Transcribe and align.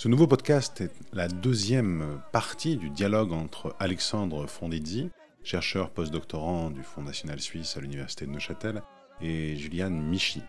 Ce 0.00 0.08
nouveau 0.08 0.26
podcast 0.26 0.80
est 0.80 0.94
la 1.12 1.28
deuxième 1.28 2.22
partie 2.32 2.78
du 2.78 2.88
dialogue 2.88 3.34
entre 3.34 3.76
Alexandre 3.78 4.46
Fondizzi, 4.46 5.10
chercheur 5.44 5.90
postdoctorant 5.90 6.70
du 6.70 6.82
Fonds 6.82 7.02
national 7.02 7.38
suisse 7.38 7.76
à 7.76 7.82
l'Université 7.82 8.24
de 8.24 8.30
Neuchâtel, 8.30 8.82
et 9.20 9.56
Juliane 9.56 10.00
Michi. 10.00 10.40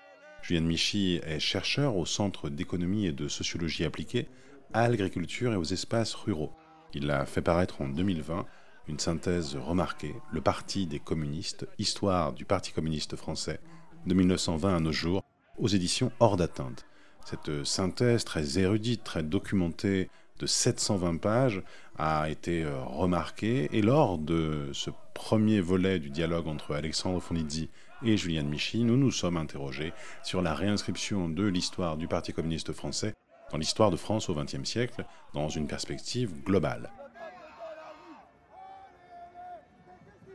Juliane 0.41 0.63
Michi 0.63 1.20
est 1.25 1.41
chercheur 1.41 1.98
au 1.98 2.05
Centre 2.05 2.48
d'économie 2.48 3.07
et 3.07 3.11
de 3.11 3.27
sociologie 3.27 3.84
appliquée 3.84 4.29
à 4.71 4.88
l'agriculture 4.88 5.52
et 5.52 5.57
aux 5.57 5.65
espaces 5.65 6.13
ruraux. 6.15 6.54
Il 6.93 7.11
a 7.11 7.25
fait 7.25 7.41
paraître 7.41 7.81
en 7.81 7.89
2020 7.89 8.45
une 8.88 8.99
synthèse 8.99 9.57
remarquée, 9.57 10.15
Le 10.31 10.39
Parti 10.39 10.88
des 10.88 10.99
communistes, 10.99 11.68
histoire 11.77 12.31
du 12.31 12.45
Parti 12.45 12.71
communiste 12.71 13.18
français 13.18 13.59
de 14.05 14.13
1920 14.13 14.77
à 14.77 14.79
nos 14.79 14.93
jours, 14.93 15.26
aux 15.57 15.68
éditions 15.68 16.13
Hors 16.21 16.38
d'atteinte. 16.38 16.85
Cette 17.25 17.63
synthèse 17.63 18.25
très 18.25 18.59
érudite, 18.59 19.03
très 19.03 19.23
documentée 19.23 20.09
de 20.39 20.45
720 20.45 21.17
pages 21.17 21.62
a 21.98 22.29
été 22.29 22.63
euh, 22.63 22.81
remarquée 22.84 23.70
et 23.71 23.81
lors 23.81 24.17
de 24.17 24.70
ce 24.73 24.89
premier 25.13 25.62
volet 25.62 25.99
du 25.99 26.09
dialogue 26.09 26.48
entre 26.48 26.73
Alexandre 26.73 27.20
Fonizzi 27.20 27.70
et 28.03 28.17
Juliane 28.17 28.49
Michi, 28.49 28.84
nous 28.84 28.98
nous 28.98 29.12
sommes 29.12 29.38
interrogés 29.38 29.93
sur 30.23 30.41
la 30.41 30.55
réinscription 30.55 31.29
de 31.29 31.45
l'histoire 31.45 31.98
du 31.98 32.07
Parti 32.07 32.34
communiste 32.34 32.73
français 32.73 33.13
dans 33.51 33.57
l'histoire 33.57 33.91
de 33.91 33.98
France 33.98 34.29
au 34.29 34.35
XXe 34.35 34.63
siècle 34.63 35.05
dans 35.34 35.49
une 35.49 35.67
perspective 35.67 36.34
globale. 36.43 36.90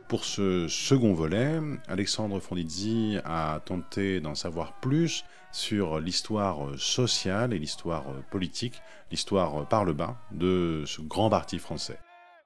Pour 0.07 0.23
ce 0.23 0.69
second 0.69 1.13
volet, 1.13 1.59
Alexandre 1.89 2.39
Fondizzi 2.39 3.17
a 3.25 3.59
tenté 3.65 4.21
d'en 4.21 4.35
savoir 4.35 4.79
plus 4.79 5.25
sur 5.51 5.99
l'histoire 5.99 6.79
sociale 6.79 7.53
et 7.53 7.59
l'histoire 7.59 8.05
politique, 8.31 8.81
l'histoire 9.11 9.67
par 9.67 9.83
le 9.83 9.91
bas 9.91 10.15
de 10.31 10.83
ce 10.85 11.01
grand 11.01 11.29
parti 11.29 11.59
français. 11.59 11.99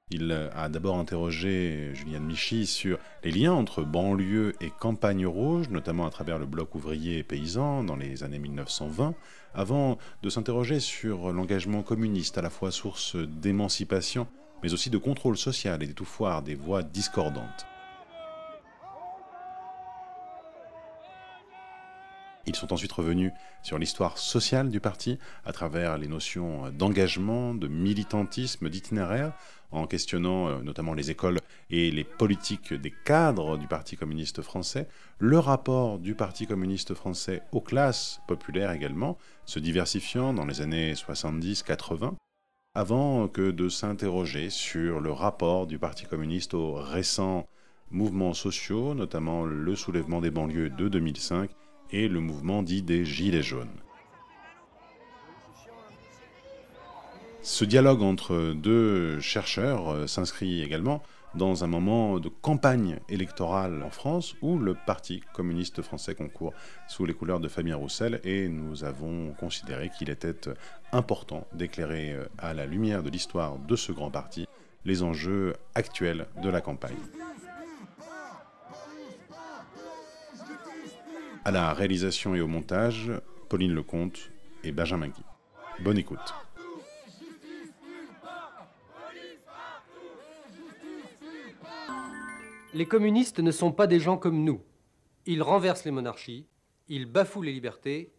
Il 0.09 0.31
a 0.31 0.69
d'abord 0.69 0.97
interrogé 0.97 1.91
Juliane 1.93 2.25
Michi 2.25 2.65
sur 2.65 2.97
les 3.23 3.31
liens 3.31 3.53
entre 3.53 3.83
banlieue 3.83 4.55
et 4.59 4.71
campagne 4.71 5.27
rouge, 5.27 5.69
notamment 5.69 6.07
à 6.07 6.09
travers 6.09 6.39
le 6.39 6.47
bloc 6.47 6.73
ouvrier 6.73 7.19
et 7.19 7.23
paysan 7.23 7.83
dans 7.83 7.95
les 7.95 8.23
années 8.23 8.39
1920, 8.39 9.13
avant 9.53 9.99
de 10.23 10.29
s'interroger 10.29 10.79
sur 10.79 11.31
l'engagement 11.31 11.83
communiste 11.83 12.39
à 12.39 12.41
la 12.41 12.49
fois 12.49 12.71
source 12.71 13.15
d'émancipation 13.15 14.27
mais 14.63 14.73
aussi 14.73 14.89
de 14.89 14.97
contrôle 14.97 15.37
social 15.37 15.81
et 15.83 15.87
d'étouffoir 15.87 16.41
des 16.41 16.55
voix 16.55 16.83
discordantes. 16.83 17.65
Ils 22.47 22.55
sont 22.55 22.73
ensuite 22.73 22.91
revenus 22.91 23.31
sur 23.61 23.77
l'histoire 23.77 24.17
sociale 24.17 24.69
du 24.69 24.79
parti 24.79 25.19
à 25.45 25.53
travers 25.53 25.97
les 25.97 26.07
notions 26.07 26.71
d'engagement, 26.71 27.53
de 27.53 27.67
militantisme, 27.67 28.67
d'itinéraire, 28.67 29.33
en 29.71 29.87
questionnant 29.87 30.47
euh, 30.47 30.61
notamment 30.61 30.93
les 30.93 31.11
écoles 31.11 31.39
et 31.69 31.91
les 31.91 32.03
politiques 32.03 32.73
des 32.73 32.91
cadres 32.91 33.57
du 33.57 33.67
Parti 33.67 33.95
communiste 33.95 34.41
français, 34.41 34.87
le 35.19 35.39
rapport 35.39 35.99
du 35.99 36.15
Parti 36.15 36.45
communiste 36.45 36.93
français 36.93 37.41
aux 37.51 37.61
classes 37.61 38.19
populaires 38.27 38.71
également, 38.71 39.17
se 39.45 39.59
diversifiant 39.59 40.33
dans 40.33 40.45
les 40.45 40.61
années 40.61 40.93
70-80, 40.93 42.15
avant 42.73 43.27
que 43.27 43.51
de 43.51 43.67
s'interroger 43.67 44.49
sur 44.49 45.01
le 45.01 45.11
rapport 45.11 45.67
du 45.67 45.77
Parti 45.77 46.05
communiste 46.05 46.53
aux 46.53 46.73
récents 46.73 47.45
mouvements 47.89 48.33
sociaux, 48.33 48.93
notamment 48.93 49.43
le 49.43 49.75
soulèvement 49.75 50.21
des 50.21 50.31
banlieues 50.31 50.69
de 50.69 50.87
2005 50.87 51.49
et 51.91 52.07
le 52.07 52.21
mouvement 52.21 52.63
dit 52.63 52.81
des 52.81 53.03
Gilets 53.03 53.43
jaunes. 53.43 53.67
Ce 57.41 57.65
dialogue 57.65 58.03
entre 58.03 58.53
deux 58.53 59.19
chercheurs 59.19 59.89
euh, 59.89 60.07
s'inscrit 60.07 60.61
également 60.61 61.01
dans 61.33 61.63
un 61.63 61.67
moment 61.67 62.19
de 62.19 62.29
campagne 62.29 62.99
électorale 63.09 63.83
en 63.83 63.89
France 63.89 64.35
où 64.41 64.57
le 64.59 64.75
Parti 64.85 65.21
communiste 65.33 65.81
français 65.81 66.13
concourt 66.13 66.53
sous 66.87 67.05
les 67.05 67.13
couleurs 67.13 67.39
de 67.39 67.47
Fabien 67.47 67.77
Roussel 67.77 68.21
et 68.23 68.47
nous 68.47 68.83
avons 68.83 69.33
considéré 69.39 69.89
qu'il 69.89 70.09
était 70.09 70.35
important 70.91 71.47
d'éclairer 71.53 72.13
euh, 72.13 72.25
à 72.37 72.53
la 72.53 72.65
lumière 72.65 73.03
de 73.03 73.09
l'histoire 73.09 73.57
de 73.57 73.75
ce 73.75 73.91
grand 73.91 74.11
parti 74.11 74.47
les 74.85 75.03
enjeux 75.03 75.55
actuels 75.75 76.27
de 76.41 76.49
la 76.49 76.61
campagne. 76.61 76.97
À 81.43 81.51
la 81.51 81.73
réalisation 81.73 82.35
et 82.35 82.41
au 82.41 82.47
montage, 82.47 83.11
Pauline 83.49 83.73
Lecomte 83.73 84.31
et 84.63 84.71
Benjamin 84.71 85.07
Guy. 85.07 85.23
Bonne 85.79 85.97
écoute. 85.97 86.33
Les 92.73 92.85
communistes 92.85 93.39
ne 93.39 93.51
sont 93.51 93.71
pas 93.71 93.87
des 93.87 93.99
gens 93.99 94.17
comme 94.17 94.43
nous. 94.43 94.61
Ils 95.25 95.43
renversent 95.43 95.83
les 95.83 95.91
monarchies, 95.91 96.47
ils 96.87 97.05
bafouent 97.05 97.41
les 97.41 97.51
libertés 97.51 98.13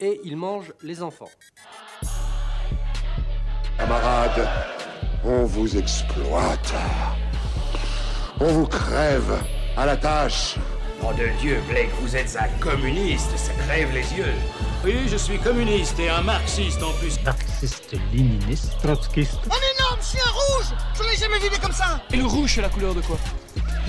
et 0.00 0.20
ils 0.24 0.36
mangent 0.36 0.72
les 0.82 1.02
enfants. 1.02 1.28
Camarades, 3.78 4.48
on 5.24 5.44
vous 5.44 5.76
exploite. 5.76 6.74
On 8.40 8.46
vous 8.46 8.66
crève 8.66 9.38
à 9.76 9.86
la 9.86 9.96
tâche. 9.96 10.56
Nom 11.00 11.12
de 11.12 11.28
Dieu, 11.40 11.62
Blake, 11.68 11.90
vous 12.00 12.16
êtes 12.16 12.36
un 12.40 12.48
communiste, 12.58 13.38
ça 13.38 13.52
crève 13.66 13.92
les 13.94 14.12
yeux. 14.14 14.34
Oui, 14.84 14.96
je 15.08 15.16
suis 15.16 15.38
communiste 15.38 15.98
et 16.00 16.10
un 16.10 16.22
marxiste 16.22 16.82
en 16.82 16.92
plus. 16.94 17.20
Marxiste, 17.24 17.94
léniniste, 18.12 18.76
trotskiste. 18.82 19.38
Un 19.46 19.80
énorme 19.80 20.02
chien 20.02 20.24
rouge 20.24 20.74
Je 20.96 21.02
l'ai 21.04 21.16
jamais 21.16 21.38
vu 21.38 21.48
comme 21.62 21.72
ça 21.72 22.00
Et 22.12 22.16
le 22.16 22.26
rouge, 22.26 22.54
c'est 22.56 22.62
la 22.62 22.68
couleur 22.68 22.94
de 22.94 23.00
quoi? 23.00 23.16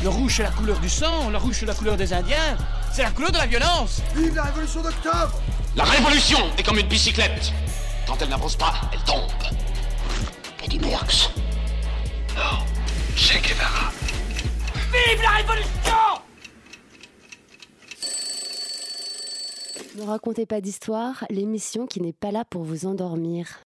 Le 0.04 0.10
rouge, 0.10 0.36
c'est 0.38 0.44
la 0.44 0.52
couleur 0.52 0.80
du 0.80 0.90
sang, 0.90 1.30
le 1.32 1.38
rouge, 1.38 1.58
c'est 1.60 1.66
la 1.66 1.74
couleur 1.74 1.98
des 1.98 2.14
Indiens. 2.14 2.58
C'est 2.92 3.04
la 3.04 3.12
couleur 3.12 3.32
de 3.32 3.38
la 3.38 3.48
violence. 3.48 4.02
Vive 4.16 4.36
la 4.36 4.44
révolution 4.44 4.82
d'octobre 4.82 5.42
La 5.76 5.84
révolution 5.84 6.40
est 6.58 6.64
comme 6.64 6.78
une 6.78 6.88
bicyclette. 6.88 7.52
Quand 8.08 8.16
elle 8.22 8.30
n'avance 8.30 8.56
pas, 8.56 8.74
elle 8.94 9.02
tombe. 9.02 9.30
Eddie 10.64 10.80
Merckx. 10.80 11.30
Non, 12.36 12.66
Che 13.16 13.40
Guevara. 13.42 13.92
Vive 14.92 15.22
la 15.22 15.30
révolution 15.38 15.70
Ne 19.96 20.03
racontez 20.03 20.46
pas 20.46 20.62
d'histoire, 20.62 21.25
l'émission 21.30 21.88
qui 21.88 22.02
n'est 22.02 22.14
pas 22.14 22.31
là 22.31 22.46
pour 22.46 22.64
vous 22.64 22.86
endormir 22.86 23.64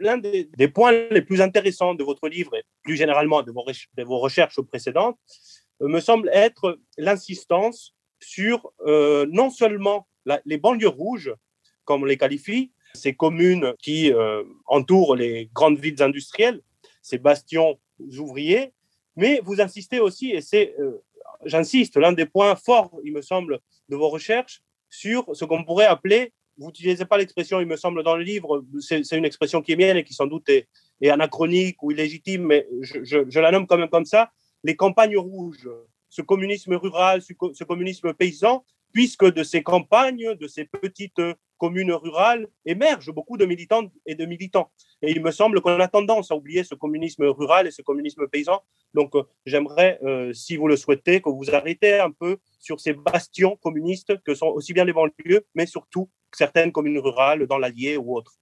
l'un 0.00 0.18
des, 0.18 0.68
points 0.68 0.92
les 1.10 1.22
plus 1.22 1.40
intéressants 1.40 1.94
de 1.94 2.04
votre 2.04 2.28
livre 2.28 2.54
et 2.56 2.64
plus 2.82 2.96
généralement 2.96 3.42
de 3.42 3.52
vos, 3.52 3.64
de 3.64 4.02
vos 4.02 4.18
recherches 4.18 4.60
précédentes 4.60 5.18
euh, 5.82 5.88
me 5.88 6.00
semble 6.00 6.28
être 6.32 6.78
l'insistance 6.98 7.94
sur 8.20 8.72
euh, 8.86 9.26
non 9.30 9.50
seulement 9.50 10.08
les 10.46 10.56
banlieues 10.56 10.88
rouges, 10.88 11.34
comme 11.84 12.02
on 12.02 12.06
les 12.06 12.16
qualifie, 12.16 12.72
ces 12.94 13.14
communes 13.14 13.74
qui 13.80 14.12
euh, 14.12 14.42
entourent 14.66 15.16
les 15.16 15.50
grandes 15.52 15.78
villes 15.78 16.02
industrielles, 16.02 16.60
ces 17.02 17.18
bastions 17.18 17.78
ouvriers, 18.18 18.72
mais 19.16 19.40
vous 19.44 19.60
insistez 19.60 20.00
aussi, 20.00 20.30
et 20.30 20.40
c'est, 20.40 20.74
j'insiste, 21.44 21.96
l'un 21.96 22.12
des 22.12 22.26
points 22.26 22.56
forts, 22.56 22.98
il 23.04 23.12
me 23.12 23.22
semble, 23.22 23.60
de 23.88 23.96
vos 23.96 24.08
recherches, 24.08 24.62
sur 24.88 25.24
ce 25.34 25.44
qu'on 25.44 25.64
pourrait 25.64 25.86
appeler 25.86 26.32
vous 26.58 26.66
n'utilisez 26.66 27.04
pas 27.04 27.18
l'expression, 27.18 27.60
il 27.60 27.66
me 27.66 27.76
semble, 27.76 28.02
dans 28.02 28.16
le 28.16 28.22
livre, 28.22 28.64
c'est 28.80 29.16
une 29.16 29.24
expression 29.24 29.62
qui 29.62 29.72
est 29.72 29.76
mienne 29.76 29.96
et 29.96 30.04
qui 30.04 30.14
sans 30.14 30.26
doute 30.26 30.48
est, 30.48 30.68
anachronique 31.08 31.82
ou 31.82 31.90
illégitime, 31.90 32.44
mais 32.44 32.66
je, 32.80 33.38
la 33.38 33.50
nomme 33.50 33.66
quand 33.66 33.76
même 33.76 33.90
comme 33.90 34.06
ça, 34.06 34.30
les 34.62 34.74
campagnes 34.74 35.18
rouges, 35.18 35.68
ce 36.08 36.22
communisme 36.22 36.74
rural, 36.74 37.20
ce 37.20 37.64
communisme 37.64 38.14
paysan, 38.14 38.64
puisque 38.92 39.30
de 39.30 39.42
ces 39.42 39.62
campagnes, 39.62 40.34
de 40.34 40.46
ces 40.46 40.64
petites 40.64 41.20
communes 41.64 41.94
rurales, 42.06 42.46
émergent 42.66 43.12
beaucoup 43.18 43.38
de 43.38 43.46
militantes 43.46 43.90
et 44.04 44.14
de 44.14 44.26
militants. 44.26 44.68
Et 45.00 45.10
il 45.12 45.22
me 45.22 45.30
semble 45.30 45.62
qu'on 45.62 45.80
a 45.80 45.88
tendance 45.88 46.30
à 46.30 46.34
oublier 46.36 46.62
ce 46.62 46.74
communisme 46.74 47.24
rural 47.40 47.66
et 47.66 47.70
ce 47.70 47.80
communisme 47.80 48.28
paysan. 48.28 48.58
Donc 48.92 49.10
euh, 49.14 49.22
j'aimerais, 49.46 49.98
euh, 50.02 50.34
si 50.34 50.52
vous 50.58 50.68
le 50.68 50.76
souhaitez, 50.76 51.22
que 51.22 51.30
vous 51.30 51.48
arrêtez 51.58 51.94
un 52.08 52.10
peu 52.10 52.36
sur 52.58 52.76
ces 52.84 52.92
bastions 52.92 53.56
communistes 53.66 54.12
que 54.26 54.34
sont 54.34 54.48
aussi 54.48 54.74
bien 54.74 54.84
les 54.84 54.92
banlieues, 54.92 55.42
mais 55.54 55.64
surtout 55.64 56.10
certaines 56.32 56.70
communes 56.70 56.98
rurales 56.98 57.46
dans 57.46 57.56
l'Allier 57.56 57.96
ou 57.96 58.14
autres. 58.14 58.34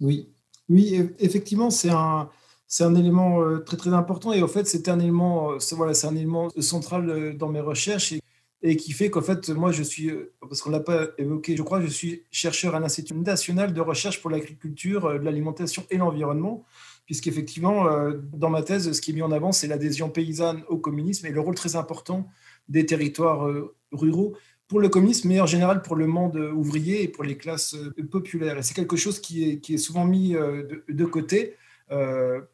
Oui, 0.00 0.30
oui, 0.70 1.10
effectivement, 1.18 1.68
c'est 1.68 1.90
un, 1.90 2.30
c'est 2.66 2.84
un 2.84 2.94
élément 2.94 3.42
euh, 3.42 3.58
très 3.58 3.76
très 3.76 3.92
important 3.92 4.32
et 4.32 4.42
en 4.42 4.48
fait 4.48 4.66
c'est 4.66 4.88
un 4.88 4.98
élément, 4.98 5.58
voilà, 5.72 5.92
c'est 5.92 6.06
un 6.06 6.16
élément 6.16 6.48
central 6.72 7.36
dans 7.36 7.50
mes 7.50 7.60
recherches 7.60 8.14
et 8.62 8.76
qui 8.76 8.92
fait 8.92 9.10
qu'en 9.10 9.22
fait, 9.22 9.48
moi, 9.50 9.72
je 9.72 9.82
suis, 9.82 10.08
euh, 10.08 10.32
parce 10.40 10.62
qu'on 10.62 10.70
ne 10.70 10.76
l'a 10.76 10.82
pas 10.82 11.08
évoqué, 11.18 11.56
je 11.56 11.62
crois, 11.62 11.80
je 11.80 11.88
suis 11.88 12.22
chercheur 12.30 12.74
à 12.74 12.80
l'Institut 12.80 13.14
national 13.14 13.74
de 13.74 13.80
recherche 13.80 14.20
pour 14.20 14.30
l'agriculture, 14.30 15.06
euh, 15.06 15.18
l'alimentation 15.18 15.84
et 15.90 15.96
l'environnement, 15.96 16.64
puisqu'effectivement, 17.04 17.88
euh, 17.88 18.12
dans 18.32 18.50
ma 18.50 18.62
thèse, 18.62 18.92
ce 18.92 19.00
qui 19.00 19.10
est 19.10 19.14
mis 19.14 19.22
en 19.22 19.32
avant, 19.32 19.50
c'est 19.50 19.66
l'adhésion 19.66 20.08
paysanne 20.10 20.62
au 20.68 20.78
communisme 20.78 21.26
et 21.26 21.30
le 21.30 21.40
rôle 21.40 21.56
très 21.56 21.74
important 21.74 22.28
des 22.68 22.86
territoires 22.86 23.48
ruraux 23.90 24.36
pour 24.68 24.78
le 24.78 24.88
communisme, 24.88 25.28
mais 25.28 25.40
en 25.40 25.46
général 25.46 25.82
pour 25.82 25.96
le 25.96 26.06
monde 26.06 26.36
ouvrier 26.54 27.02
et 27.02 27.08
pour 27.08 27.24
les 27.24 27.36
classes 27.36 27.76
populaires. 28.10 28.56
Et 28.56 28.62
c'est 28.62 28.72
quelque 28.72 28.96
chose 28.96 29.20
qui 29.20 29.50
est, 29.50 29.58
qui 29.58 29.74
est 29.74 29.78
souvent 29.78 30.04
mis 30.04 30.30
de, 30.30 31.04
côté. 31.04 31.56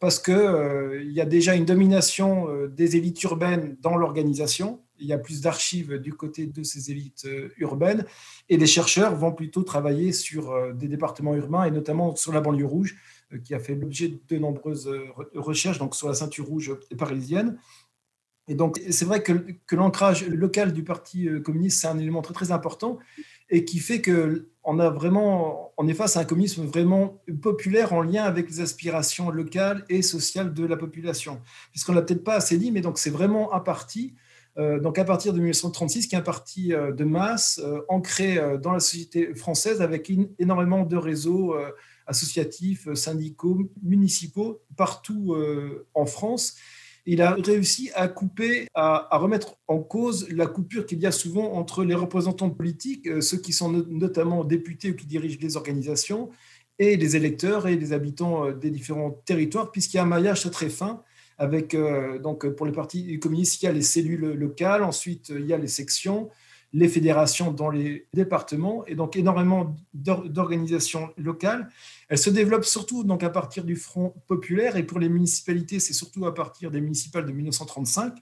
parce 0.01 0.19
qu'il 0.19 1.03
il 1.05 1.13
y 1.13 1.21
a 1.21 1.27
déjà 1.27 1.55
une 1.55 1.67
domination 1.67 2.49
des 2.69 2.97
élites 2.97 3.23
urbaines 3.23 3.77
dans 3.83 3.97
l'organisation, 3.97 4.81
il 5.01 5.07
y 5.07 5.13
a 5.13 5.19
plus 5.19 5.41
d'archives 5.41 5.99
du 5.99 6.13
côté 6.13 6.47
de 6.47 6.63
ces 6.63 6.91
élites 6.91 7.25
euh, 7.27 7.49
urbaines, 7.59 8.05
et 8.49 8.57
les 8.57 8.67
chercheurs 8.67 9.15
vont 9.15 9.33
plutôt 9.33 9.63
travailler 9.63 10.13
sur 10.13 10.51
euh, 10.51 10.73
des 10.73 10.89
départements 10.89 11.35
urbains, 11.35 11.65
et 11.65 11.71
notamment 11.71 12.17
sur 12.17 12.33
la 12.33 12.41
banlieue 12.41 12.67
rouge, 12.67 12.97
euh, 13.33 13.39
qui 13.39 13.55
a 13.55 13.59
fait 13.59 13.75
l'objet 13.75 14.13
de 14.29 14.39
nombreuses 14.39 14.91
recherches, 15.35 15.79
donc 15.79 15.95
sur 15.95 16.09
la 16.09 16.15
ceinture 16.15 16.47
rouge 16.47 16.73
parisienne. 16.97 17.59
Et 18.51 18.55
donc, 18.55 18.81
c'est 18.91 19.05
vrai 19.05 19.23
que, 19.23 19.33
que 19.67 19.77
l'ancrage 19.77 20.27
local 20.27 20.73
du 20.73 20.83
Parti 20.83 21.29
communiste, 21.45 21.83
c'est 21.83 21.87
un 21.87 21.99
élément 21.99 22.23
très, 22.23 22.33
très 22.33 22.51
important 22.51 22.99
et 23.51 23.65
qui 23.65 23.79
fait 23.79 24.03
qu'on 24.03 24.79
a 24.79 24.91
vraiment, 24.91 25.73
on 25.77 25.89
est 25.89 25.95
face 25.95 26.17
à 26.17 26.21
un 26.21 26.25
communisme 26.25 26.65
vraiment 26.65 27.23
populaire 27.43 27.93
en 27.93 28.03
lien 28.03 28.25
avec 28.25 28.49
les 28.49 28.61
aspirations 28.61 29.31
locales 29.31 29.85
et 29.89 30.03
sociales 30.03 30.53
de 30.53 30.65
la 30.65 30.77
population. 30.77 31.41
Puisqu'on 31.71 31.93
ne 31.93 31.99
l'a 31.99 32.05
peut-être 32.05 32.25
pas 32.25 32.37
assez 32.37 32.59
dit, 32.59 32.71
mais 32.73 32.81
donc 32.81 32.99
c'est 32.99 33.11
vraiment 33.11 33.55
un 33.55 33.61
parti 33.61 34.15
donc 34.59 34.99
à 34.99 35.05
partir 35.05 35.33
de 35.33 35.39
1936, 35.39 36.09
qui 36.09 36.17
est 36.17 36.19
un 36.19 36.23
parti 36.23 36.73
euh, 36.73 36.93
de 36.93 37.05
masse 37.05 37.61
euh, 37.63 37.81
ancré 37.89 38.41
dans 38.61 38.73
la 38.73 38.81
société 38.81 39.35
française 39.35 39.81
avec 39.81 40.11
énormément 40.39 40.85
de 40.85 40.97
réseaux 40.97 41.55
associatifs, 42.07 42.93
syndicaux, 42.95 43.71
municipaux 43.83 44.63
partout 44.77 45.37
en 45.95 46.07
France. 46.07 46.57
Il 47.07 47.23
a 47.23 47.35
réussi 47.35 47.91
à 47.95 48.09
couper, 48.09 48.69
à, 48.75 49.09
remettre 49.19 49.57
en 49.67 49.79
cause 49.79 50.29
la 50.31 50.47
coupure 50.47 50.87
qu'il 50.87 50.99
y 51.01 51.07
a 51.07 51.13
souvent 51.13 51.53
entre 51.55 51.85
les 51.85 51.95
représentants 51.95 52.51
politiques, 52.51 53.09
ceux 53.23 53.39
qui 53.39 53.53
sont 53.53 53.71
notamment 53.71 54.45
députés 54.45 54.91
ou 54.91 54.95
qui 54.95 55.07
dirigent 55.07 55.39
les 55.41 55.57
organisations, 55.57 56.31
et 56.79 56.97
les 56.97 57.17
électeurs 57.17 57.67
et 57.67 57.77
les 57.77 57.93
habitants 57.93 58.53
des 58.53 58.71
différents 58.71 59.11
territoires, 59.25 59.71
puisqu'il 59.71 59.97
y 59.97 60.01
a 60.01 60.05
un 60.05 60.07
maillage 60.07 60.41
très, 60.41 60.51
très 60.51 60.69
fin 60.71 61.03
avec, 61.39 61.75
euh, 61.75 62.19
donc, 62.19 62.47
pour 62.49 62.67
les 62.67 62.73
partis 62.73 63.19
communistes, 63.21 63.63
il 63.63 63.67
y 63.67 63.69
a 63.69 63.73
les 63.73 63.83
cellules 63.83 64.33
locales, 64.33 64.83
ensuite 64.83 65.31
il 65.31 65.47
y 65.47 65.53
a 65.53 65.59
les 65.59 65.69
sections, 65.69 66.29
les 66.73 66.89
fédérations 66.89 67.53
dans 67.53 67.71
les 67.71 68.07
départements, 68.13 68.85
et 68.87 68.95
donc 68.95 69.17
énormément 69.17 69.75
d'organisations 69.95 71.11
locales. 71.17 71.71
Elles 72.09 72.19
se 72.19 72.31
développent 72.31 72.65
surtout 72.65 73.05
donc, 73.05 73.23
à 73.23 73.31
partir 73.31 73.65
du 73.65 73.77
Front 73.77 74.15
populaire, 74.27 74.77
et 74.77 74.83
pour 74.83 74.99
les 74.99 75.09
municipalités, 75.09 75.81
c'est 75.81 75.95
surtout 75.95 76.27
à 76.27 76.35
partir 76.35 76.71
des 76.71 76.81
municipales 76.81 77.25
de 77.25 77.33
1935 77.33 78.15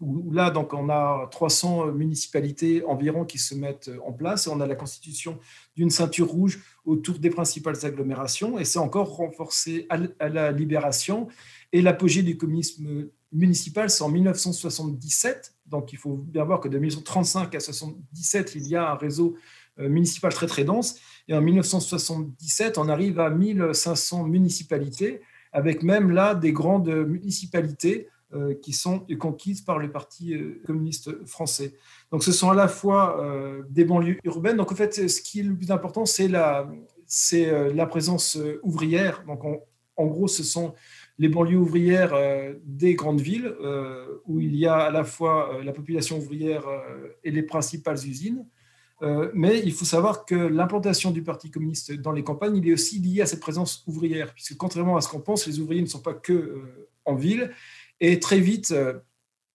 où 0.00 0.30
là, 0.32 0.50
donc, 0.50 0.72
on 0.72 0.88
a 0.88 1.28
300 1.30 1.92
municipalités 1.92 2.82
environ 2.84 3.24
qui 3.24 3.38
se 3.38 3.54
mettent 3.54 3.90
en 4.04 4.12
place. 4.12 4.46
Et 4.46 4.50
on 4.50 4.60
a 4.60 4.66
la 4.66 4.74
constitution 4.74 5.38
d'une 5.76 5.90
ceinture 5.90 6.28
rouge 6.28 6.60
autour 6.84 7.18
des 7.18 7.30
principales 7.30 7.76
agglomérations. 7.84 8.58
Et 8.58 8.64
c'est 8.64 8.78
encore 8.78 9.16
renforcé 9.16 9.86
à 10.18 10.28
la 10.28 10.52
libération. 10.52 11.28
Et 11.72 11.82
l'apogée 11.82 12.22
du 12.22 12.36
communisme 12.36 13.08
municipal, 13.32 13.90
c'est 13.90 14.02
en 14.02 14.08
1977. 14.08 15.54
Donc, 15.66 15.92
il 15.92 15.98
faut 15.98 16.16
bien 16.16 16.44
voir 16.44 16.60
que 16.60 16.68
de 16.68 16.78
1935 16.78 17.54
à 17.54 17.58
1977, 17.58 18.54
il 18.56 18.66
y 18.66 18.76
a 18.76 18.90
un 18.90 18.96
réseau 18.96 19.36
euh, 19.78 19.88
municipal 19.88 20.32
très, 20.32 20.46
très 20.46 20.64
dense. 20.64 20.96
Et 21.28 21.34
en 21.34 21.40
1977, 21.40 22.78
on 22.78 22.88
arrive 22.88 23.20
à 23.20 23.30
1500 23.30 24.24
municipalités, 24.24 25.20
avec 25.52 25.82
même 25.82 26.10
là 26.10 26.34
des 26.34 26.52
grandes 26.52 26.88
municipalités 26.88 28.08
euh, 28.32 28.54
qui 28.54 28.72
sont 28.72 29.06
conquises 29.18 29.62
par 29.62 29.78
le 29.78 29.90
Parti 29.90 30.34
euh, 30.34 30.60
communiste 30.66 31.24
français. 31.26 31.74
Donc 32.10 32.24
ce 32.24 32.32
sont 32.32 32.50
à 32.50 32.54
la 32.54 32.68
fois 32.68 33.24
des 33.68 33.84
banlieues 33.84 34.18
urbaines. 34.24 34.56
Donc 34.56 34.72
en 34.72 34.74
fait, 34.74 35.08
ce 35.08 35.20
qui 35.20 35.40
est 35.40 35.44
le 35.44 35.54
plus 35.54 35.70
important, 35.70 36.04
c'est 36.04 36.28
la 36.28 36.66
présence 37.88 38.36
ouvrière. 38.62 39.22
Donc 39.26 39.44
en 39.96 40.06
gros, 40.06 40.26
ce 40.26 40.42
sont 40.42 40.74
les 41.20 41.28
banlieues 41.28 41.58
ouvrières 41.58 42.14
des 42.64 42.94
grandes 42.94 43.20
villes 43.20 43.54
où 44.26 44.40
il 44.40 44.56
y 44.56 44.66
a 44.66 44.76
à 44.76 44.90
la 44.90 45.04
fois 45.04 45.60
la 45.62 45.72
population 45.72 46.18
ouvrière 46.18 46.64
et 47.22 47.30
les 47.30 47.42
principales 47.42 47.98
usines. 47.98 48.46
mais 49.34 49.60
il 49.62 49.72
faut 49.72 49.84
savoir 49.84 50.24
que 50.24 50.34
l'implantation 50.34 51.10
du 51.10 51.22
Parti 51.22 51.50
communiste 51.50 51.92
dans 51.92 52.12
les 52.12 52.24
campagnes, 52.24 52.56
il 52.56 52.66
est 52.66 52.72
aussi 52.72 52.98
lié 53.00 53.20
à 53.20 53.26
cette 53.26 53.40
présence 53.40 53.84
ouvrière, 53.86 54.32
puisque 54.32 54.56
contrairement 54.56 54.96
à 54.96 55.02
ce 55.02 55.08
qu'on 55.10 55.20
pense, 55.20 55.46
les 55.46 55.60
ouvriers 55.60 55.82
ne 55.82 55.86
sont 55.86 56.00
pas 56.00 56.14
que 56.14 56.62
en 57.04 57.14
ville, 57.14 57.52
et 58.00 58.18
très 58.18 58.40
vite, 58.40 58.70
euh, 58.72 58.94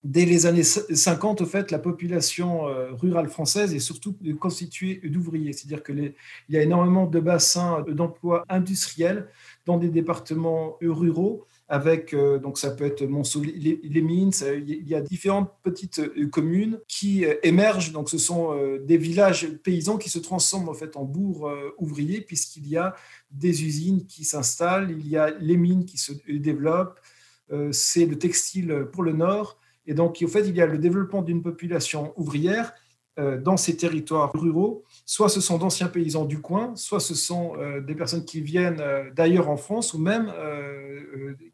dès 0.03 0.25
les 0.25 0.45
années 0.45 0.63
50, 0.63 1.41
au 1.41 1.45
fait, 1.45 1.71
la 1.71 1.79
population 1.79 2.67
euh, 2.67 2.91
rurale 2.93 3.27
française 3.27 3.73
est 3.73 3.79
surtout 3.79 4.15
constituée 4.39 5.01
d'ouvriers. 5.03 5.51
C'est-à-dire 5.51 5.83
qu'il 5.83 6.13
y 6.49 6.57
a 6.57 6.61
énormément 6.61 7.07
de 7.07 7.19
bassins 7.19 7.83
d'emploi 7.87 8.45
industriels 8.49 9.27
dans 9.65 9.77
des 9.77 9.89
départements 9.89 10.77
ruraux 10.79 11.45
avec, 11.67 12.13
euh, 12.13 12.37
donc 12.37 12.57
ça 12.57 12.71
peut 12.71 12.85
être 12.85 13.03
Monceau-les-Mines, 13.03 14.31
il 14.67 14.87
y 14.87 14.95
a 14.95 15.01
différentes 15.01 15.51
petites 15.63 16.01
communes 16.29 16.79
qui 16.87 17.25
émergent, 17.43 17.91
donc 17.91 18.09
ce 18.09 18.17
sont 18.17 18.55
des 18.83 18.97
villages 18.97 19.47
paysans 19.63 19.97
qui 19.97 20.09
se 20.09 20.19
transforment 20.19 20.69
en 20.69 20.73
fait 20.73 20.95
en 20.95 21.03
bourgs 21.03 21.51
ouvriers 21.77 22.21
puisqu'il 22.21 22.67
y 22.67 22.77
a 22.77 22.95
des 23.31 23.63
usines 23.63 24.05
qui 24.05 24.23
s'installent, 24.23 24.91
il 24.91 25.07
y 25.07 25.17
a 25.17 25.31
les 25.39 25.57
mines 25.57 25.85
qui 25.85 25.97
se 25.97 26.13
développent, 26.27 26.99
euh, 27.51 27.71
c'est 27.71 28.05
le 28.05 28.17
textile 28.17 28.87
pour 28.91 29.03
le 29.03 29.13
Nord. 29.13 29.59
Et 29.85 29.93
donc, 29.93 30.23
en 30.23 30.27
fait, 30.27 30.47
il 30.47 30.55
y 30.55 30.61
a 30.61 30.65
le 30.65 30.77
développement 30.77 31.21
d'une 31.21 31.41
population 31.41 32.13
ouvrière 32.17 32.73
euh, 33.19 33.39
dans 33.39 33.57
ces 33.57 33.77
territoires 33.77 34.31
ruraux. 34.33 34.83
Soit 35.05 35.29
ce 35.29 35.39
sont 35.39 35.57
d'anciens 35.57 35.87
paysans 35.87 36.25
du 36.25 36.41
coin, 36.41 36.75
soit 36.75 36.99
ce 36.99 37.13
sont 37.13 37.53
euh, 37.57 37.79
des 37.79 37.95
personnes 37.95 38.25
qui 38.25 38.41
viennent 38.41 38.81
d'ailleurs 39.15 39.49
en 39.49 39.57
France 39.57 39.93
ou 39.93 39.99
même 39.99 40.31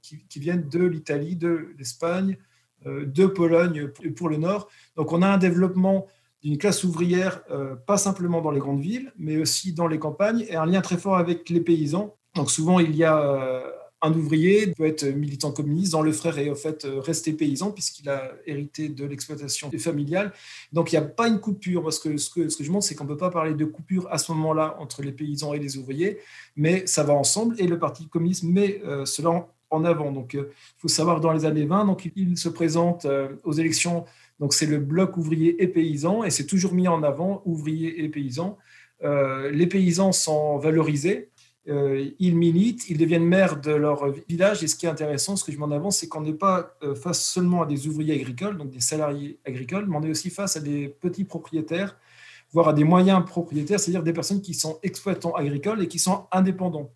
qui, 0.01 0.39
viennent 0.39 0.68
de 0.69 0.83
l'Italie, 0.83 1.36
de 1.36 1.74
l'Espagne, 1.77 2.38
de 2.86 3.25
Pologne 3.27 3.89
pour 4.15 4.30
le 4.30 4.38
Nord. 4.38 4.69
Donc, 4.95 5.12
on 5.12 5.21
a 5.21 5.27
un 5.27 5.38
développement 5.38 6.07
d'une 6.42 6.57
classe 6.57 6.83
ouvrière, 6.83 7.44
pas 7.86 7.98
simplement 7.98 8.42
dans 8.42 8.50
les 8.50 8.59
grandes 8.59 8.81
villes, 8.81 9.13
mais 9.18 9.38
aussi 9.38 9.74
dans 9.74 9.88
les 9.88 10.00
campagnes, 10.00 10.45
et 10.50 10.56
un 10.56 10.65
lien 10.65 10.81
très 10.81 10.98
fort 10.98 11.18
avec 11.18 11.50
les 11.50 11.62
paysans. 11.62 12.15
Donc 12.33 12.50
souvent, 12.50 12.80
il 12.80 12.95
y 12.95 13.03
a 13.03 13.63
un 14.01 14.13
ouvrier 14.13 14.68
peut 14.68 14.86
être 14.86 15.06
militant 15.06 15.51
communiste, 15.51 15.92
dont 15.92 16.01
le 16.01 16.12
frère 16.12 16.38
est 16.39 16.50
en 16.50 16.56
fait 16.56 16.86
euh, 16.86 17.00
resté 17.00 17.33
paysan 17.33 17.71
puisqu'il 17.71 18.09
a 18.09 18.31
hérité 18.48 18.89
de 18.89 19.06
l'exploitation 19.06 19.71
familiale. 19.77 20.33
Donc 20.74 20.92
il 20.92 21.00
n'y 21.00 21.06
a 21.06 21.07
pas 21.07 21.27
une 21.27 21.39
coupure. 21.39 21.84
Parce 21.84 22.00
que 22.00 22.17
ce 22.17 22.29
que, 22.29 22.48
je 22.50 22.72
montre, 22.72 22.86
c'est 22.86 22.96
qu'on 22.96 23.03
ne 23.03 23.10
peut 23.10 23.17
pas 23.17 23.29
parler 23.29 23.53
de 23.53 23.65
coupure 23.65 24.08
à 24.12 24.17
ce 24.17 24.31
moment-là 24.31 24.75
entre 24.79 25.03
les 25.03 25.12
paysans 25.12 25.53
et 25.53 25.60
les 25.60 25.77
ouvriers, 25.77 26.17
mais 26.55 26.86
ça 26.88 27.03
va 27.03 27.13
ensemble 27.13 27.55
et 27.60 27.67
le 27.67 27.77
Parti 27.77 28.08
communiste 28.08 28.43
met 28.43 28.81
euh, 28.86 29.05
cela 29.05 29.48
en 29.70 29.86
avant. 29.86 30.12
Donc 30.12 30.34
euh, 30.34 30.50
il 30.77 30.81
faut 30.81 30.88
savoir 30.88 31.22
dans 31.22 31.31
les 31.31 31.46
années 31.46 31.65
20, 31.65 31.86
donc, 31.86 32.10
il 32.15 32.38
se 32.38 32.50
présente 32.50 33.05
aux 33.43 33.53
élections, 33.53 34.05
donc 34.39 34.53
c'est 34.53 34.65
le 34.65 34.79
bloc 34.79 35.15
ouvrier 35.17 35.62
et 35.62 35.67
paysan 35.67 36.24
et 36.24 36.31
c'est 36.31 36.48
toujours 36.48 36.74
mis 36.74 36.88
en 36.88 37.03
avant, 37.03 37.43
ouvriers 37.46 38.03
et 38.03 38.10
paysans. 38.10 38.58
les 39.03 39.67
paysans 39.67 40.12
sont 40.12 40.58
valorisés 40.58 41.29
ils 41.65 42.36
militent, 42.36 42.89
ils 42.89 42.98
deviennent 42.98 43.25
maires 43.25 43.60
de 43.60 43.72
leur 43.72 44.12
village. 44.27 44.63
Et 44.63 44.68
ce 44.68 44.75
qui 44.75 44.86
est 44.86 44.89
intéressant, 44.89 45.36
ce 45.36 45.44
que 45.44 45.51
je 45.51 45.58
m'en 45.58 45.72
avance, 45.72 46.00
c'est 46.00 46.08
qu'on 46.08 46.22
n'est 46.22 46.34
pas 46.34 46.75
euh, 46.84 46.96
face 46.96 47.24
seulement 47.24 47.62
à 47.62 47.65
des 47.65 47.88
ouvriers 47.88 48.15
agricoles, 48.15 48.58
donc 48.58 48.72
des 48.72 48.80
salariés 48.80 49.39
agricoles, 49.46 49.86
mais 49.88 49.98
on 49.98 50.03
est 50.03 50.10
aussi 50.10 50.30
face 50.30 50.58
à 50.58 50.60
des 50.60 50.89
petits 50.89 51.24
propriétaires, 51.24 51.98
voire 52.51 52.70
à 52.70 52.74
des 52.74 52.84
moyens 52.84 53.24
propriétaires, 53.25 53.80
c'est-à-dire 53.80 54.03
des 54.03 54.13
personnes 54.13 54.41
qui 54.41 54.53
sont 54.53 54.80
exploitants 54.82 55.34
agricoles 55.36 55.84
et 55.84 55.88
qui 55.88 56.00
sont 56.00 56.25
indépendants. 56.32 56.91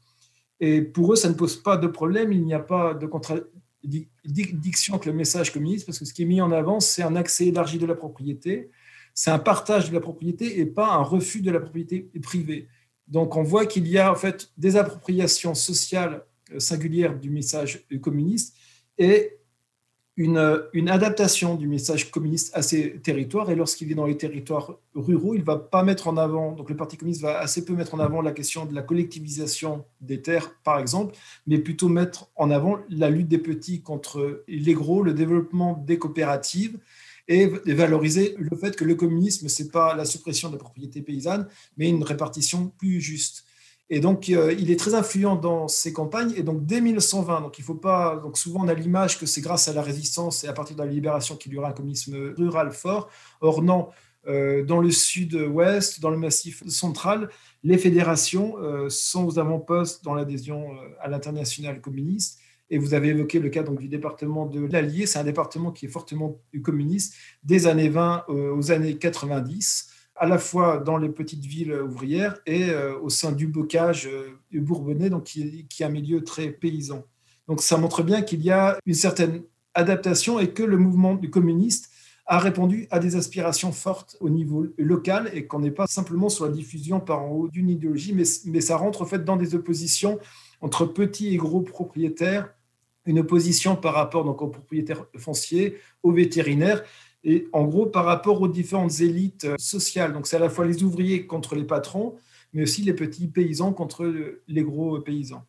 Et 0.60 0.82
pour 0.82 1.14
eux, 1.14 1.16
ça 1.16 1.30
ne 1.30 1.34
pose 1.34 1.58
pas 1.58 1.78
de 1.78 1.88
problème, 1.88 2.32
il 2.32 2.44
n'y 2.44 2.54
a 2.54 2.60
pas 2.60 2.94
de 2.94 3.06
contradiction 3.06 4.96
avec 4.96 5.06
le 5.06 5.14
message 5.14 5.54
communiste, 5.54 5.86
parce 5.86 6.00
que 6.00 6.06
ce 6.06 6.14
qui 6.14 6.24
est 6.24 6.26
mis 6.26 6.42
en 6.42 6.52
avant, 6.52 6.80
c'est 6.80 7.04
un 7.04 7.16
accès 7.16 7.48
élargi 7.48 7.78
de 7.78 7.86
la 7.86 7.96
propriété, 7.96 8.72
c'est 9.14 9.32
un 9.32 9.40
partage 9.40 9.90
de 9.90 9.94
la 9.94 10.02
propriété 10.02 10.60
et 10.60 10.66
pas 10.66 10.94
un 10.94 11.04
refus 11.04 11.42
de 11.42 11.52
la 11.52 11.60
propriété 11.60 12.10
privée. 12.22 12.68
Donc 13.08 13.36
on 13.36 13.44
voit 13.44 13.66
qu'il 13.66 13.88
y 13.88 13.98
a 13.98 14.12
en 14.12 14.16
fait 14.16 14.52
des 14.58 14.78
appropriations 14.78 15.54
sociales 15.54 16.24
euh, 16.52 16.60
singulières 16.60 17.18
du 17.18 17.30
message 17.30 17.86
communiste 18.02 18.56
et 18.98 19.38
une, 20.18 20.64
une, 20.72 20.90
adaptation 20.90 21.56
du 21.56 21.68
message 21.68 22.10
communiste 22.10 22.56
à 22.56 22.62
ces 22.62 23.02
territoires. 23.02 23.52
Et 23.52 23.56
lorsqu'il 23.56 23.92
est 23.92 23.96
dans 23.96 24.06
les 24.06 24.16
territoires 24.16 24.78
ruraux, 24.94 25.34
il 25.34 25.42
ne 25.42 25.46
va 25.46 25.58
pas 25.58 25.84
mettre 25.84 26.08
en 26.08 26.16
avant, 26.16 26.54
donc 26.54 26.70
le 26.70 26.78
Parti 26.78 26.96
communiste 26.96 27.22
va 27.22 27.38
assez 27.40 27.66
peu 27.66 27.74
mettre 27.74 27.96
en 27.96 28.00
avant 28.00 28.22
la 28.22 28.32
question 28.32 28.66
de 28.66 28.74
la 28.74 28.82
collectivisation 28.82 29.84
des 30.00 30.22
terres, 30.22 30.56
par 30.64 30.80
exemple, 30.80 31.16
mais 31.48 31.58
plutôt 31.58 31.90
mettre 31.90 32.30
en 32.38 32.50
avant 32.50 32.80
la 32.90 33.10
lutte 33.10 33.28
des 33.28 33.40
petits 33.40 33.82
contre 33.82 34.46
les 34.48 34.74
gros, 34.74 35.04
le 35.04 35.14
développement 35.14 35.84
des 35.86 36.00
coopératives 36.00 36.80
et 37.28 37.48
valoriser 37.74 38.36
le 38.38 38.56
fait 38.56 38.76
que 38.76 38.86
le 38.86 38.96
communisme, 38.96 39.48
ce 39.48 39.64
n'est 39.64 39.70
pas 39.70 39.96
la 39.96 40.06
suppression 40.06 40.50
de 40.50 40.54
la 40.54 40.60
propriété 40.60 41.02
paysanne, 41.02 41.48
mais 41.78 41.90
une 41.90 42.04
répartition 42.04 42.72
plus 42.78 43.02
juste. 43.02 43.46
Et 43.90 44.00
donc, 44.00 44.30
euh, 44.30 44.54
il 44.58 44.72
est 44.72 44.80
très 44.80 44.96
influent 44.96 45.36
dans 45.36 45.68
ses 45.68 45.94
campagnes. 45.94 46.34
Et 46.36 46.44
donc, 46.44 46.66
dès 46.66 46.82
1920, 46.82 47.42
donc 47.42 47.60
il 47.60 47.64
faut 47.64 47.76
pas. 47.76 48.18
Donc, 48.18 48.38
souvent, 48.38 48.62
on 48.64 48.68
a 48.68 48.74
l'image 48.74 49.20
que 49.20 49.28
c'est 49.28 49.42
grâce 49.42 49.68
à 49.68 49.74
la 49.74 49.84
résistance 49.84 50.44
et 50.44 50.48
à 50.48 50.54
partir 50.54 50.76
de 50.76 50.82
la 50.82 50.90
libération 50.90 51.36
qu'il 51.36 51.54
y 51.54 51.58
aura 51.58 51.70
un 51.70 51.74
communisme 51.74 52.34
rural 52.36 52.72
fort. 52.72 53.10
Or, 53.42 53.62
non. 53.62 53.90
dans 54.26 54.80
le 54.80 54.90
sud-ouest, 54.90 56.00
dans 56.00 56.10
le 56.10 56.18
massif 56.18 56.68
central, 56.68 57.30
les 57.64 57.78
fédérations 57.78 58.56
sont 58.90 59.24
aux 59.24 59.38
avant-postes 59.38 60.04
dans 60.04 60.16
l'adhésion 60.16 60.72
à 61.00 61.08
l'international 61.08 61.80
communiste. 61.80 62.40
Et 62.70 62.78
vous 62.78 62.94
avez 62.94 63.10
évoqué 63.10 63.40
le 63.40 63.50
cas 63.50 63.64
donc, 63.64 63.80
du 63.80 63.88
département 63.88 64.46
de 64.46 64.66
l'Allier. 64.66 65.06
C'est 65.06 65.20
un 65.20 65.24
département 65.24 65.72
qui 65.72 65.86
est 65.86 65.90
fortement 65.90 66.40
communiste 66.64 67.14
des 67.44 67.68
années 67.68 67.90
20 67.90 68.26
aux 68.28 68.72
années 68.72 68.98
90 68.98 69.92
à 70.16 70.26
la 70.26 70.38
fois 70.38 70.78
dans 70.78 70.98
les 70.98 71.10
petites 71.10 71.46
villes 71.46 71.74
ouvrières 71.74 72.38
et 72.46 72.70
euh, 72.70 72.98
au 73.00 73.10
sein 73.10 73.32
du 73.32 73.48
bocage 73.48 74.08
euh, 74.08 74.40
bourbonnais, 74.54 75.10
donc 75.10 75.26
qui, 75.26 75.66
qui, 75.68 75.84
est 75.84 75.86
un 75.86 75.90
milieu 75.90 76.24
très 76.24 76.50
paysan. 76.50 77.04
Donc 77.48 77.62
ça 77.62 77.78
montre 77.78 78.02
bien 78.02 78.22
qu'il 78.22 78.42
y 78.42 78.50
a 78.50 78.80
une 78.86 78.94
certaine 78.94 79.44
adaptation 79.74 80.40
et 80.40 80.52
que 80.52 80.64
le 80.64 80.78
mouvement 80.78 81.16
du 81.16 81.30
communiste 81.30 81.92
a 82.28 82.40
répondu 82.40 82.88
à 82.90 83.00
des 83.00 83.18
aspirations 83.18 83.72
fortes 83.72 84.18
au 84.20 84.30
niveau 84.30 84.66
local 84.78 85.30
et 85.34 85.46
qu'on 85.46 85.60
n'est 85.60 85.70
pas 85.70 85.86
simplement 85.86 86.30
sur 86.30 86.46
la 86.46 86.52
diffusion 86.52 87.00
par 87.00 87.22
en 87.22 87.30
haut 87.30 87.48
d'une 87.50 87.70
idéologie, 87.70 88.14
mais, 88.14 88.24
mais 88.46 88.62
ça 88.62 88.78
rentre 88.78 89.04
en 89.04 89.06
fait 89.06 89.24
dans 89.24 89.36
des 89.36 89.54
oppositions 89.54 90.18
entre 90.62 90.86
petits 90.86 91.36
et 91.36 91.38
gros 91.38 91.62
propriétaires, 91.62 92.50
une 93.06 93.20
opposition 93.20 93.76
par 93.76 93.94
rapport 93.94 94.24
donc 94.24 94.42
aux 94.42 94.48
propriétaires 94.48 95.06
fonciers, 95.18 95.78
aux 96.04 96.12
vétérinaires, 96.12 96.84
et 97.24 97.48
en 97.54 97.64
gros 97.66 97.88
par 97.88 98.06
rapport 98.06 98.42
aux 98.42 98.48
différentes 98.48 99.00
élites 99.02 99.46
euh, 99.46 99.56
sociales. 99.58 100.14
Donc 100.14 100.28
c'est 100.28 100.38
à 100.38 100.40
la 100.40 100.50
fois 100.50 100.66
les 100.66 100.84
ouvriers 100.84 101.26
contre 101.26 101.56
les 101.56 101.64
patrons, 101.64 102.16
mais 102.54 102.64
aussi 102.64 102.84
les 102.84 102.94
petits 102.94 103.28
paysans 103.28 103.74
contre 103.74 104.06
les 104.48 104.64
gros 104.64 105.00
paysans. 105.00 105.44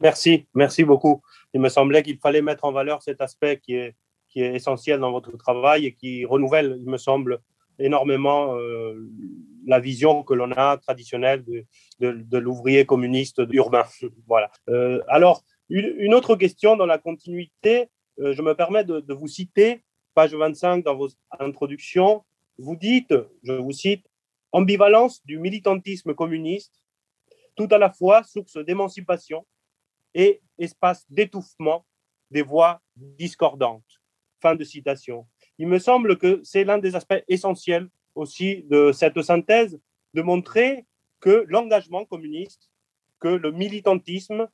Merci, 0.00 0.46
merci 0.54 0.84
beaucoup. 0.84 1.22
Il 1.54 1.60
me 1.60 1.68
semblait 1.68 2.02
qu'il 2.02 2.18
fallait 2.18 2.42
mettre 2.42 2.64
en 2.64 2.72
valeur 2.72 3.02
cet 3.02 3.20
aspect 3.20 3.60
qui 3.62 3.74
est, 3.74 3.94
qui 4.28 4.40
est 4.42 4.54
essentiel 4.54 5.00
dans 5.00 5.12
votre 5.12 5.36
travail 5.36 5.86
et 5.86 5.94
qui 5.94 6.24
renouvelle, 6.24 6.78
il 6.80 6.90
me 6.90 6.98
semble, 6.98 7.40
énormément 7.78 8.56
euh, 8.56 8.94
la 9.66 9.80
vision 9.80 10.22
que 10.22 10.34
l'on 10.34 10.50
a 10.52 10.76
traditionnelle 10.76 11.44
de, 11.44 11.64
de, 12.00 12.38
l'ouvrier 12.38 12.84
communiste 12.84 13.42
urbain. 13.50 13.84
voilà. 14.26 14.50
Euh, 14.68 15.00
alors, 15.08 15.42
une, 15.68 16.14
autre 16.14 16.36
question 16.36 16.76
dans 16.76 16.86
la 16.86 16.98
continuité, 16.98 17.88
je 18.18 18.42
me 18.42 18.54
permets 18.54 18.84
de, 18.84 19.00
de 19.00 19.14
vous 19.14 19.28
citer 19.28 19.82
page 20.14 20.34
25 20.34 20.84
dans 20.84 20.96
vos 20.96 21.08
introductions, 21.38 22.24
vous 22.58 22.76
dites, 22.76 23.14
je 23.42 23.52
vous 23.52 23.72
cite, 23.72 24.06
ambivalence 24.52 25.24
du 25.24 25.38
militantisme 25.38 26.14
communiste, 26.14 26.82
tout 27.56 27.68
à 27.70 27.78
la 27.78 27.90
fois 27.90 28.22
source 28.22 28.56
d'émancipation 28.64 29.46
et 30.14 30.40
espace 30.58 31.06
d'étouffement 31.10 31.86
des 32.30 32.42
voix 32.42 32.80
discordantes. 32.96 34.00
Fin 34.40 34.54
de 34.54 34.64
citation. 34.64 35.26
Il 35.58 35.68
me 35.68 35.78
semble 35.78 36.18
que 36.18 36.40
c'est 36.44 36.64
l'un 36.64 36.78
des 36.78 36.94
aspects 36.96 37.22
essentiels 37.28 37.88
aussi 38.14 38.64
de 38.64 38.92
cette 38.92 39.20
synthèse, 39.22 39.78
de 40.14 40.22
montrer 40.22 40.84
que 41.20 41.44
l'engagement 41.48 42.04
communiste, 42.04 42.70
que 43.20 43.28
le 43.28 43.52
militantisme 43.52 44.48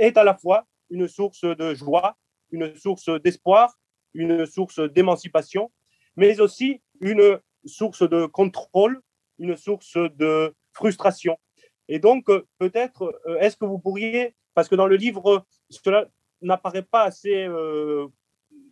est 0.00 0.16
à 0.16 0.24
la 0.24 0.34
fois 0.34 0.66
une 0.90 1.06
source 1.06 1.44
de 1.44 1.74
joie, 1.74 2.16
une 2.50 2.74
source 2.76 3.08
d'espoir 3.22 3.76
une 4.14 4.46
source 4.46 4.80
d'émancipation, 4.80 5.70
mais 6.16 6.40
aussi 6.40 6.80
une 7.00 7.40
source 7.64 8.08
de 8.08 8.26
contrôle, 8.26 9.00
une 9.38 9.56
source 9.56 9.96
de 9.96 10.54
frustration. 10.72 11.38
Et 11.88 11.98
donc, 11.98 12.26
peut-être, 12.58 13.20
euh, 13.26 13.38
est-ce 13.38 13.56
que 13.56 13.64
vous 13.64 13.78
pourriez, 13.78 14.34
parce 14.54 14.68
que 14.68 14.74
dans 14.74 14.86
le 14.86 14.96
livre, 14.96 15.44
cela 15.68 16.08
n'apparaît 16.40 16.82
pas 16.82 17.04
assez, 17.04 17.44
euh, 17.44 18.06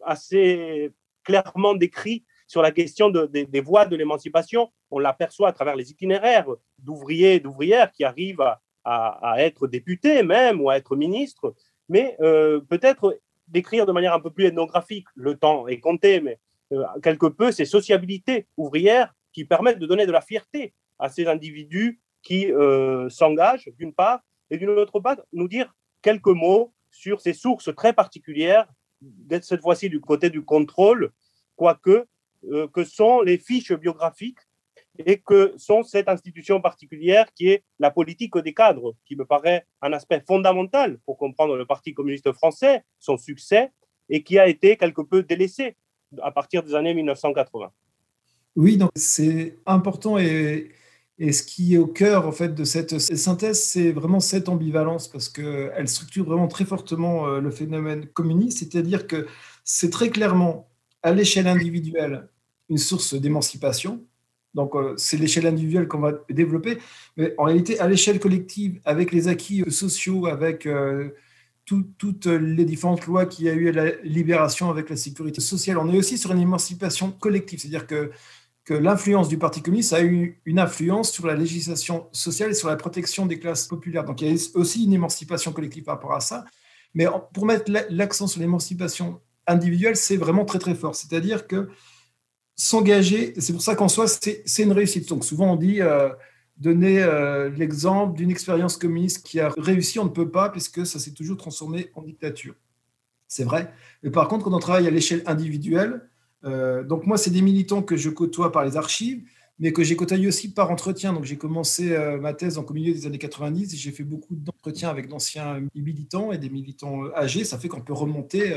assez 0.04 0.92
clairement 1.24 1.74
décrit 1.74 2.24
sur 2.46 2.62
la 2.62 2.70
question 2.70 3.10
des 3.10 3.60
voies 3.60 3.84
de 3.84 3.94
l'émancipation, 3.94 4.72
on 4.90 4.98
l'aperçoit 4.98 5.48
à 5.48 5.52
travers 5.52 5.76
les 5.76 5.90
itinéraires 5.90 6.48
d'ouvriers 6.78 7.34
et 7.34 7.40
d'ouvrières 7.40 7.92
qui 7.92 8.04
arrivent 8.04 8.40
à, 8.40 8.62
être 9.38 9.66
députés 9.66 10.22
même 10.22 10.60
ou 10.60 10.70
à 10.70 10.76
être 10.76 10.96
ministres, 10.96 11.54
mais 11.88 12.16
peut-être 12.18 13.18
décrire 13.48 13.86
de 13.86 13.92
manière 13.92 14.14
un 14.14 14.20
peu 14.20 14.30
plus 14.30 14.46
ethnographique, 14.46 15.06
le 15.14 15.36
temps 15.36 15.66
est 15.66 15.80
compté, 15.80 16.20
mais 16.20 16.38
euh, 16.72 16.84
quelque 17.02 17.26
peu 17.26 17.50
ces 17.50 17.64
sociabilités 17.64 18.46
ouvrières 18.56 19.14
qui 19.32 19.44
permettent 19.44 19.78
de 19.78 19.86
donner 19.86 20.06
de 20.06 20.12
la 20.12 20.20
fierté 20.20 20.74
à 20.98 21.08
ces 21.08 21.26
individus 21.26 22.00
qui 22.22 22.52
euh, 22.52 23.08
s'engagent, 23.08 23.70
d'une 23.78 23.94
part, 23.94 24.20
et 24.50 24.58
d'une 24.58 24.70
autre 24.70 25.00
part, 25.00 25.16
nous 25.32 25.48
dire 25.48 25.74
quelques 26.02 26.26
mots 26.26 26.74
sur 26.90 27.20
ces 27.20 27.32
sources 27.32 27.74
très 27.74 27.92
particulières, 27.92 28.68
cette 29.40 29.62
fois-ci 29.62 29.88
du 29.88 30.00
côté 30.00 30.30
du 30.30 30.44
contrôle, 30.44 31.12
quoique, 31.56 32.06
euh, 32.50 32.68
que 32.68 32.84
sont 32.84 33.20
les 33.20 33.38
fiches 33.38 33.72
biographiques 33.72 34.40
et 35.06 35.18
que 35.18 35.54
sont 35.56 35.82
cette 35.82 36.08
institution 36.08 36.60
particulière 36.60 37.26
qui 37.34 37.48
est 37.48 37.62
la 37.78 37.90
politique 37.90 38.36
des 38.38 38.54
cadres, 38.54 38.94
qui 39.04 39.16
me 39.16 39.24
paraît 39.24 39.66
un 39.82 39.92
aspect 39.92 40.22
fondamental 40.26 40.98
pour 41.04 41.16
comprendre 41.16 41.56
le 41.56 41.66
Parti 41.66 41.94
communiste 41.94 42.32
français, 42.32 42.82
son 42.98 43.16
succès, 43.16 43.70
et 44.08 44.22
qui 44.22 44.38
a 44.38 44.48
été 44.48 44.76
quelque 44.76 45.02
peu 45.02 45.22
délaissé 45.22 45.76
à 46.22 46.30
partir 46.30 46.62
des 46.62 46.74
années 46.74 46.94
1980. 46.94 47.70
Oui, 48.56 48.76
donc 48.76 48.90
c'est 48.96 49.58
important 49.66 50.18
et, 50.18 50.70
et, 51.18 51.32
ce 51.32 51.42
qui 51.42 51.74
est 51.74 51.78
au 51.78 51.86
cœur 51.86 52.26
en 52.26 52.32
fait 52.32 52.54
de 52.54 52.64
cette 52.64 52.98
synthèse, 52.98 53.62
c'est 53.62 53.92
vraiment 53.92 54.20
cette 54.20 54.48
ambivalence 54.48 55.06
parce 55.08 55.28
qu'elle 55.28 55.88
structure 55.88 56.24
vraiment 56.24 56.48
très 56.48 56.64
fortement 56.64 57.28
euh, 57.28 57.40
le 57.40 57.50
phénomène 57.50 58.06
communiste, 58.06 58.58
c'est-à-dire 58.58 59.06
que 59.06 59.26
c'est 59.64 59.90
très 59.90 60.10
clairement 60.10 60.70
à 61.02 61.12
l'échelle 61.12 61.46
individuelle 61.46 62.28
une 62.68 62.78
source 62.78 63.14
d'émancipation, 63.14 64.04
donc, 64.54 64.74
euh, 64.74 64.94
c'est 64.96 65.16
l'échelle 65.16 65.46
individuelle 65.46 65.88
qu'on 65.88 66.00
va 66.00 66.12
développer. 66.30 66.78
Mais 67.16 67.34
en 67.38 67.44
réalité, 67.44 67.78
à 67.78 67.88
l'échelle 67.88 68.18
collective, 68.18 68.80
avec 68.84 69.12
les 69.12 69.28
acquis 69.28 69.62
sociaux, 69.70 70.26
avec 70.26 70.66
euh, 70.66 71.10
toutes 71.64 72.26
les 72.26 72.64
différentes 72.64 73.06
lois 73.06 73.26
qu'il 73.26 73.44
y 73.44 73.48
a 73.50 73.52
eu 73.52 73.68
à 73.68 73.72
la 73.72 73.90
libération 74.02 74.70
avec 74.70 74.88
la 74.88 74.96
sécurité 74.96 75.40
sociale, 75.42 75.76
on 75.76 75.92
est 75.92 75.98
aussi 75.98 76.16
sur 76.16 76.32
une 76.32 76.40
émancipation 76.40 77.10
collective. 77.12 77.60
C'est-à-dire 77.60 77.86
que, 77.86 78.10
que 78.64 78.72
l'influence 78.72 79.28
du 79.28 79.36
Parti 79.36 79.60
communiste 79.60 79.92
a 79.92 80.02
eu 80.02 80.40
une 80.46 80.58
influence 80.58 81.12
sur 81.12 81.26
la 81.26 81.34
législation 81.34 82.08
sociale 82.12 82.50
et 82.50 82.54
sur 82.54 82.68
la 82.68 82.76
protection 82.76 83.26
des 83.26 83.38
classes 83.38 83.66
populaires. 83.66 84.04
Donc, 84.04 84.22
il 84.22 84.28
y 84.28 84.30
a 84.30 84.58
aussi 84.58 84.84
une 84.84 84.94
émancipation 84.94 85.52
collective 85.52 85.84
par 85.84 85.96
rapport 85.96 86.14
à 86.14 86.20
ça. 86.20 86.44
Mais 86.94 87.06
pour 87.34 87.44
mettre 87.44 87.70
l'accent 87.90 88.26
sur 88.26 88.40
l'émancipation 88.40 89.20
individuelle, 89.46 89.96
c'est 89.96 90.16
vraiment 90.16 90.46
très, 90.46 90.58
très 90.58 90.74
fort. 90.74 90.94
C'est-à-dire 90.94 91.46
que 91.46 91.68
s'engager, 92.58 93.34
c'est 93.38 93.52
pour 93.52 93.62
ça 93.62 93.76
qu'en 93.76 93.88
soi, 93.88 94.06
c'est 94.08 94.62
une 94.62 94.72
réussite. 94.72 95.08
Donc 95.08 95.24
souvent 95.24 95.52
on 95.52 95.56
dit, 95.56 95.80
euh, 95.80 96.10
donner 96.58 97.00
euh, 97.00 97.48
l'exemple 97.50 98.16
d'une 98.16 98.30
expérience 98.30 98.76
communiste 98.76 99.24
qui 99.24 99.40
a 99.40 99.50
réussi, 99.56 99.98
on 100.00 100.04
ne 100.04 100.10
peut 100.10 100.28
pas, 100.28 100.50
puisque 100.50 100.84
ça 100.84 100.98
s'est 100.98 101.12
toujours 101.12 101.36
transformé 101.36 101.90
en 101.94 102.02
dictature. 102.02 102.54
C'est 103.28 103.44
vrai. 103.44 103.72
Mais 104.02 104.10
par 104.10 104.26
contre, 104.26 104.44
quand 104.44 104.52
on 104.52 104.58
travaille 104.58 104.88
à 104.88 104.90
l'échelle 104.90 105.22
individuelle, 105.26 106.08
euh, 106.44 106.82
donc 106.82 107.06
moi, 107.06 107.16
c'est 107.16 107.30
des 107.30 107.42
militants 107.42 107.82
que 107.82 107.96
je 107.96 108.10
côtoie 108.10 108.50
par 108.50 108.64
les 108.64 108.76
archives, 108.76 109.22
mais 109.60 109.72
que 109.72 109.84
j'ai 109.84 109.94
côtoyé 109.94 110.26
aussi 110.26 110.52
par 110.52 110.70
entretien. 110.72 111.12
Donc 111.12 111.24
j'ai 111.24 111.36
commencé 111.36 111.96
ma 112.20 112.32
thèse 112.32 112.58
en 112.58 112.66
milieu 112.72 112.92
des 112.92 113.06
années 113.06 113.18
90 113.18 113.74
et 113.74 113.76
j'ai 113.76 113.90
fait 113.90 114.04
beaucoup 114.04 114.34
d'entretiens 114.34 114.88
avec 114.88 115.08
d'anciens 115.08 115.60
militants 115.74 116.30
et 116.32 116.38
des 116.38 116.48
militants 116.48 117.04
âgés. 117.14 117.44
Ça 117.44 117.58
fait 117.58 117.68
qu'on 117.68 117.80
peut 117.80 117.92
remonter 117.92 118.54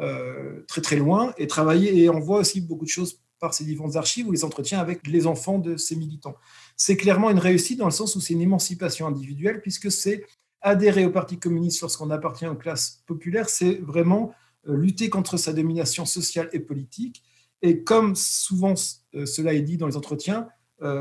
euh, 0.00 0.62
très 0.68 0.80
très 0.80 0.96
loin 0.96 1.34
et 1.38 1.48
travailler. 1.48 2.02
Et 2.02 2.08
on 2.08 2.20
voit 2.20 2.38
aussi 2.38 2.60
beaucoup 2.60 2.84
de 2.84 2.90
choses 2.90 3.20
par 3.40 3.52
ces 3.52 3.64
différentes 3.64 3.96
archives 3.96 4.28
ou 4.28 4.32
les 4.32 4.44
entretiens 4.44 4.78
avec 4.78 5.06
les 5.06 5.26
enfants 5.26 5.58
de 5.58 5.76
ces 5.76 5.96
militants. 5.96 6.36
C'est 6.76 6.96
clairement 6.96 7.30
une 7.30 7.38
réussite 7.38 7.78
dans 7.78 7.86
le 7.86 7.90
sens 7.92 8.14
où 8.14 8.20
c'est 8.20 8.34
une 8.34 8.40
émancipation 8.40 9.06
individuelle 9.06 9.60
puisque 9.60 9.90
c'est 9.90 10.24
adhérer 10.60 11.04
au 11.04 11.10
Parti 11.10 11.38
communiste 11.38 11.80
lorsqu'on 11.80 12.10
appartient 12.10 12.46
aux 12.46 12.54
classes 12.54 13.02
populaires, 13.06 13.48
c'est 13.48 13.74
vraiment 13.76 14.34
euh, 14.68 14.76
lutter 14.76 15.10
contre 15.10 15.36
sa 15.36 15.52
domination 15.52 16.04
sociale 16.04 16.48
et 16.52 16.60
politique. 16.60 17.22
Et 17.62 17.82
comme 17.82 18.14
souvent 18.14 18.74
euh, 19.14 19.26
cela 19.26 19.52
est 19.52 19.62
dit 19.62 19.78
dans 19.78 19.86
les 19.86 19.96
entretiens, 19.96 20.48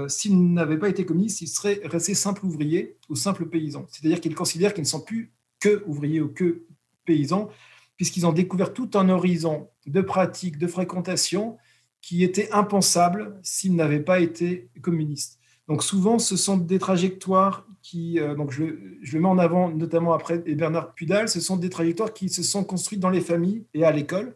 s'il 0.08 0.54
n'avait 0.54 0.80
pas 0.80 0.90
été 0.90 1.06
communiste, 1.06 1.42
il 1.42 1.48
serait 1.48 1.82
resté 1.84 2.16
simple 2.16 2.44
ouvrier 2.44 2.98
ou 3.10 3.16
simple 3.16 3.46
paysan. 3.46 3.86
C'est-à-dire 3.92 4.20
qu'il 4.20 4.34
considère 4.34 4.74
qu'ils 4.74 4.86
ne 4.86 4.88
sont 4.88 5.02
plus 5.02 5.32
que 5.60 5.84
ouvriers 5.86 6.20
ou 6.20 6.30
que 6.30 6.66
paysans, 7.06 7.52
puisqu'ils 7.98 8.26
ont 8.26 8.32
découvert 8.32 8.74
tout 8.74 8.92
un 8.94 9.10
horizon 9.10 9.70
de 9.86 10.02
pratiques, 10.02 10.58
de 10.58 10.68
fréquentation 10.68 11.58
qui 12.02 12.24
était 12.24 12.50
impensable 12.52 13.38
s'ils 13.44 13.76
n'avaient 13.76 14.00
pas 14.00 14.20
été 14.20 14.70
communistes. 14.82 15.40
Donc 15.68 15.84
souvent, 15.84 16.20
ce 16.20 16.38
sont 16.38 16.56
des 16.56 16.80
trajectoires 16.80 17.68
qui, 17.82 18.20
euh, 18.20 18.36
donc 18.36 18.52
je, 18.52 18.64
le 18.64 19.20
mets 19.20 19.28
en 19.28 19.38
avant 19.38 19.70
notamment 19.70 20.14
après 20.14 20.38
Bernard 20.38 20.94
Pudal, 20.94 21.28
ce 21.28 21.42
sont 21.42 21.58
des 21.58 21.70
trajectoires 21.70 22.14
qui 22.14 22.30
se 22.30 22.44
sont 22.44 22.64
construites 22.64 23.00
dans 23.00 23.10
les 23.10 23.22
familles 23.22 23.66
et 23.74 23.84
à 23.84 23.92
l'école, 23.92 24.36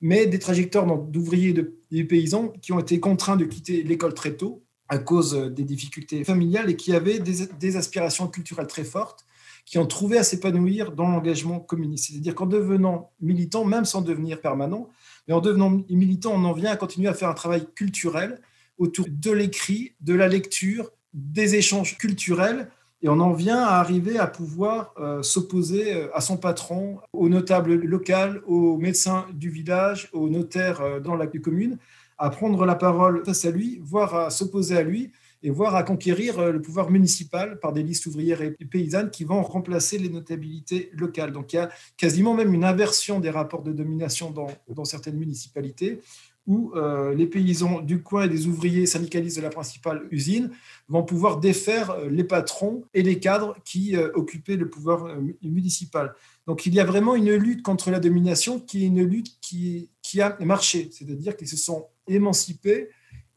mais 0.00 0.26
des 0.26 0.38
trajectoires 0.38 0.86
d'ouvriers 0.86 1.50
et 1.90 2.02
de, 2.02 2.02
paysans 2.04 2.48
qui 2.62 2.72
ont 2.72 2.78
été 2.78 3.00
contraints 3.00 3.36
de 3.36 3.44
quitter 3.44 3.82
l'école 3.82 4.14
très 4.14 4.36
tôt 4.36 4.64
à 4.88 4.98
cause 4.98 5.34
des 5.52 5.64
difficultés 5.64 6.24
familiales 6.24 6.70
et 6.70 6.76
qui 6.76 6.94
avaient 6.94 7.18
des 7.18 7.76
aspirations 7.76 8.28
culturelles 8.28 8.66
très 8.66 8.84
fortes 8.84 9.24
qui 9.64 9.78
ont 9.78 9.86
trouvé 9.86 10.18
à 10.18 10.22
s'épanouir 10.22 10.92
dans 10.92 11.08
l'engagement 11.08 11.60
communiste. 11.60 12.10
C'est-à-dire 12.10 12.34
qu'en 12.34 12.46
devenant 12.46 13.10
militant, 13.20 13.64
même 13.64 13.84
sans 13.84 14.02
devenir 14.02 14.40
permanent, 14.40 14.88
mais 15.26 15.34
en 15.34 15.40
devenant 15.40 15.82
militant, 15.88 16.32
on 16.34 16.44
en 16.44 16.52
vient 16.52 16.70
à 16.70 16.76
continuer 16.76 17.08
à 17.08 17.14
faire 17.14 17.28
un 17.28 17.34
travail 17.34 17.66
culturel 17.74 18.40
autour 18.78 19.06
de 19.08 19.30
l'écrit, 19.30 19.94
de 20.00 20.14
la 20.14 20.28
lecture, 20.28 20.90
des 21.14 21.54
échanges 21.54 21.96
culturels. 21.98 22.68
Et 23.02 23.08
on 23.08 23.18
en 23.20 23.32
vient 23.32 23.58
à 23.58 23.78
arriver 23.78 24.18
à 24.18 24.26
pouvoir 24.26 24.94
euh, 24.98 25.22
s'opposer 25.22 25.94
euh, 25.94 26.08
à 26.14 26.20
son 26.20 26.36
patron, 26.36 26.98
aux 27.12 27.28
notables 27.28 27.74
local, 27.74 28.42
aux 28.46 28.76
médecins 28.76 29.26
du 29.32 29.50
village, 29.50 30.08
aux 30.12 30.28
notaires 30.28 30.80
euh, 30.80 31.00
dans 31.00 31.16
la 31.16 31.26
commune, 31.26 31.78
à 32.18 32.30
prendre 32.30 32.64
la 32.64 32.76
parole 32.76 33.24
face 33.24 33.44
à 33.44 33.50
lui, 33.50 33.80
voire 33.82 34.14
à 34.14 34.30
s'opposer 34.30 34.76
à 34.76 34.82
lui 34.82 35.12
et 35.42 35.50
voire 35.50 35.74
à 35.74 35.82
conquérir 35.82 36.52
le 36.52 36.60
pouvoir 36.62 36.90
municipal 36.90 37.58
par 37.58 37.72
des 37.72 37.82
listes 37.82 38.06
ouvrières 38.06 38.42
et 38.42 38.52
paysannes 38.70 39.10
qui 39.10 39.24
vont 39.24 39.42
remplacer 39.42 39.98
les 39.98 40.08
notabilités 40.08 40.90
locales. 40.94 41.32
Donc 41.32 41.52
il 41.52 41.56
y 41.56 41.58
a 41.58 41.70
quasiment 41.96 42.34
même 42.34 42.54
une 42.54 42.64
inversion 42.64 43.20
des 43.20 43.30
rapports 43.30 43.62
de 43.62 43.72
domination 43.72 44.30
dans, 44.30 44.84
certaines 44.84 45.16
municipalités 45.16 46.00
où 46.44 46.72
euh, 46.74 47.14
les 47.14 47.26
paysans 47.26 47.80
du 47.80 48.02
coin 48.02 48.24
et 48.24 48.28
des 48.28 48.48
ouvriers 48.48 48.86
syndicalistes 48.86 49.36
de 49.36 49.42
la 49.42 49.50
principale 49.50 50.08
usine 50.10 50.50
vont 50.88 51.04
pouvoir 51.04 51.38
défaire 51.38 51.90
euh, 51.90 52.08
les 52.08 52.24
patrons 52.24 52.84
et 52.94 53.02
les 53.02 53.20
cadres 53.20 53.56
qui 53.64 53.94
euh, 53.94 54.10
occupaient 54.14 54.56
le 54.56 54.68
pouvoir 54.68 55.16
municipal. 55.42 56.14
Donc 56.48 56.66
il 56.66 56.74
y 56.74 56.80
a 56.80 56.84
vraiment 56.84 57.14
une 57.14 57.32
lutte 57.34 57.62
contre 57.62 57.92
la 57.92 58.00
domination 58.00 58.58
qui 58.58 58.82
est 58.82 58.86
une 58.88 59.04
lutte 59.04 59.38
qui 59.40 59.88
a 60.20 60.36
marché, 60.40 60.90
c'est-à-dire 60.90 61.36
qu'ils 61.36 61.48
se 61.48 61.56
sont 61.56 61.86
émancipés 62.08 62.88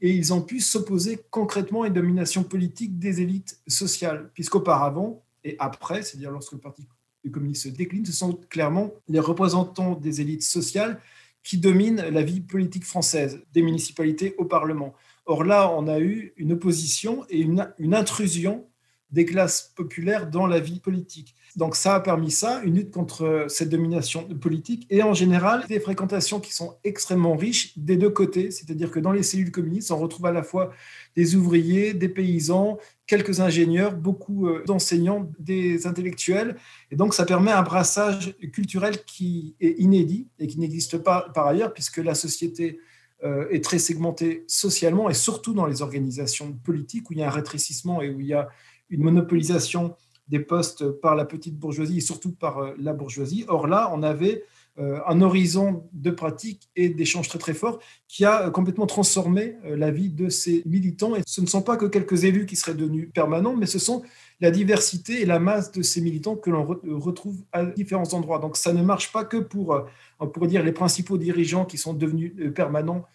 et 0.05 0.11
ils 0.11 0.33
ont 0.33 0.41
pu 0.41 0.59
s'opposer 0.59 1.19
concrètement 1.31 1.81
à 1.81 1.87
une 1.87 1.93
domination 1.93 2.43
politique 2.43 2.99
des 2.99 3.21
élites 3.21 3.59
sociales, 3.67 4.29
puisqu'auparavant 4.35 5.23
et 5.43 5.55
après, 5.57 6.03
c'est-à-dire 6.03 6.29
lorsque 6.29 6.51
le 6.51 6.59
Parti 6.59 6.87
communiste 7.31 7.63
se 7.63 7.69
décline, 7.69 8.05
ce 8.05 8.11
sont 8.11 8.33
clairement 8.33 8.91
les 9.07 9.19
représentants 9.19 9.95
des 9.95 10.21
élites 10.21 10.43
sociales 10.43 10.99
qui 11.41 11.57
domine 11.57 11.95
la 11.97 12.21
vie 12.21 12.39
politique 12.39 12.85
française, 12.85 13.41
des 13.51 13.63
municipalités 13.63 14.35
au 14.37 14.45
Parlement. 14.45 14.93
Or 15.25 15.43
là, 15.43 15.71
on 15.71 15.87
a 15.87 15.99
eu 15.99 16.33
une 16.37 16.51
opposition 16.51 17.25
et 17.31 17.39
une, 17.39 17.67
une 17.79 17.95
intrusion 17.95 18.67
des 19.09 19.25
classes 19.25 19.73
populaires 19.75 20.29
dans 20.29 20.45
la 20.45 20.59
vie 20.59 20.79
politique. 20.79 21.35
Donc 21.55 21.75
ça 21.75 21.95
a 21.95 21.99
permis 22.01 22.31
ça, 22.31 22.61
une 22.63 22.75
lutte 22.75 22.91
contre 22.91 23.45
cette 23.47 23.69
domination 23.69 24.27
politique 24.27 24.85
et 24.89 25.03
en 25.03 25.13
général 25.13 25.63
des 25.69 25.79
fréquentations 25.79 26.41
qui 26.41 26.53
sont 26.53 26.75
extrêmement 26.83 27.35
riches 27.35 27.77
des 27.77 27.95
deux 27.95 28.09
côtés, 28.09 28.51
c'est-à-dire 28.51 28.91
que 28.91 28.99
dans 28.99 29.13
les 29.13 29.23
cellules 29.23 29.51
communistes, 29.51 29.91
on 29.91 29.97
retrouve 29.97 30.25
à 30.25 30.31
la 30.31 30.43
fois 30.43 30.71
des 31.15 31.35
ouvriers, 31.35 31.93
des 31.93 32.09
paysans, 32.09 32.77
quelques 33.07 33.39
ingénieurs, 33.39 33.95
beaucoup 33.95 34.47
euh, 34.47 34.63
d'enseignants, 34.65 35.31
des 35.39 35.87
intellectuels. 35.87 36.57
Et 36.91 36.97
donc 36.97 37.13
ça 37.13 37.25
permet 37.25 37.51
un 37.51 37.63
brassage 37.63 38.35
culturel 38.51 39.03
qui 39.05 39.55
est 39.61 39.79
inédit 39.79 40.27
et 40.39 40.47
qui 40.47 40.59
n'existe 40.59 40.97
pas 40.97 41.29
par 41.33 41.47
ailleurs 41.47 41.73
puisque 41.73 41.97
la 41.97 42.15
société 42.15 42.79
euh, 43.23 43.47
est 43.49 43.63
très 43.63 43.79
segmentée 43.79 44.43
socialement 44.47 45.09
et 45.09 45.13
surtout 45.13 45.53
dans 45.53 45.65
les 45.65 45.81
organisations 45.81 46.51
politiques 46.51 47.09
où 47.09 47.13
il 47.13 47.19
y 47.19 47.23
a 47.23 47.27
un 47.27 47.31
rétrécissement 47.31 48.01
et 48.01 48.09
où 48.09 48.19
il 48.19 48.27
y 48.27 48.33
a 48.33 48.49
une 48.89 49.03
monopolisation 49.03 49.95
des 50.27 50.39
postes 50.39 50.89
par 50.89 51.15
la 51.15 51.25
petite 51.25 51.57
bourgeoisie 51.57 51.97
et 51.97 52.01
surtout 52.01 52.31
par 52.31 52.59
euh, 52.59 52.73
la 52.79 52.93
bourgeoisie. 52.93 53.45
Or 53.47 53.67
là, 53.67 53.91
on 53.93 54.01
avait 54.01 54.43
euh, 54.79 54.99
un 55.07 55.21
horizon 55.21 55.87
de 55.93 56.11
pratique 56.11 56.69
et 56.75 56.89
d'échanges 56.89 57.29
très 57.29 57.39
très 57.39 57.53
fort 57.53 57.79
qui 58.07 58.25
a 58.25 58.49
complètement 58.49 58.87
transformé 58.87 59.55
euh, 59.65 59.77
la 59.77 59.91
vie 59.91 60.09
de 60.09 60.29
ces 60.29 60.63
militants. 60.65 61.15
Et 61.15 61.21
ce 61.25 61.41
ne 61.41 61.45
sont 61.45 61.61
pas 61.61 61.77
que 61.77 61.85
quelques 61.85 62.23
élus 62.23 62.45
qui 62.45 62.55
seraient 62.55 62.73
devenus 62.73 63.09
permanents, 63.13 63.55
mais 63.55 63.67
ce 63.67 63.79
sont 63.79 64.01
la 64.41 64.51
diversité 64.51 65.21
et 65.21 65.25
la 65.25 65.39
masse 65.39 65.71
de 65.71 65.81
ces 65.81 66.01
militants 66.01 66.35
que 66.35 66.49
l'on 66.49 66.65
retrouve 66.65 67.37
à 67.53 67.63
différents 67.65 68.13
endroits. 68.13 68.39
Donc 68.39 68.57
ça 68.57 68.73
ne 68.73 68.81
marche 68.81 69.11
pas 69.13 69.23
que 69.23 69.37
pour, 69.37 69.79
on 70.19 70.27
pourrait 70.27 70.47
dire, 70.47 70.61
les 70.61 70.73
principaux 70.73 71.17
dirigeants 71.17 71.63
qui 71.63 71.77
sont 71.77 71.93
devenus 71.93 72.33
permanents 72.53 73.05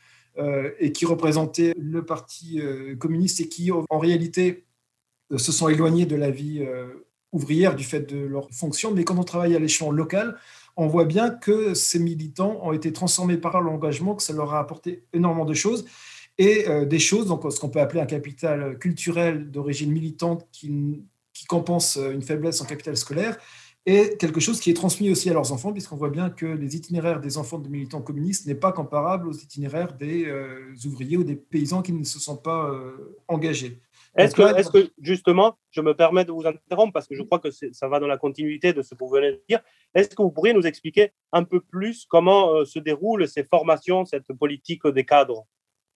et 0.79 0.93
qui 0.93 1.05
représentaient 1.05 1.75
le 1.77 2.07
Parti 2.07 2.59
communiste 2.99 3.41
et 3.41 3.49
qui, 3.49 3.71
en 3.71 3.99
réalité, 3.99 4.65
se 5.39 5.53
sont 5.53 5.69
éloignés 5.69 6.07
de 6.07 6.17
la 6.17 6.31
vie 6.31 6.61
euh, 6.61 7.07
ouvrière 7.33 7.77
du 7.77 7.85
fait 7.85 8.01
de 8.01 8.19
leur 8.19 8.51
fonction, 8.51 8.93
mais 8.93 9.05
quand 9.05 9.19
on 9.19 9.25
travaille 9.25 9.55
à 9.55 9.59
l'échelon 9.59 9.91
local, 9.91 10.37
on 10.77 10.87
voit 10.87 11.05
bien 11.05 11.31
que 11.31 11.75
ces 11.75 11.99
militants 11.99 12.59
ont 12.63 12.73
été 12.73 12.93
transformés 12.93 13.37
par 13.37 13.61
l'engagement, 13.61 14.15
que 14.15 14.23
ça 14.23 14.33
leur 14.33 14.55
a 14.55 14.59
apporté 14.59 15.05
énormément 15.13 15.45
de 15.45 15.55
choses, 15.55 15.85
et 16.39 16.69
euh, 16.69 16.85
des 16.85 16.99
choses, 16.99 17.27
donc 17.27 17.45
ce 17.51 17.61
qu'on 17.61 17.69
peut 17.69 17.81
appeler 17.81 18.01
un 18.01 18.07
capital 18.07 18.79
culturel 18.79 19.51
d'origine 19.51 19.93
militante 19.93 20.47
qui, 20.53 21.05
qui 21.33 21.45
compense 21.47 21.97
une 21.97 22.23
faiblesse 22.23 22.61
en 22.61 22.65
capital 22.65 22.97
scolaire, 22.97 23.37
et 23.87 24.17
quelque 24.19 24.41
chose 24.41 24.61
qui 24.61 24.71
est 24.71 24.75
transmis 24.75 25.11
aussi 25.11 25.31
à 25.31 25.33
leurs 25.33 25.53
enfants, 25.53 25.73
puisqu'on 25.73 25.97
voit 25.97 26.11
bien 26.11 26.29
que 26.29 26.47
les 26.47 26.77
itinéraires 26.77 27.21
des 27.21 27.39
enfants 27.39 27.59
de 27.59 27.69
militants 27.69 28.03
communistes 28.03 28.47
n'est 28.47 28.55
pas 28.55 28.73
comparable 28.73 29.29
aux 29.29 29.33
itinéraires 29.33 29.95
des 29.95 30.27
euh, 30.27 30.75
ouvriers 30.85 31.17
ou 31.17 31.25
des 31.25 31.37
paysans 31.37 31.81
qui 31.83 31.93
ne 31.93 32.05
se 32.05 32.19
sont 32.19 32.37
pas 32.37 32.71
engagés. 33.27 33.81
Est-ce 34.17 34.35
que, 34.35 34.59
est 34.59 34.71
que, 34.71 34.91
justement, 35.01 35.57
je 35.71 35.81
me 35.81 35.95
permets 35.95 36.25
de 36.25 36.33
vous 36.33 36.45
interrompre 36.47 36.93
parce 36.93 37.07
que 37.07 37.15
je 37.15 37.23
crois 37.23 37.39
que 37.39 37.51
ça 37.51 37.89
va 37.89 38.01
dans 38.01 38.09
la 38.09 38.19
continuité 38.19 38.73
de 38.73 38.83
ce 38.83 38.95
que 38.95 39.05
vous 39.05 39.11
venez 39.11 39.33
de 39.33 39.43
dire. 39.49 39.61
Est-ce 39.95 40.09
que 40.09 40.23
vous 40.23 40.33
pourriez 40.33 40.53
nous 40.53 40.67
expliquer 40.67 41.13
un 41.33 41.45
peu 41.45 41.61
plus 41.61 42.07
comment 42.09 42.55
euh, 42.55 42.65
se 42.65 42.79
déroulent 42.79 43.29
ces 43.29 43.45
formations, 43.45 44.05
cette 44.05 44.33
politique 44.33 44.87
des 44.89 45.05
cadres, 45.05 45.47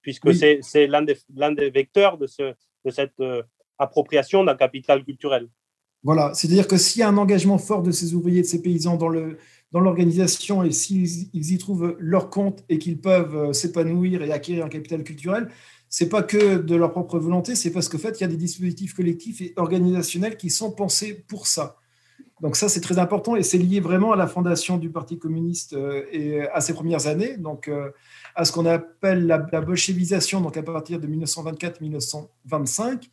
puisque 0.00 0.32
c'est 0.32 0.86
l'un 0.86 1.02
des, 1.02 1.16
des, 1.28 1.70
vecteurs 1.70 2.16
de, 2.18 2.26
ce, 2.26 2.54
de 2.84 2.90
cette 2.90 3.18
euh, 3.20 3.42
appropriation 3.78 4.44
d'un 4.44 4.54
capital 4.54 5.04
culturel. 5.04 5.48
Voilà, 6.04 6.34
c'est-à-dire 6.34 6.68
que 6.68 6.76
s'il 6.76 7.00
y 7.00 7.02
a 7.02 7.08
un 7.08 7.16
engagement 7.16 7.58
fort 7.58 7.82
de 7.82 7.90
ces 7.90 8.14
ouvriers, 8.14 8.42
de 8.42 8.46
ces 8.46 8.60
paysans 8.62 8.96
dans 8.96 9.08
le 9.08 9.38
dans 9.74 9.80
l'organisation 9.80 10.62
et 10.62 10.70
s'ils 10.70 11.28
y 11.32 11.58
trouvent 11.58 11.96
leur 11.98 12.30
compte 12.30 12.62
et 12.68 12.78
qu'ils 12.78 13.00
peuvent 13.00 13.34
euh, 13.34 13.52
s'épanouir 13.52 14.22
et 14.22 14.30
acquérir 14.30 14.64
un 14.64 14.68
capital 14.68 15.02
culturel, 15.02 15.48
c'est 15.96 16.08
pas 16.08 16.24
que 16.24 16.56
de 16.56 16.74
leur 16.74 16.90
propre 16.90 17.20
volonté, 17.20 17.54
c'est 17.54 17.70
parce 17.70 17.88
qu'en 17.88 17.98
fait, 17.98 18.18
il 18.18 18.22
y 18.22 18.24
a 18.24 18.26
des 18.26 18.36
dispositifs 18.36 18.94
collectifs 18.94 19.40
et 19.40 19.52
organisationnels 19.54 20.36
qui 20.36 20.50
sont 20.50 20.72
pensés 20.72 21.24
pour 21.28 21.46
ça. 21.46 21.76
Donc 22.40 22.56
ça, 22.56 22.68
c'est 22.68 22.80
très 22.80 22.98
important 22.98 23.36
et 23.36 23.44
c'est 23.44 23.58
lié 23.58 23.78
vraiment 23.78 24.10
à 24.10 24.16
la 24.16 24.26
fondation 24.26 24.76
du 24.76 24.90
Parti 24.90 25.20
communiste 25.20 25.74
euh, 25.74 26.02
et 26.10 26.40
à 26.48 26.60
ses 26.60 26.74
premières 26.74 27.06
années, 27.06 27.36
donc 27.36 27.68
euh, 27.68 27.92
à 28.34 28.44
ce 28.44 28.50
qu'on 28.50 28.66
appelle 28.66 29.28
la, 29.28 29.38
bolchevisation, 29.38 30.40
donc 30.40 30.56
à 30.56 30.64
partir 30.64 30.98
de 30.98 31.06
1924-1925, 31.06 33.04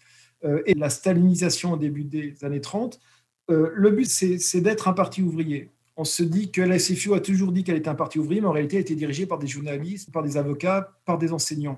euh, 0.44 0.64
et 0.66 0.74
la 0.74 0.90
stalinisation 0.90 1.74
au 1.74 1.78
début 1.78 2.06
des 2.06 2.34
années 2.44 2.62
30. 2.62 3.00
le 3.48 3.92
but, 3.92 4.08
c'est 4.08 4.62
d'être 4.62 4.88
un 4.88 4.94
parti 4.94 5.22
ouvrier. 5.22 5.70
On 5.98 6.04
se 6.04 6.24
dit 6.24 6.50
que 6.50 6.62
la 6.64 6.80
SFU 6.80 7.14
a 7.14 7.20
toujours 7.20 7.52
dit 7.52 7.64
qu'elle 7.64 7.78
était 7.78 7.90
un 7.90 7.96
parti 7.96 8.18
ouvrier, 8.18 8.42
mais 8.42 8.48
en 8.48 8.54
réalité, 8.54 8.78
elle 8.78 8.82
était 8.82 8.96
dirigée 8.96 9.28
par 9.28 9.38
des 9.38 9.46
journalistes, 9.46 10.12
par 10.12 10.24
des 10.24 10.36
avocats, 10.36 10.98
par 11.06 11.20
des 11.20 11.32
enseignants 11.32 11.78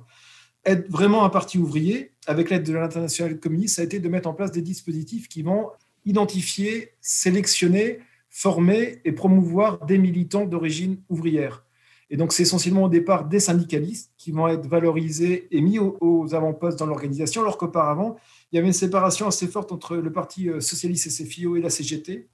être 0.65 0.89
vraiment 0.89 1.25
un 1.25 1.29
parti 1.29 1.57
ouvrier, 1.57 2.11
avec 2.25 2.49
l'aide 2.49 2.63
de 2.63 2.73
l'international 2.73 3.39
communiste, 3.39 3.75
ça 3.75 3.81
a 3.81 3.85
été 3.85 3.99
de 3.99 4.09
mettre 4.09 4.29
en 4.29 4.33
place 4.33 4.51
des 4.51 4.61
dispositifs 4.61 5.27
qui 5.27 5.41
vont 5.41 5.69
identifier, 6.05 6.91
sélectionner, 7.01 7.99
former 8.29 8.99
et 9.05 9.11
promouvoir 9.11 9.85
des 9.85 9.97
militants 9.97 10.45
d'origine 10.45 10.97
ouvrière. 11.09 11.63
Et 12.09 12.17
donc, 12.17 12.33
c'est 12.33 12.43
essentiellement 12.43 12.83
au 12.83 12.89
départ 12.89 13.25
des 13.25 13.39
syndicalistes 13.39 14.11
qui 14.17 14.31
vont 14.31 14.47
être 14.47 14.67
valorisés 14.67 15.47
et 15.51 15.61
mis 15.61 15.79
aux, 15.79 16.35
avant-postes 16.35 16.77
dans 16.77 16.85
l'organisation, 16.85 17.41
alors 17.41 17.57
qu'auparavant, 17.57 18.17
il 18.51 18.55
y 18.55 18.59
avait 18.59 18.67
une 18.67 18.73
séparation 18.73 19.27
assez 19.27 19.47
forte 19.47 19.71
entre 19.71 19.95
le 19.95 20.11
Parti 20.11 20.49
euh, 20.49 20.59
socialiste 20.59 21.09
SFIO 21.09 21.55
et 21.55 21.61
la 21.61 21.69
CGT, 21.69 22.27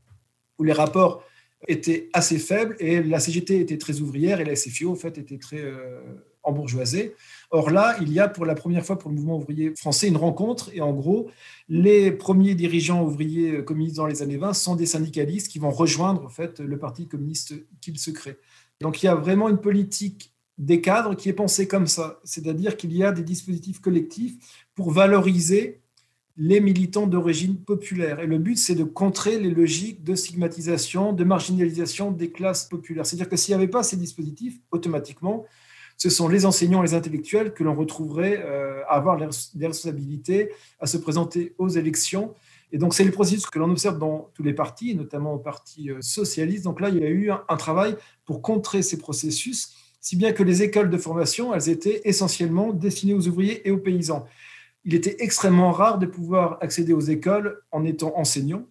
où 0.57 0.63
les 0.63 0.73
rapports 0.73 1.23
étaient 1.67 2.09
assez 2.13 2.39
faibles 2.39 2.75
et 2.79 3.01
la 3.01 3.19
CGT 3.19 3.59
était 3.59 3.77
très 3.77 4.01
ouvrière 4.01 4.39
et 4.41 4.45
la 4.45 4.55
SFIO, 4.55 4.91
en 4.91 4.95
fait, 4.95 5.17
était 5.17 5.37
très 5.37 5.61
euh, 5.61 6.01
embourgeoisée. 6.43 7.15
Or 7.51 7.71
là, 7.71 7.95
il 7.99 8.13
y 8.13 8.19
a 8.19 8.27
pour 8.27 8.45
la 8.45 8.53
première 8.53 8.85
fois 8.85 8.99
pour 8.99 9.09
le 9.09 9.15
mouvement 9.15 9.37
ouvrier 9.37 9.73
français 9.75 10.07
une 10.07 10.17
rencontre 10.17 10.69
et 10.73 10.81
en 10.81 10.93
gros, 10.93 11.31
les 11.67 12.11
premiers 12.11 12.53
dirigeants 12.53 13.03
ouvriers 13.03 13.63
communistes 13.65 13.95
dans 13.95 14.05
les 14.05 14.21
années 14.21 14.37
20 14.37 14.53
sont 14.53 14.75
des 14.75 14.85
syndicalistes 14.85 15.47
qui 15.47 15.57
vont 15.57 15.71
rejoindre 15.71 16.23
en 16.23 16.29
fait 16.29 16.59
le 16.59 16.77
parti 16.77 17.07
communiste 17.07 17.55
qu'il 17.81 17.97
se 17.97 18.11
crée. 18.11 18.37
Donc 18.81 19.01
il 19.01 19.07
y 19.07 19.09
a 19.09 19.15
vraiment 19.15 19.49
une 19.49 19.57
politique 19.57 20.33
des 20.59 20.81
cadres 20.81 21.15
qui 21.15 21.29
est 21.29 21.33
pensée 21.33 21.67
comme 21.67 21.87
ça, 21.87 22.19
c'est-à-dire 22.23 22.77
qu'il 22.77 22.93
y 22.95 23.03
a 23.03 23.11
des 23.11 23.23
dispositifs 23.23 23.79
collectifs 23.79 24.35
pour 24.75 24.91
valoriser 24.91 25.81
les 26.37 26.61
militants 26.61 27.07
d'origine 27.07 27.57
populaire. 27.57 28.19
Et 28.21 28.27
le 28.27 28.37
but, 28.37 28.57
c'est 28.57 28.75
de 28.75 28.83
contrer 28.85 29.39
les 29.39 29.49
logiques 29.49 30.03
de 30.03 30.15
stigmatisation, 30.15 31.11
de 31.11 31.23
marginalisation 31.23 32.11
des 32.11 32.31
classes 32.31 32.65
populaires. 32.65 33.05
C'est-à-dire 33.05 33.27
que 33.27 33.35
s'il 33.35 33.53
n'y 33.53 33.61
avait 33.61 33.69
pas 33.69 33.83
ces 33.83 33.97
dispositifs, 33.97 34.57
automatiquement, 34.71 35.45
ce 35.99 36.09
sont 36.09 36.29
les 36.29 36.45
enseignants, 36.45 36.81
les 36.81 36.93
intellectuels 36.93 37.53
que 37.53 37.63
l'on 37.63 37.75
retrouverait 37.75 38.41
euh, 38.43 38.81
à 38.87 38.95
avoir 38.95 39.17
des 39.17 39.67
responsabilités, 39.67 40.49
à 40.79 40.87
se 40.87 40.97
présenter 40.97 41.53
aux 41.57 41.67
élections. 41.67 42.33
Et 42.71 42.77
donc, 42.77 42.93
c'est 42.93 43.03
le 43.03 43.11
processus 43.11 43.45
que 43.47 43.59
l'on 43.59 43.69
observe 43.69 43.99
dans 43.99 44.31
tous 44.33 44.41
les 44.41 44.53
partis, 44.53 44.95
notamment 44.95 45.33
au 45.33 45.39
Parti 45.39 45.91
euh, 45.91 45.97
socialiste. 45.99 46.63
Donc 46.63 46.79
là, 46.79 46.87
il 46.87 46.99
y 46.99 47.03
a 47.03 47.09
eu 47.09 47.31
un, 47.31 47.57
travail 47.57 47.97
pour 48.23 48.41
contrer 48.41 48.81
ces 48.81 48.97
processus, 48.97 49.75
si 49.99 50.15
bien 50.15 50.31
que 50.31 50.41
les 50.41 50.63
écoles 50.63 50.89
de 50.89 50.97
formation, 50.97 51.53
elles 51.53 51.67
étaient 51.67 52.01
essentiellement 52.05 52.71
destinées 52.71 53.13
aux 53.13 53.27
ouvriers 53.27 53.67
et 53.67 53.71
aux 53.71 53.77
paysans. 53.77 54.25
Il 54.85 54.95
était 54.95 55.17
extrêmement 55.19 55.73
rare 55.73 55.99
de 55.99 56.05
pouvoir 56.05 56.57
accéder 56.61 56.93
aux 56.93 57.01
écoles 57.01 57.61
en 57.71 57.83
étant 57.83 58.17
enseignant, 58.17 58.65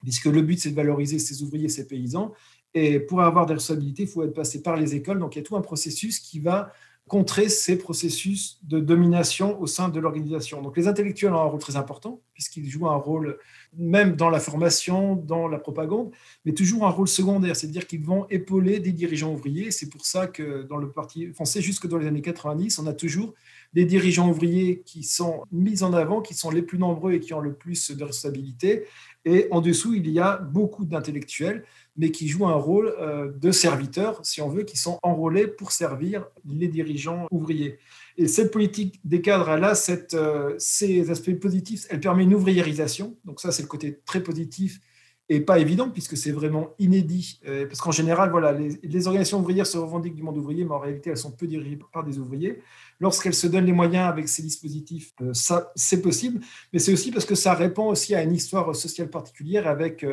puisque 0.00 0.24
le 0.24 0.40
but, 0.40 0.58
c'est 0.58 0.70
de 0.70 0.76
valoriser 0.76 1.18
ces 1.18 1.42
ouvriers, 1.42 1.68
ces 1.68 1.86
paysans. 1.86 2.32
Et 2.74 3.00
pour 3.00 3.22
avoir 3.22 3.46
des 3.46 3.54
responsabilités, 3.54 4.04
il 4.04 4.08
faut 4.08 4.22
être 4.22 4.34
passé 4.34 4.62
par 4.62 4.76
les 4.76 4.94
écoles. 4.94 5.18
Donc, 5.18 5.36
il 5.36 5.38
y 5.38 5.42
a 5.42 5.44
tout 5.44 5.56
un 5.56 5.60
processus 5.60 6.18
qui 6.18 6.40
va 6.40 6.72
contrer 7.08 7.48
ces 7.48 7.76
processus 7.76 8.58
de 8.62 8.80
domination 8.80 9.60
au 9.60 9.66
sein 9.66 9.88
de 9.88 10.00
l'organisation. 10.00 10.62
Donc 10.62 10.76
les 10.76 10.88
intellectuels 10.88 11.34
ont 11.34 11.40
un 11.40 11.44
rôle 11.44 11.60
très 11.60 11.76
important, 11.76 12.22
puisqu'ils 12.32 12.68
jouent 12.70 12.88
un 12.88 12.96
rôle 12.96 13.38
même 13.76 14.16
dans 14.16 14.30
la 14.30 14.40
formation, 14.40 15.16
dans 15.16 15.48
la 15.48 15.58
propagande, 15.58 16.10
mais 16.44 16.52
toujours 16.52 16.86
un 16.86 16.90
rôle 16.90 17.08
secondaire, 17.08 17.56
c'est-à-dire 17.56 17.86
qu'ils 17.86 18.04
vont 18.04 18.26
épauler 18.30 18.78
des 18.80 18.92
dirigeants 18.92 19.32
ouvriers. 19.32 19.70
C'est 19.70 19.90
pour 19.90 20.06
ça 20.06 20.26
que 20.26 20.62
dans 20.62 20.76
le 20.76 20.90
Parti 20.90 21.26
français, 21.34 21.60
jusque 21.60 21.86
dans 21.86 21.98
les 21.98 22.06
années 22.06 22.22
90, 22.22 22.78
on 22.78 22.86
a 22.86 22.94
toujours 22.94 23.34
des 23.72 23.84
dirigeants 23.84 24.30
ouvriers 24.30 24.82
qui 24.84 25.02
sont 25.02 25.44
mis 25.50 25.82
en 25.82 25.92
avant, 25.92 26.20
qui 26.20 26.34
sont 26.34 26.50
les 26.50 26.62
plus 26.62 26.78
nombreux 26.78 27.12
et 27.12 27.20
qui 27.20 27.34
ont 27.34 27.40
le 27.40 27.52
plus 27.52 27.90
de 27.90 28.04
responsabilités. 28.04 28.84
Et 29.24 29.48
en 29.50 29.60
dessous, 29.60 29.94
il 29.94 30.08
y 30.08 30.18
a 30.18 30.36
beaucoup 30.36 30.84
d'intellectuels, 30.84 31.64
mais 31.96 32.10
qui 32.10 32.28
jouent 32.28 32.46
un 32.46 32.54
rôle 32.54 32.94
euh, 32.98 33.30
de 33.30 33.50
serviteurs, 33.50 34.20
si 34.24 34.40
on 34.40 34.48
veut, 34.48 34.62
qui 34.62 34.78
sont 34.78 34.98
enrôlés 35.02 35.46
pour 35.46 35.72
servir 35.72 36.26
les 36.46 36.68
dirigeants 36.68 37.26
ouvriers. 37.30 37.78
Et 38.16 38.28
cette 38.28 38.50
politique 38.50 39.00
des 39.04 39.20
cadres, 39.20 39.50
elle 39.50 39.64
a 39.64 39.74
cette, 39.74 40.14
euh, 40.14 40.54
ces 40.58 41.10
aspects 41.10 41.34
positifs. 41.38 41.86
Elle 41.90 42.00
permet 42.00 42.24
une 42.24 42.34
ouvriérisation. 42.34 43.16
Donc 43.24 43.40
ça, 43.40 43.52
c'est 43.52 43.62
le 43.62 43.68
côté 43.68 44.00
très 44.06 44.22
positif 44.22 44.80
et 45.28 45.40
pas 45.40 45.58
évident 45.58 45.88
puisque 45.88 46.16
c'est 46.16 46.32
vraiment 46.32 46.74
inédit. 46.78 47.40
Euh, 47.46 47.66
parce 47.66 47.80
qu'en 47.80 47.90
général, 47.90 48.30
voilà, 48.30 48.52
les, 48.52 49.06
organisations 49.06 49.40
ouvrières 49.40 49.66
se 49.66 49.78
revendiquent 49.78 50.14
du 50.14 50.22
monde 50.22 50.36
ouvrier, 50.38 50.64
mais 50.64 50.72
en 50.72 50.78
réalité, 50.78 51.10
elles 51.10 51.16
sont 51.18 51.30
peu 51.30 51.46
dirigées 51.46 51.78
par 51.92 52.04
des 52.04 52.18
ouvriers. 52.18 52.62
Lorsqu'elles 53.00 53.34
se 53.34 53.46
donnent 53.46 53.66
les 53.66 53.72
moyens 53.72 54.08
avec 54.08 54.28
ces 54.28 54.42
dispositifs, 54.42 55.12
ça, 55.32 55.72
c'est 55.74 56.00
possible. 56.00 56.40
Mais 56.72 56.78
c'est 56.78 56.92
aussi 56.92 57.10
parce 57.10 57.24
que 57.24 57.34
ça 57.34 57.54
répond 57.54 57.88
aussi 57.88 58.14
à 58.14 58.22
une 58.22 58.32
histoire 58.32 58.74
sociale 58.74 59.10
particulière 59.10 59.66
avec 59.66 60.04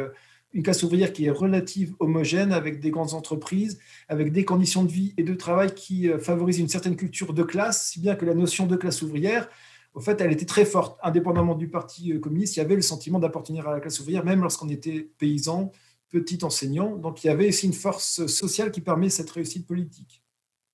une 0.53 0.63
classe 0.63 0.83
ouvrière 0.83 1.13
qui 1.13 1.25
est 1.25 1.29
relative 1.29 1.95
homogène, 1.99 2.51
avec 2.51 2.79
des 2.79 2.89
grandes 2.89 3.13
entreprises, 3.13 3.79
avec 4.07 4.31
des 4.31 4.45
conditions 4.45 4.83
de 4.83 4.91
vie 4.91 5.13
et 5.17 5.23
de 5.23 5.33
travail 5.35 5.73
qui 5.73 6.09
euh, 6.09 6.19
favorisent 6.19 6.59
une 6.59 6.69
certaine 6.69 6.95
culture 6.95 7.33
de 7.33 7.43
classe, 7.43 7.87
si 7.87 7.99
bien 7.99 8.15
que 8.15 8.25
la 8.25 8.33
notion 8.33 8.65
de 8.65 8.75
classe 8.75 9.01
ouvrière, 9.01 9.49
au 9.93 9.99
fait, 9.99 10.21
elle 10.21 10.31
était 10.31 10.45
très 10.45 10.65
forte. 10.65 10.99
Indépendamment 11.03 11.55
du 11.55 11.67
Parti 11.67 12.13
euh, 12.13 12.19
communiste, 12.19 12.55
il 12.55 12.59
y 12.59 12.63
avait 12.63 12.75
le 12.75 12.81
sentiment 12.81 13.19
d'appartenir 13.19 13.67
à 13.67 13.73
la 13.73 13.79
classe 13.79 13.99
ouvrière, 13.99 14.23
même 14.23 14.41
lorsqu'on 14.41 14.69
était 14.69 15.09
paysan, 15.17 15.71
petit 16.09 16.43
enseignant. 16.43 16.95
Donc 16.95 17.23
il 17.23 17.27
y 17.27 17.29
avait 17.29 17.49
aussi 17.49 17.67
une 17.67 17.73
force 17.73 18.25
sociale 18.25 18.71
qui 18.71 18.81
permet 18.81 19.09
cette 19.09 19.29
réussite 19.29 19.67
politique. 19.67 20.23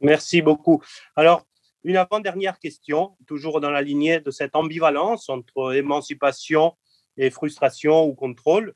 Merci 0.01 0.41
beaucoup. 0.41 0.81
Alors, 1.15 1.45
une 1.83 1.97
avant-dernière 1.97 2.59
question, 2.59 3.15
toujours 3.27 3.61
dans 3.61 3.69
la 3.69 3.81
lignée 3.81 4.19
de 4.19 4.31
cette 4.31 4.55
ambivalence 4.55 5.29
entre 5.29 5.75
émancipation 5.75 6.73
et 7.17 7.29
frustration 7.29 8.05
ou 8.05 8.13
contrôle. 8.13 8.73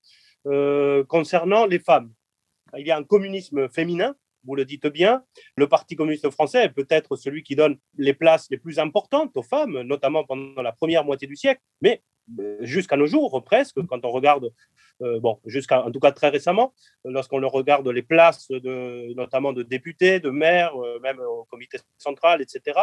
Euh, 0.48 1.04
concernant 1.04 1.66
les 1.66 1.80
femmes. 1.80 2.14
Il 2.78 2.88
y 2.88 2.92
a 2.92 2.98
un 2.98 3.04
communisme 3.04 3.68
féminin, 3.68 4.16
vous 4.46 4.56
le 4.56 4.64
dites 4.64 4.88
bien. 4.88 5.22
Le 5.58 5.68
Parti 5.68 5.98
communiste 5.98 6.30
français 6.30 6.66
est 6.66 6.70
peut-être 6.70 7.18
celui 7.18 7.44
qui 7.44 7.58
donne 7.58 7.78
les 7.98 8.14
places 8.14 8.48
les 8.50 8.58
plus 8.58 8.80
importantes 8.80 9.36
aux 9.36 9.44
femmes, 9.44 9.82
notamment 9.82 10.24
pendant 10.24 10.62
la 10.62 10.72
première 10.72 11.04
moitié 11.04 11.28
du 11.28 11.36
siècle, 11.36 11.60
mais 11.82 12.04
euh, 12.40 12.56
jusqu'à 12.62 12.96
nos 12.96 13.06
jours, 13.06 13.44
presque, 13.44 13.86
quand 13.88 14.06
on 14.06 14.12
regarde, 14.12 14.54
euh, 15.02 15.20
bon, 15.20 15.40
jusqu'à 15.46 15.84
en 15.84 15.92
tout 15.92 16.00
cas 16.00 16.14
très 16.14 16.30
récemment, 16.30 16.74
lorsqu'on 17.04 17.46
regarde 17.50 17.88
les 17.90 18.04
places, 18.04 18.48
de, 18.50 19.14
notamment 19.16 19.52
de 19.52 19.64
députés, 19.64 20.22
de 20.22 20.30
maires, 20.30 20.74
même 21.02 21.20
au 21.20 21.44
comité 21.46 21.80
central, 21.98 22.42
etc. 22.42 22.80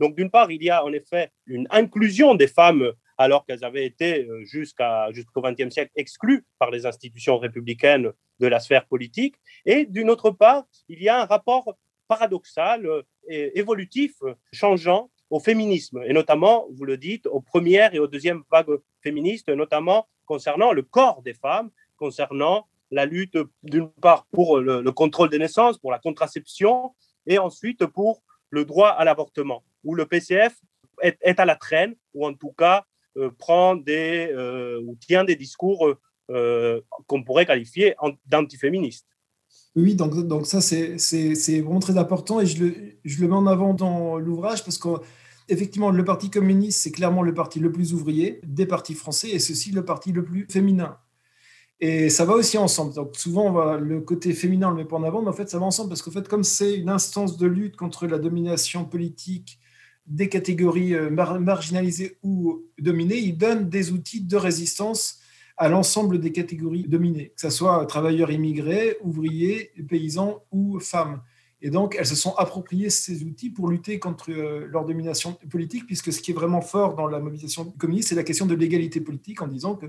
Donc, 0.00 0.16
d'une 0.16 0.30
part, 0.30 0.50
il 0.50 0.64
y 0.64 0.70
a 0.70 0.84
en 0.84 0.92
effet 0.92 1.30
une 1.46 1.68
inclusion 1.70 2.34
des 2.34 2.48
femmes 2.48 2.92
alors 3.18 3.44
qu'elles 3.44 3.64
avaient 3.64 3.84
été 3.84 4.24
euh, 4.24 4.44
jusqu'à, 4.44 5.10
jusqu'au 5.12 5.42
XXe 5.42 5.70
siècle 5.70 5.90
exclues 5.96 6.46
par 6.58 6.70
les 6.70 6.86
institutions 6.86 7.38
républicaines 7.38 8.12
de 8.38 8.46
la 8.46 8.60
sphère 8.60 8.86
politique. 8.86 9.34
Et 9.66 9.84
d'une 9.84 10.08
autre 10.08 10.30
part, 10.30 10.64
il 10.88 11.02
y 11.02 11.08
a 11.08 11.20
un 11.20 11.24
rapport 11.24 11.76
paradoxal 12.06 12.86
euh, 12.86 13.02
et 13.28 13.58
évolutif, 13.58 14.14
changeant 14.52 15.10
au 15.30 15.40
féminisme, 15.40 16.02
et 16.06 16.14
notamment, 16.14 16.66
vous 16.72 16.86
le 16.86 16.96
dites, 16.96 17.26
aux 17.26 17.40
premières 17.40 17.94
et 17.94 17.98
aux 17.98 18.06
deuxièmes 18.06 18.42
vagues 18.50 18.78
féministes, 19.02 19.50
notamment 19.50 20.08
concernant 20.24 20.72
le 20.72 20.82
corps 20.82 21.20
des 21.22 21.34
femmes, 21.34 21.70
concernant 21.96 22.66
la 22.90 23.04
lutte, 23.04 23.36
d'une 23.62 23.90
part, 23.90 24.26
pour 24.32 24.58
le, 24.58 24.90
contrôle 24.92 25.28
des 25.28 25.38
naissances, 25.38 25.78
pour 25.78 25.90
la 25.90 25.98
contraception, 25.98 26.94
et 27.26 27.38
ensuite 27.38 27.84
pour 27.84 28.22
le 28.50 28.64
droit 28.64 28.88
à 28.88 29.04
l'avortement, 29.04 29.62
où 29.84 29.94
le 29.94 30.06
PCF 30.06 30.56
est, 31.02 31.38
à 31.38 31.44
la 31.44 31.56
traîne, 31.56 31.94
ou 32.14 32.26
en 32.26 32.32
tout 32.32 32.52
cas 32.52 32.78
euh, 32.78 32.86
prend 33.38 33.76
des, 33.76 34.30
euh, 34.32 34.80
ou 34.86 34.96
tient 34.96 35.24
des 35.24 35.36
discours 35.36 35.94
euh, 36.30 36.80
qu'on 37.06 37.22
pourrait 37.22 37.46
qualifier 37.46 37.94
d'antiféministes. 38.26 39.06
Oui, 39.76 39.94
donc, 39.94 40.14
donc 40.26 40.46
ça, 40.46 40.60
c'est 40.60 41.60
vraiment 41.60 41.78
très 41.80 41.98
important 41.98 42.40
et 42.40 42.46
je 42.46 42.64
le, 42.64 42.74
je 43.04 43.20
le 43.20 43.28
mets 43.28 43.34
en 43.34 43.46
avant 43.46 43.74
dans 43.74 44.18
l'ouvrage 44.18 44.64
parce 44.64 44.78
qu'effectivement, 44.78 45.90
le 45.90 46.04
Parti 46.04 46.30
communiste, 46.30 46.80
c'est 46.82 46.90
clairement 46.90 47.22
le 47.22 47.32
parti 47.34 47.60
le 47.60 47.70
plus 47.70 47.94
ouvrier 47.94 48.40
des 48.44 48.66
partis 48.66 48.94
français 48.94 49.30
et 49.30 49.36
aussi 49.36 49.70
le 49.70 49.84
parti 49.84 50.12
le 50.12 50.24
plus 50.24 50.46
féminin. 50.50 50.98
Et 51.80 52.10
ça 52.10 52.24
va 52.24 52.34
aussi 52.34 52.58
ensemble. 52.58 52.94
Donc 52.94 53.16
souvent, 53.16 53.76
le 53.76 54.00
côté 54.00 54.32
féminin, 54.32 54.68
on 54.68 54.70
le 54.70 54.78
met 54.78 54.84
pas 54.84 54.96
en 54.96 55.04
avant, 55.04 55.22
mais 55.22 55.28
en 55.28 55.32
fait, 55.32 55.48
ça 55.48 55.58
va 55.58 55.66
ensemble 55.66 55.90
parce 55.90 56.02
qu'en 56.02 56.10
fait, 56.10 56.26
comme 56.26 56.42
c'est 56.42 56.74
une 56.74 56.88
instance 56.88 57.36
de 57.36 57.46
lutte 57.46 57.76
contre 57.76 58.06
la 58.06 58.18
domination 58.18 58.84
politique 58.84 59.60
des 60.08 60.28
catégories 60.28 60.94
euh, 60.94 61.10
marginalisées 61.10 62.16
ou 62.22 62.62
dominées, 62.78 63.18
il 63.18 63.36
donne 63.36 63.68
des 63.68 63.92
outils 63.92 64.22
de 64.22 64.36
résistance 64.36 65.20
à 65.56 65.68
l'ensemble 65.68 66.18
des 66.20 66.32
catégories 66.32 66.84
dominées, 66.84 67.32
que 67.34 67.40
ce 67.40 67.50
soit 67.50 67.84
travailleurs 67.86 68.30
immigrés, 68.30 68.96
ouvriers, 69.02 69.72
paysans 69.88 70.42
ou 70.50 70.78
femmes. 70.80 71.20
Et 71.60 71.70
donc, 71.70 71.96
elles 71.98 72.06
se 72.06 72.14
sont 72.14 72.34
appropriées 72.36 72.88
ces 72.88 73.24
outils 73.24 73.50
pour 73.50 73.68
lutter 73.68 73.98
contre 73.98 74.30
euh, 74.30 74.66
leur 74.70 74.84
domination 74.84 75.36
politique, 75.50 75.86
puisque 75.86 76.12
ce 76.12 76.20
qui 76.20 76.30
est 76.30 76.34
vraiment 76.34 76.60
fort 76.60 76.94
dans 76.94 77.08
la 77.08 77.18
mobilisation 77.18 77.64
communiste, 77.72 78.10
c'est 78.10 78.14
la 78.14 78.22
question 78.22 78.46
de 78.46 78.54
l'égalité 78.54 79.00
politique, 79.00 79.42
en 79.42 79.48
disant 79.48 79.74
que 79.74 79.86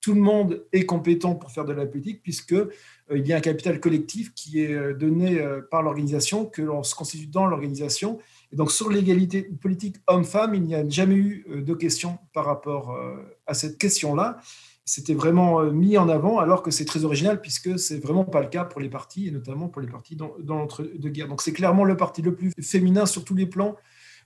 tout 0.00 0.12
le 0.12 0.20
monde 0.20 0.66
est 0.72 0.84
compétent 0.84 1.36
pour 1.36 1.52
faire 1.52 1.64
de 1.64 1.72
la 1.72 1.86
politique, 1.86 2.20
puisqu'il 2.22 2.68
euh, 3.12 3.18
y 3.18 3.32
a 3.32 3.36
un 3.36 3.40
capital 3.40 3.78
collectif 3.78 4.34
qui 4.34 4.60
est 4.60 4.94
donné 4.94 5.40
par 5.70 5.82
l'organisation, 5.82 6.44
que 6.44 6.60
l'on 6.60 6.82
se 6.82 6.96
constitue 6.96 7.28
dans 7.28 7.46
l'organisation, 7.46 8.18
donc 8.52 8.70
sur 8.70 8.90
l'égalité 8.90 9.42
politique 9.42 9.96
homme-femme, 10.06 10.54
il 10.54 10.62
n'y 10.62 10.74
a 10.74 10.88
jamais 10.88 11.16
eu 11.16 11.46
euh, 11.50 11.62
de 11.62 11.74
question 11.74 12.18
par 12.32 12.44
rapport 12.44 12.92
euh, 12.92 13.16
à 13.46 13.54
cette 13.54 13.78
question-là. 13.78 14.38
C'était 14.84 15.14
vraiment 15.14 15.60
euh, 15.60 15.70
mis 15.70 15.96
en 15.96 16.08
avant, 16.08 16.38
alors 16.38 16.62
que 16.62 16.70
c'est 16.70 16.84
très 16.84 17.04
original, 17.04 17.40
puisque 17.40 17.78
c'est 17.78 17.98
vraiment 17.98 18.24
pas 18.24 18.40
le 18.40 18.48
cas 18.48 18.64
pour 18.64 18.80
les 18.80 18.88
partis, 18.88 19.28
et 19.28 19.30
notamment 19.30 19.68
pour 19.68 19.82
les 19.82 19.88
partis 19.88 20.16
dans, 20.16 20.34
l'entre-deux-guerres. 20.46 21.28
Donc 21.28 21.42
c'est 21.42 21.52
clairement 21.52 21.84
le 21.84 21.96
parti 21.96 22.22
le 22.22 22.34
plus 22.34 22.52
féminin 22.60 23.06
sur 23.06 23.24
tous 23.24 23.34
les 23.34 23.46
plans, 23.46 23.76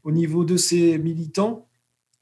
au 0.04 0.10
niveau 0.10 0.44
de 0.44 0.56
ses 0.56 0.98
militants, 0.98 1.68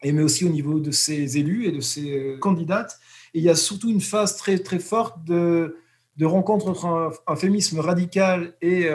et 0.03 0.13
mais 0.13 0.23
aussi 0.23 0.45
au 0.45 0.51
niveau 0.51 0.79
de 0.79 0.91
ses 0.91 1.39
élus 1.39 1.67
et 1.67 1.73
de 1.73 1.81
ses 1.81 2.37
candidates. 2.41 2.99
Et 3.35 3.39
il 3.39 3.45
y 3.45 3.49
a 3.49 3.57
surtout 3.57 3.91
une 3.91 4.01
phase 4.01 4.37
très, 4.37 4.59
très 4.59 4.79
forte 4.79 5.25
de, 5.25 5.79
de 6.17 6.27
rencontre 6.27 6.69
entre 6.69 7.21
un, 7.27 7.37
féminisme 7.37 7.81
radical 7.81 8.55
et 8.61 8.89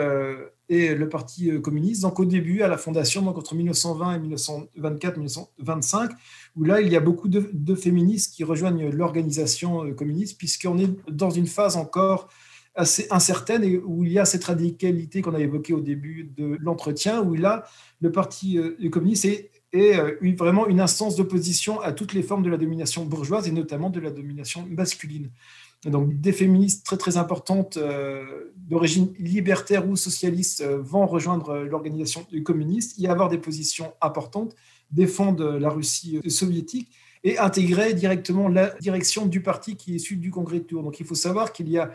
le 0.72 1.08
Parti 1.08 1.50
euh, 1.50 1.60
communiste. 1.60 2.02
Donc 2.02 2.18
au 2.18 2.24
début, 2.24 2.62
à 2.62 2.68
la 2.68 2.78
fondation, 2.78 3.22
donc 3.22 3.38
entre 3.38 3.54
1920 3.54 4.14
et 4.14 4.34
1924-1925, 4.34 6.10
où 6.56 6.64
là, 6.64 6.80
il 6.80 6.90
y 6.90 6.96
a 6.96 7.00
beaucoup 7.00 7.28
de, 7.28 7.74
féministes 7.74 8.34
qui 8.34 8.44
rejoignent 8.44 8.90
l'organisation 8.90 9.84
euh, 9.84 9.92
communiste, 9.92 10.38
puisqu'on 10.38 10.78
est 10.78 10.90
dans 11.10 11.30
une 11.30 11.46
phase 11.46 11.76
encore 11.76 12.28
assez 12.74 13.06
incertaine 13.10 13.64
et 13.64 13.76
où 13.76 14.02
il 14.04 14.12
y 14.12 14.18
a 14.18 14.24
cette 14.24 14.44
radicalité 14.44 15.20
qu'on 15.20 15.34
a 15.34 15.40
évoquée 15.40 15.74
au 15.74 15.80
début 15.80 16.32
de 16.36 16.56
l'entretien, 16.60 17.20
où 17.20 17.34
là, 17.34 17.64
le 18.00 18.10
Parti 18.10 18.58
euh, 18.58 18.88
communiste 18.90 19.26
est 19.74 20.36
vraiment 20.36 20.66
une 20.66 20.80
instance 20.80 21.16
d'opposition 21.16 21.80
à 21.80 21.92
toutes 21.92 22.12
les 22.12 22.22
formes 22.22 22.42
de 22.42 22.50
la 22.50 22.58
domination 22.58 23.06
bourgeoise 23.06 23.48
et 23.48 23.52
notamment 23.52 23.88
de 23.88 24.00
la 24.00 24.10
domination 24.10 24.66
masculine 24.70 25.30
donc 25.90 26.20
des 26.20 26.32
féministes 26.32 26.86
très 26.86 26.96
très 26.96 27.16
importantes 27.16 27.76
euh, 27.76 28.52
d'origine 28.56 29.12
libertaire 29.18 29.88
ou 29.88 29.96
socialiste 29.96 30.60
euh, 30.60 30.80
vont 30.80 31.06
rejoindre 31.06 31.50
euh, 31.50 31.64
l'organisation 31.64 32.24
communiste, 32.44 32.98
y 32.98 33.08
avoir 33.08 33.28
des 33.28 33.38
positions 33.38 33.92
importantes, 34.00 34.54
défendre 34.92 35.58
la 35.58 35.70
Russie 35.70 36.20
soviétique 36.28 36.92
et 37.24 37.38
intégrer 37.38 37.94
directement 37.94 38.48
la 38.48 38.74
direction 38.80 39.26
du 39.26 39.42
parti 39.42 39.76
qui 39.76 39.92
est 39.92 39.96
issu 39.96 40.16
du 40.16 40.30
congrès 40.30 40.60
de 40.60 40.64
Tours. 40.64 40.82
Donc 40.82 41.00
il 41.00 41.06
faut 41.06 41.14
savoir 41.14 41.52
qu'il 41.52 41.68
y 41.68 41.78
a 41.78 41.90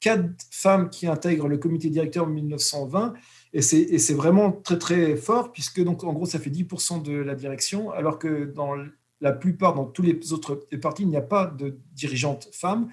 quatre 0.00 0.24
femmes 0.50 0.90
qui 0.90 1.06
intègrent 1.06 1.48
le 1.48 1.58
comité 1.58 1.88
directeur 1.90 2.24
en 2.24 2.30
1920 2.30 3.14
et 3.52 3.62
c'est 3.62 4.14
vraiment 4.14 4.52
très 4.52 4.78
très 4.78 5.16
fort 5.16 5.52
puisque 5.52 5.82
donc 5.82 6.04
en 6.04 6.12
gros 6.12 6.24
ça 6.24 6.38
fait 6.38 6.50
10% 6.50 7.02
de 7.02 7.12
la 7.12 7.34
direction 7.34 7.90
alors 7.90 8.18
que 8.18 8.44
dans 8.44 8.74
la 9.20 9.32
plupart, 9.32 9.74
dans 9.74 9.84
tous 9.84 10.02
les 10.02 10.32
autres 10.32 10.66
partis, 10.80 11.02
il 11.02 11.08
n'y 11.08 11.16
a 11.16 11.22
pas 11.22 11.46
de 11.46 11.78
dirigeante 11.92 12.48
femme. 12.52 12.88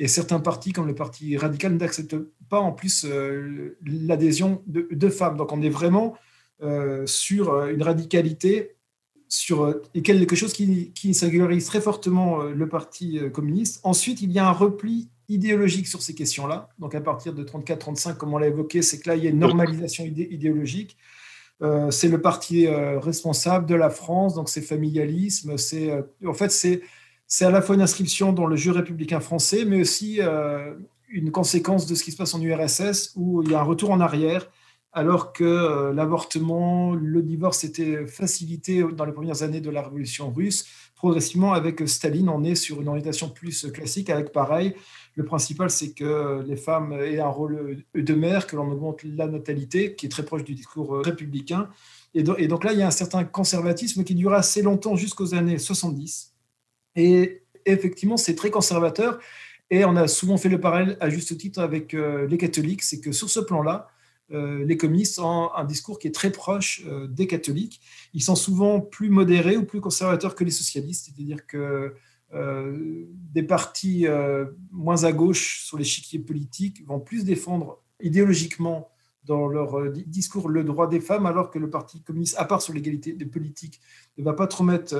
Et 0.00 0.08
certains 0.08 0.40
partis, 0.40 0.72
comme 0.72 0.86
le 0.86 0.94
Parti 0.94 1.36
radical, 1.36 1.76
n'acceptent 1.76 2.16
pas 2.48 2.58
en 2.58 2.72
plus 2.72 3.04
euh, 3.04 3.76
l'adhésion 3.84 4.62
de, 4.66 5.08
femmes. 5.10 5.36
Donc 5.36 5.52
on 5.52 5.60
est 5.60 5.68
vraiment 5.68 6.16
euh, 6.62 7.04
sur 7.04 7.52
euh, 7.52 7.68
une 7.68 7.82
radicalité, 7.82 8.76
sur 9.28 9.78
et 9.94 10.00
quelque 10.00 10.34
chose 10.34 10.54
qui, 10.54 10.92
qui 10.94 11.12
singularise 11.12 11.66
très 11.66 11.82
fortement 11.82 12.44
le 12.44 12.66
Parti 12.66 13.20
communiste. 13.30 13.80
Ensuite, 13.84 14.22
il 14.22 14.32
y 14.32 14.38
a 14.38 14.48
un 14.48 14.52
repli 14.52 15.10
idéologique 15.28 15.86
sur 15.86 16.00
ces 16.00 16.14
questions-là. 16.14 16.70
Donc 16.78 16.94
à 16.94 17.02
partir 17.02 17.34
de 17.34 17.44
34-35, 17.44 18.16
comme 18.16 18.32
on 18.32 18.38
l'a 18.38 18.48
évoqué, 18.48 18.80
c'est 18.80 19.00
que 19.00 19.10
là, 19.10 19.16
il 19.16 19.22
y 19.22 19.26
a 19.26 19.30
une 19.30 19.38
normalisation 19.38 20.04
idéologique. 20.04 20.96
C'est 21.90 22.08
le 22.08 22.20
parti 22.20 22.66
responsable 22.66 23.66
de 23.66 23.74
la 23.74 23.90
France, 23.90 24.34
donc 24.34 24.48
c'est 24.48 24.62
familialisme. 24.62 25.58
C'est 25.58 25.92
en 26.26 26.34
fait 26.34 26.50
c'est 26.50 26.80
c'est 27.30 27.46
à 27.46 27.50
la 27.50 27.62
fois 27.62 27.76
une 27.76 27.80
inscription 27.80 28.34
dans 28.34 28.46
le 28.46 28.56
jeu 28.56 28.72
républicain 28.72 29.20
français, 29.20 29.64
mais 29.64 29.80
aussi 29.80 30.18
une 31.08 31.30
conséquence 31.30 31.86
de 31.86 31.94
ce 31.94 32.02
qui 32.02 32.10
se 32.10 32.16
passe 32.16 32.34
en 32.34 32.42
URSS 32.42 33.12
où 33.14 33.42
il 33.42 33.52
y 33.52 33.54
a 33.54 33.60
un 33.60 33.62
retour 33.62 33.92
en 33.92 34.00
arrière, 34.00 34.50
alors 34.92 35.32
que 35.32 35.92
l'avortement, 35.92 36.92
le 36.96 37.22
divorce 37.22 37.62
était 37.62 38.04
facilité 38.08 38.84
dans 38.96 39.04
les 39.04 39.12
premières 39.12 39.44
années 39.44 39.60
de 39.60 39.70
la 39.70 39.82
révolution 39.82 40.32
russe. 40.32 40.66
Progressivement, 40.96 41.52
avec 41.52 41.88
Staline, 41.88 42.28
on 42.28 42.42
est 42.42 42.56
sur 42.56 42.80
une 42.80 42.88
orientation 42.88 43.28
plus 43.30 43.70
classique, 43.72 44.10
avec 44.10 44.32
pareil 44.32 44.74
le 45.14 45.24
principal, 45.24 45.70
c'est 45.70 45.92
que 45.92 46.42
les 46.46 46.56
femmes 46.56 46.92
aient 46.92 47.20
un 47.20 47.28
rôle 47.28 47.84
de 47.94 48.14
mère, 48.14 48.46
que 48.46 48.56
l'on 48.56 48.70
augmente 48.70 49.02
la 49.04 49.26
natalité, 49.26 49.94
qui 49.94 50.06
est 50.06 50.08
très 50.08 50.24
proche 50.24 50.44
du 50.44 50.54
discours 50.54 51.02
républicain. 51.04 51.68
Et, 52.14 52.22
donc 52.22 52.64
là, 52.64 52.72
il 52.72 52.78
y 52.78 52.82
a 52.82 52.86
un 52.86 52.92
certain 52.92 53.24
conservatisme 53.24 54.02
qui 54.02 54.14
dure 54.14 54.32
assez 54.32 54.62
longtemps, 54.62 54.96
jusqu'aux 54.96 55.34
années 55.34 55.58
70. 55.58 56.29
Et 56.96 57.42
effectivement, 57.66 58.16
c'est 58.16 58.34
très 58.34 58.50
conservateur. 58.50 59.20
Et 59.70 59.84
on 59.84 59.96
a 59.96 60.08
souvent 60.08 60.36
fait 60.36 60.48
le 60.48 60.60
parallèle, 60.60 60.96
à 61.00 61.08
juste 61.10 61.36
titre, 61.38 61.60
avec 61.60 61.94
euh, 61.94 62.26
les 62.26 62.38
catholiques. 62.38 62.82
C'est 62.82 63.00
que 63.00 63.12
sur 63.12 63.30
ce 63.30 63.40
plan-là, 63.40 63.88
euh, 64.32 64.64
les 64.64 64.76
communistes 64.76 65.18
ont 65.20 65.52
un 65.54 65.64
discours 65.64 65.98
qui 65.98 66.08
est 66.08 66.14
très 66.14 66.30
proche 66.30 66.82
euh, 66.86 67.06
des 67.06 67.26
catholiques. 67.26 67.80
Ils 68.12 68.22
sont 68.22 68.34
souvent 68.34 68.80
plus 68.80 69.10
modérés 69.10 69.56
ou 69.56 69.64
plus 69.64 69.80
conservateurs 69.80 70.34
que 70.34 70.44
les 70.44 70.50
socialistes. 70.50 71.06
C'est-à-dire 71.06 71.46
que 71.46 71.94
des 72.32 73.42
partis 73.42 74.06
moins 74.70 75.02
à 75.02 75.10
gauche 75.10 75.64
sur 75.64 75.76
l'échiquier 75.76 76.20
politique 76.20 76.86
vont 76.86 77.00
plus 77.00 77.24
défendre 77.24 77.82
idéologiquement 78.00 78.88
dans 79.24 79.48
leur 79.48 79.78
euh, 79.78 79.92
discours 80.06 80.48
le 80.48 80.64
droit 80.64 80.88
des 80.88 81.00
femmes, 81.00 81.26
alors 81.26 81.50
que 81.50 81.58
le 81.58 81.70
Parti 81.70 82.02
communiste, 82.02 82.36
à 82.38 82.44
part 82.44 82.62
sur 82.62 82.72
l'égalité 82.72 83.12
des 83.12 83.26
politiques, 83.26 83.80
ne 84.18 84.24
va 84.24 84.32
pas 84.32 84.46
trop 84.46 84.64
mettre 84.64 84.96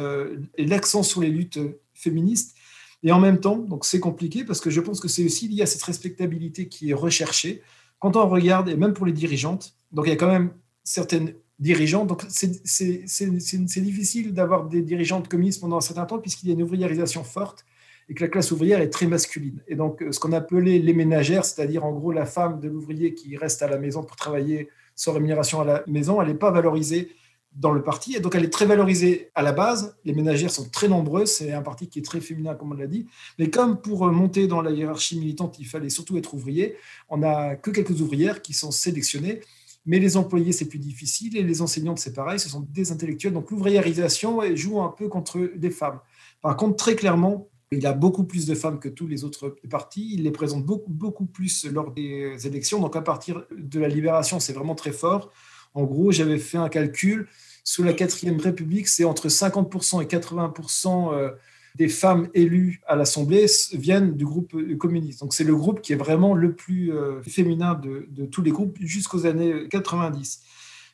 l'accent 0.58 1.02
sur 1.02 1.20
les 1.20 1.30
luttes 1.30 1.58
féministes. 1.94 2.56
Et 3.02 3.12
en 3.12 3.20
même 3.20 3.40
temps, 3.40 3.56
donc 3.56 3.84
c'est 3.84 4.00
compliqué 4.00 4.44
parce 4.44 4.60
que 4.60 4.70
je 4.70 4.80
pense 4.80 5.00
que 5.00 5.08
c'est 5.08 5.24
aussi 5.24 5.48
lié 5.48 5.62
à 5.62 5.66
cette 5.66 5.82
respectabilité 5.82 6.68
qui 6.68 6.90
est 6.90 6.94
recherchée. 6.94 7.62
Quand 7.98 8.16
on 8.16 8.28
regarde, 8.28 8.68
et 8.68 8.76
même 8.76 8.92
pour 8.92 9.06
les 9.06 9.12
dirigeantes, 9.12 9.74
donc 9.92 10.06
il 10.06 10.10
y 10.10 10.12
a 10.12 10.16
quand 10.16 10.30
même 10.30 10.52
certaines 10.84 11.34
dirigeants. 11.58 12.06
Donc, 12.06 12.24
c'est 12.28 13.82
difficile 13.82 14.32
d'avoir 14.32 14.66
des 14.66 14.82
dirigeantes 14.82 15.28
communistes 15.28 15.60
pendant 15.60 15.76
un 15.76 15.82
certain 15.82 16.06
temps, 16.06 16.18
puisqu'il 16.18 16.48
y 16.48 16.50
a 16.50 16.54
une 16.54 16.62
ouvriérisation 16.62 17.22
forte 17.22 17.64
et 18.10 18.14
que 18.14 18.24
la 18.24 18.28
classe 18.28 18.50
ouvrière 18.50 18.80
est 18.80 18.90
très 18.90 19.06
masculine. 19.06 19.62
Et 19.68 19.76
donc, 19.76 20.04
ce 20.10 20.18
qu'on 20.18 20.32
appelait 20.32 20.80
les 20.80 20.92
ménagères, 20.92 21.44
c'est-à-dire 21.44 21.84
en 21.84 21.92
gros 21.92 22.10
la 22.10 22.26
femme 22.26 22.58
de 22.58 22.68
l'ouvrier 22.68 23.14
qui 23.14 23.36
reste 23.36 23.62
à 23.62 23.68
la 23.68 23.78
maison 23.78 24.02
pour 24.02 24.16
travailler 24.16 24.68
sans 24.96 25.12
rémunération 25.12 25.60
à 25.60 25.64
la 25.64 25.84
maison, 25.86 26.20
elle 26.20 26.28
n'est 26.28 26.34
pas 26.34 26.50
valorisée 26.50 27.12
dans 27.52 27.70
le 27.72 27.82
parti. 27.82 28.16
Et 28.16 28.20
donc, 28.20 28.34
elle 28.34 28.44
est 28.44 28.52
très 28.52 28.66
valorisée 28.66 29.30
à 29.36 29.42
la 29.42 29.52
base. 29.52 29.96
Les 30.04 30.12
ménagères 30.12 30.50
sont 30.50 30.68
très 30.68 30.88
nombreuses. 30.88 31.30
C'est 31.30 31.52
un 31.52 31.62
parti 31.62 31.88
qui 31.88 32.00
est 32.00 32.04
très 32.04 32.20
féminin, 32.20 32.56
comme 32.56 32.72
on 32.72 32.74
l'a 32.74 32.88
dit. 32.88 33.06
Mais 33.38 33.48
comme 33.48 33.80
pour 33.80 34.04
monter 34.10 34.48
dans 34.48 34.60
la 34.60 34.72
hiérarchie 34.72 35.18
militante, 35.18 35.60
il 35.60 35.66
fallait 35.66 35.88
surtout 35.88 36.18
être 36.18 36.34
ouvrier, 36.34 36.76
on 37.08 37.18
n'a 37.18 37.54
que 37.54 37.70
quelques 37.70 38.00
ouvrières 38.00 38.42
qui 38.42 38.54
sont 38.54 38.72
sélectionnées. 38.72 39.40
Mais 39.86 40.00
les 40.00 40.16
employés, 40.16 40.52
c'est 40.52 40.68
plus 40.68 40.78
difficile, 40.78 41.36
et 41.36 41.42
les 41.42 41.62
enseignantes, 41.62 42.00
c'est 42.00 42.12
pareil, 42.12 42.38
ce 42.38 42.48
sont 42.48 42.66
des 42.68 42.92
intellectuels. 42.92 43.32
Donc 43.32 43.50
l'ouvriérisation 43.50 44.40
joue 44.54 44.80
un 44.82 44.90
peu 44.90 45.08
contre 45.08 45.38
des 45.56 45.70
femmes. 45.70 46.00
Par 46.42 46.56
contre, 46.56 46.76
très 46.76 46.96
clairement, 46.96 47.48
il 47.72 47.86
a 47.86 47.92
beaucoup 47.92 48.24
plus 48.24 48.46
de 48.46 48.54
femmes 48.54 48.80
que 48.80 48.88
tous 48.88 49.06
les 49.06 49.24
autres 49.24 49.56
partis. 49.68 50.10
Il 50.12 50.24
les 50.24 50.30
présente 50.30 50.64
beaucoup, 50.64 50.90
beaucoup 50.90 51.26
plus 51.26 51.66
lors 51.66 51.92
des 51.92 52.46
élections. 52.46 52.80
Donc 52.80 52.96
à 52.96 53.02
partir 53.02 53.44
de 53.56 53.78
la 53.78 53.88
libération, 53.88 54.40
c'est 54.40 54.52
vraiment 54.52 54.74
très 54.74 54.92
fort. 54.92 55.30
En 55.74 55.84
gros, 55.84 56.10
j'avais 56.10 56.38
fait 56.38 56.58
un 56.58 56.68
calcul. 56.68 57.28
Sous 57.62 57.82
la 57.82 57.92
quatrième 57.92 58.40
République, 58.40 58.88
c'est 58.88 59.04
entre 59.04 59.28
50% 59.28 60.02
et 60.02 60.06
80% 60.06 61.34
des 61.76 61.88
femmes 61.88 62.28
élues 62.34 62.80
à 62.86 62.96
l'Assemblée 62.96 63.46
viennent 63.72 64.16
du 64.16 64.24
groupe 64.24 64.54
communiste. 64.76 65.20
Donc 65.20 65.34
c'est 65.34 65.44
le 65.44 65.54
groupe 65.54 65.80
qui 65.80 65.92
est 65.92 65.96
vraiment 65.96 66.34
le 66.34 66.54
plus 66.54 66.92
euh, 66.92 67.22
féminin 67.22 67.74
de, 67.74 68.26
tous 68.26 68.42
les 68.42 68.50
groupes 68.50 68.76
jusqu'aux 68.80 69.26
années 69.26 69.68
90. 69.70 70.42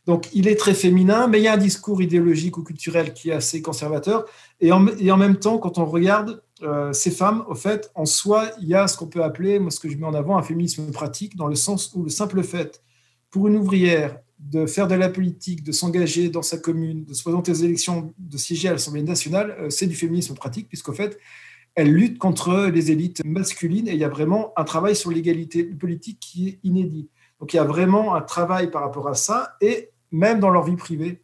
Donc 0.06 0.28
il 0.34 0.46
est 0.46 0.56
très 0.56 0.74
féminin, 0.74 1.26
mais 1.26 1.40
il 1.40 1.44
y 1.44 1.48
a 1.48 1.54
un 1.54 1.58
discours 1.58 2.02
idéologique 2.02 2.58
ou 2.58 2.62
culturel 2.62 3.12
qui 3.12 3.30
est 3.30 3.34
assez 3.34 3.62
conservateur. 3.62 4.26
Et 4.60 4.70
en 4.70 4.80
même 4.80 5.36
temps, 5.36 5.58
quand 5.58 5.78
on 5.78 5.86
regarde 5.86 6.42
euh, 6.62 6.92
ces 6.92 7.11
femmes, 7.11 7.45
au 7.49 7.55
fait, 7.55 7.90
en 7.95 8.07
soi, 8.07 8.51
il 8.61 8.69
y 8.69 8.75
a 8.75 8.88
ce 8.88 8.97
qu'on 8.97 9.07
peut 9.07 9.23
appeler, 9.23 9.59
moi 9.59 9.71
ce 9.71 9.81
que 9.81 9.88
je 9.88 9.97
mets 9.97 10.07
en 10.07 10.14
avant, 10.14 10.38
un 10.38 10.42
féminisme 10.42 10.90
pratique, 10.90 11.37
dans 11.37 11.49
le 11.49 11.55
sens 11.55 11.92
où 11.95 12.03
le 12.03 12.09
simple 12.09 12.42
fait 12.42 12.83
pour 13.31 13.49
une 13.49 13.57
ouvrière 13.57 14.19
de 14.38 14.66
faire 14.66 14.87
de 14.87 14.95
la 14.95 15.09
politique, 15.09 15.62
de 15.62 15.73
s'engager 15.73 16.29
dans 16.29 16.42
sa 16.42 16.59
commune, 16.59 17.05
de 17.05 17.14
se 17.14 17.23
présenter 17.23 17.53
aux 17.53 17.55
élections, 17.55 18.12
de 18.19 18.37
siéger 18.37 18.69
à 18.69 18.73
l'Assemblée 18.73 19.03
nationale, 19.03 19.57
euh, 19.59 19.71
c'est 19.71 19.87
du 19.87 19.95
féminisme 19.95 20.35
pratique, 20.35 20.69
puisqu'en 20.69 20.92
fait, 20.92 21.19
elle 21.75 21.92
lutte 21.92 22.19
contre 22.19 22.71
les 22.73 22.90
élites 22.90 23.23
masculines 23.25 23.87
et 23.87 23.92
il 23.92 23.99
y 23.99 24.05
a 24.05 24.09
vraiment 24.09 24.53
un 24.57 24.64
travail 24.64 24.97
sur 24.97 25.11
l'égalité 25.11 25.62
politique 25.62 26.19
qui 26.21 26.49
est 26.49 26.59
inédit. 26.64 27.11
Donc 27.38 27.53
il 27.53 27.57
y 27.57 27.61
a 27.61 27.64
vraiment 27.64 28.14
un 28.14 28.23
travail 28.23 28.71
par 28.71 28.83
rapport 28.83 29.09
à 29.09 29.14
ça 29.14 29.57
et 29.61 29.90
même 30.11 30.40
dans 30.40 30.49
leur 30.49 30.64
vie 30.64 30.77
privée. 30.77 31.21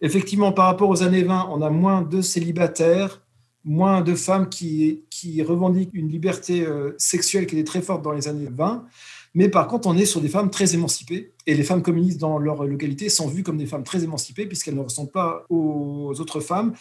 Effectivement, 0.00 0.50
par 0.52 0.66
rapport 0.66 0.88
aux 0.88 1.04
années 1.04 1.22
20, 1.22 1.48
on 1.50 1.62
a 1.62 1.70
moins 1.70 2.02
de 2.02 2.20
célibataires, 2.20 3.22
moins 3.66 4.00
de 4.00 4.14
femmes 4.14 4.48
qui, 4.48 5.02
revendiquent 5.42 5.90
une 5.92 6.08
liberté 6.08 6.64
euh, 6.64 6.94
sexuelle 6.96 7.46
qui 7.46 7.56
était 7.56 7.64
très 7.64 7.82
forte 7.82 8.02
dans 8.02 8.12
les 8.12 8.28
années 8.28 8.48
20. 8.50 8.86
Mais 9.34 9.50
par 9.50 9.68
contre, 9.68 9.86
on 9.86 9.96
est 9.98 10.06
sur 10.06 10.22
des 10.22 10.28
femmes 10.28 10.50
très 10.50 10.72
émancipées. 10.72 11.32
Et 11.46 11.54
les 11.54 11.62
femmes 11.62 11.82
communistes 11.82 12.18
dans 12.18 12.38
leur 12.38 12.64
localité 12.64 13.10
sont 13.10 13.28
vues 13.28 13.42
comme 13.42 13.58
des 13.58 13.66
femmes 13.66 13.84
très 13.84 14.02
émancipées, 14.02 14.46
puisqu'elles 14.46 14.76
ne 14.76 14.80
ressemblent 14.80 15.10
pas 15.10 15.44
aux 15.50 16.14
autres 16.18 16.40
femmes. 16.40 16.72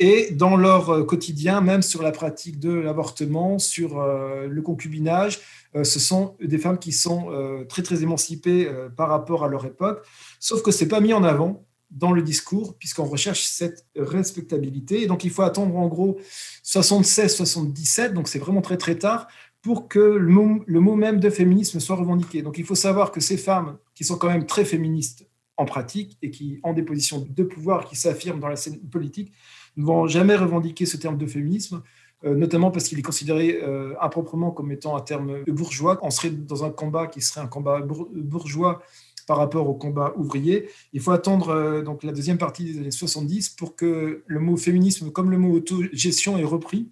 Et 0.00 0.32
dans 0.32 0.56
leur 0.56 1.06
quotidien, 1.06 1.60
même 1.60 1.82
sur 1.82 2.02
la 2.02 2.10
pratique 2.10 2.58
de 2.58 2.72
l'avortement, 2.72 3.58
sur 3.58 4.00
euh, 4.00 4.48
le 4.48 4.60
concubinage, 4.60 5.40
euh, 5.76 5.84
ce 5.84 6.00
sont 6.00 6.34
des 6.42 6.58
femmes 6.58 6.78
qui 6.78 6.90
sont 6.90 7.30
euh, 7.30 7.64
très, 7.64 7.82
très 7.82 8.02
émancipées 8.02 8.68
par 8.96 9.08
rapport 9.08 9.44
à 9.44 9.48
leur 9.48 9.64
époque. 9.64 10.04
Sauf 10.40 10.62
que 10.62 10.72
ce 10.72 10.84
n'est 10.84 10.88
pas 10.88 11.00
mis 11.00 11.12
en 11.12 11.22
avant 11.22 11.64
dans 11.94 12.12
le 12.12 12.22
discours, 12.22 12.76
puisqu'on 12.76 13.04
recherche 13.04 13.44
cette 13.44 13.86
respectabilité. 13.96 15.02
Et 15.02 15.06
donc, 15.06 15.24
il 15.24 15.30
faut 15.30 15.42
attendre 15.42 15.76
en 15.76 15.88
gros 15.88 16.18
76-77, 16.64 18.12
donc 18.12 18.28
c'est 18.28 18.38
vraiment 18.38 18.60
très, 18.60 18.76
très 18.76 18.96
tard, 18.96 19.28
pour 19.64 19.88
que 19.88 19.98
le 19.98 20.80
mot, 20.80 20.94
même 20.94 21.18
de 21.18 21.30
féminisme 21.30 21.80
soit 21.80 21.96
revendiqué. 21.96 22.42
Donc 22.42 22.58
il 22.58 22.66
faut 22.66 22.74
savoir 22.74 23.10
que 23.10 23.20
ces 23.20 23.38
femmes, 23.38 23.78
qui 23.94 24.04
sont 24.04 24.16
quand 24.16 24.28
même 24.28 24.44
très 24.44 24.66
féministes 24.66 25.26
en 25.56 25.64
pratique 25.64 26.18
et 26.20 26.30
qui 26.30 26.60
ont 26.64 26.74
des 26.74 26.82
positions 26.82 27.26
de 27.26 27.42
pouvoir 27.44 27.86
qui 27.86 27.96
s'affirment 27.96 28.40
dans 28.40 28.48
la 28.48 28.56
scène 28.56 28.78
politique, 28.78 29.32
ne 29.78 29.84
vont 29.86 30.06
jamais 30.06 30.36
revendiquer 30.36 30.84
ce 30.84 30.98
terme 30.98 31.16
de 31.16 31.26
féminisme, 31.26 31.82
euh, 32.24 32.34
notamment 32.34 32.70
parce 32.70 32.88
qu'il 32.88 32.98
est 32.98 33.02
considéré 33.02 33.58
euh, 33.62 33.94
improprement 34.02 34.50
comme 34.50 34.70
étant 34.70 34.96
un 34.96 35.00
terme 35.00 35.42
bourgeois. 35.46 35.98
On 36.02 36.10
serait 36.10 36.30
dans 36.30 36.62
un 36.64 36.70
combat 36.70 37.06
qui 37.06 37.22
serait 37.22 37.40
un 37.40 37.46
combat 37.46 37.80
bourgeois 37.80 38.82
par 39.26 39.38
rapport 39.38 39.68
au 39.68 39.74
combat 39.74 40.12
ouvrier. 40.16 40.68
Il 40.92 41.00
faut 41.00 41.12
attendre 41.12 41.48
euh, 41.50 41.82
donc 41.82 42.02
la 42.02 42.12
deuxième 42.12 42.38
partie 42.38 42.64
des 42.64 42.78
années 42.78 42.90
70 42.90 43.50
pour 43.50 43.76
que 43.76 44.22
le 44.26 44.40
mot 44.40 44.56
féminisme, 44.56 45.10
comme 45.10 45.30
le 45.30 45.38
mot 45.38 45.52
autogestion, 45.52 46.38
est 46.38 46.44
repris 46.44 46.90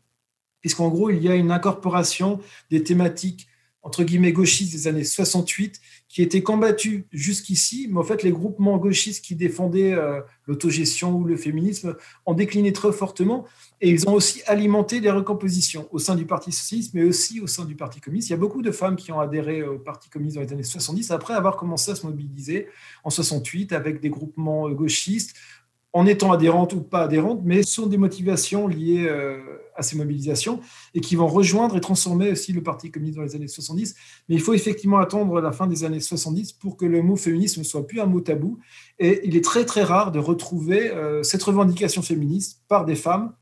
puisqu'en 0.62 0.88
gros, 0.88 1.10
il 1.10 1.22
y 1.22 1.28
a 1.28 1.34
une 1.34 1.50
incorporation 1.50 2.40
des 2.70 2.82
thématiques 2.82 3.48
entre 3.82 4.04
guillemets 4.04 4.32
gauchistes 4.32 4.72
des 4.72 4.86
années 4.86 5.04
68 5.04 5.80
qui 6.12 6.20
étaient 6.20 6.42
combattues 6.42 7.06
jusqu'ici, 7.10 7.88
mais 7.90 7.98
en 7.98 8.02
fait 8.02 8.22
les 8.22 8.32
groupements 8.32 8.76
gauchistes 8.76 9.24
qui 9.24 9.34
défendaient 9.34 9.94
euh, 9.94 10.20
l'autogestion 10.46 11.16
ou 11.16 11.24
le 11.24 11.38
féminisme 11.38 11.96
ont 12.26 12.34
décliné 12.34 12.74
très 12.74 12.92
fortement 12.92 13.46
et 13.80 13.88
ils 13.88 14.06
ont 14.06 14.12
aussi 14.12 14.42
alimenté 14.46 15.00
les 15.00 15.10
recompositions 15.10 15.88
au 15.90 15.98
sein 15.98 16.14
du 16.14 16.26
Parti 16.26 16.52
socialiste, 16.52 16.92
mais 16.92 17.02
aussi 17.02 17.40
au 17.40 17.46
sein 17.46 17.64
du 17.64 17.76
Parti 17.76 18.02
communiste. 18.02 18.28
Il 18.28 18.32
y 18.32 18.34
a 18.34 18.38
beaucoup 18.38 18.60
de 18.60 18.70
femmes 18.70 18.96
qui 18.96 19.10
ont 19.10 19.20
adhéré 19.20 19.62
au 19.62 19.78
Parti 19.78 20.10
communiste 20.10 20.36
dans 20.36 20.42
les 20.42 20.52
années 20.52 20.62
70 20.62 21.10
après 21.12 21.32
avoir 21.32 21.56
commencé 21.56 21.92
à 21.92 21.94
se 21.94 22.04
mobiliser 22.04 22.68
en 23.04 23.08
68 23.08 23.72
avec 23.72 24.02
des 24.02 24.10
groupements 24.10 24.68
gauchistes 24.68 25.34
en 25.92 26.06
étant 26.06 26.32
adhérentes 26.32 26.72
ou 26.72 26.80
pas 26.80 27.02
adhérentes, 27.02 27.40
mais 27.44 27.62
sont 27.62 27.86
des 27.86 27.98
motivations 27.98 28.66
liées 28.66 29.06
euh, 29.06 29.38
à 29.76 29.82
ces 29.82 29.96
mobilisations 29.96 30.60
et 30.94 31.00
qui 31.00 31.16
vont 31.16 31.26
rejoindre 31.26 31.76
et 31.76 31.80
transformer 31.80 32.30
aussi 32.30 32.52
le 32.52 32.62
Parti 32.62 32.90
communiste 32.90 33.18
dans 33.18 33.24
les 33.24 33.36
années 33.36 33.48
70. 33.48 33.94
Mais 34.28 34.34
il 34.34 34.40
faut 34.40 34.54
effectivement 34.54 34.98
attendre 34.98 35.40
la 35.40 35.52
fin 35.52 35.66
des 35.66 35.84
années 35.84 36.00
70 36.00 36.54
pour 36.54 36.76
que 36.76 36.86
le 36.86 37.02
mot 37.02 37.16
féminisme 37.16 37.60
ne 37.60 37.64
soit 37.64 37.86
plus 37.86 38.00
un 38.00 38.06
mot 38.06 38.20
tabou. 38.20 38.58
Et 38.98 39.20
il 39.24 39.36
est 39.36 39.44
très 39.44 39.64
très 39.64 39.82
rare 39.82 40.12
de 40.12 40.18
retrouver 40.18 40.90
euh, 40.90 41.22
cette 41.22 41.42
revendication 41.42 42.00
féministe 42.00 42.62
par 42.68 42.84
des 42.84 42.96
femmes 42.96 43.34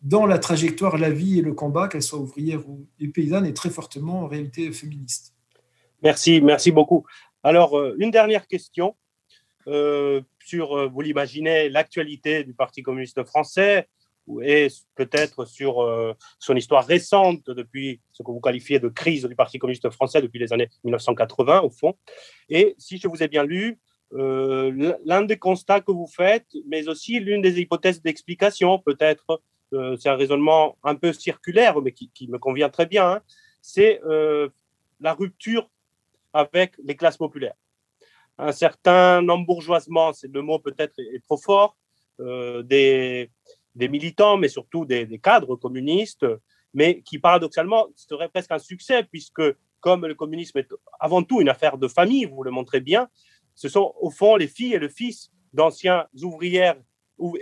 dans 0.00 0.26
la 0.26 0.38
trajectoire, 0.38 0.96
la 0.96 1.10
vie 1.10 1.40
et 1.40 1.42
le 1.42 1.52
combat, 1.52 1.88
qu'elles 1.88 2.02
soient 2.02 2.20
ouvrières 2.20 2.62
ou 2.68 2.86
paysannes, 3.12 3.46
et 3.46 3.52
très 3.52 3.68
fortement 3.68 4.20
en 4.20 4.26
réalité 4.28 4.70
féministe. 4.70 5.34
Merci, 6.04 6.40
merci 6.40 6.70
beaucoup. 6.70 7.04
Alors, 7.42 7.76
euh, 7.76 7.96
une 7.98 8.12
dernière 8.12 8.46
question 8.46 8.94
sur, 10.48 10.76
euh, 10.76 10.88
vous 10.88 11.02
l'imaginez, 11.02 11.68
l'actualité 11.68 12.42
du 12.42 12.54
Parti 12.54 12.82
communiste 12.82 13.22
français 13.24 13.86
et 14.42 14.68
peut-être 14.94 15.46
sur 15.46 15.80
euh, 15.80 16.12
son 16.38 16.54
histoire 16.54 16.86
récente 16.86 17.48
depuis 17.50 18.00
ce 18.12 18.22
que 18.22 18.30
vous 18.30 18.40
qualifiez 18.40 18.78
de 18.78 18.88
crise 18.88 19.24
du 19.24 19.34
Parti 19.34 19.58
communiste 19.58 19.90
français 19.90 20.20
depuis 20.20 20.38
les 20.38 20.52
années 20.52 20.68
1980 20.84 21.60
au 21.60 21.70
fond. 21.70 21.94
Et 22.48 22.74
si 22.78 22.98
je 22.98 23.08
vous 23.08 23.22
ai 23.22 23.28
bien 23.28 23.44
lu, 23.44 23.78
euh, 24.14 24.94
l'un 25.04 25.22
des 25.22 25.38
constats 25.38 25.80
que 25.80 25.92
vous 25.92 26.06
faites, 26.06 26.46
mais 26.66 26.88
aussi 26.88 27.20
l'une 27.20 27.42
des 27.42 27.60
hypothèses 27.60 28.02
d'explication, 28.02 28.78
peut-être, 28.78 29.42
c'est 30.00 30.08
un 30.08 30.16
raisonnement 30.16 30.78
un 30.82 30.94
peu 30.94 31.12
circulaire, 31.12 31.78
mais 31.82 31.92
qui, 31.92 32.26
me 32.28 32.38
convient 32.38 32.70
très 32.70 32.86
bien, 32.86 33.06
hein, 33.06 33.20
c'est 33.60 34.00
la 35.00 35.12
rupture 35.12 35.68
avec 36.32 36.72
les 36.82 36.96
classes 36.96 37.18
populaires. 37.18 37.58
Un 38.38 38.52
certain 38.52 39.28
embourgeoisement, 39.28 40.12
c'est 40.12 40.32
le 40.32 40.42
mot 40.42 40.58
peut-être 40.58 40.98
est, 40.98 41.22
trop 41.24 41.36
fort, 41.36 41.76
des, 42.18 43.30
des, 43.74 43.88
militants, 43.88 44.36
mais 44.36 44.48
surtout 44.48 44.84
des, 44.84 45.18
cadres 45.18 45.56
communistes, 45.56 46.26
mais 46.74 47.02
qui 47.02 47.18
paradoxalement 47.18 47.86
serait 47.96 48.28
presque 48.28 48.52
un 48.52 48.58
succès, 48.58 49.04
puisque 49.04 49.42
comme 49.80 50.06
le 50.06 50.14
communisme 50.14 50.58
est 50.58 50.68
avant 51.00 51.22
tout 51.22 51.40
une 51.40 51.48
affaire 51.48 51.78
de 51.78 51.88
famille, 51.88 52.24
vous 52.26 52.42
le 52.42 52.50
montrez 52.50 52.80
bien, 52.80 53.08
ce 53.54 53.68
sont 53.68 53.92
au 54.00 54.10
fond 54.10 54.36
les 54.36 54.46
filles 54.46 54.74
et 54.74 54.78
le 54.78 54.88
fils 54.88 55.30
d'anciens 55.52 56.06
ouvrières 56.22 56.76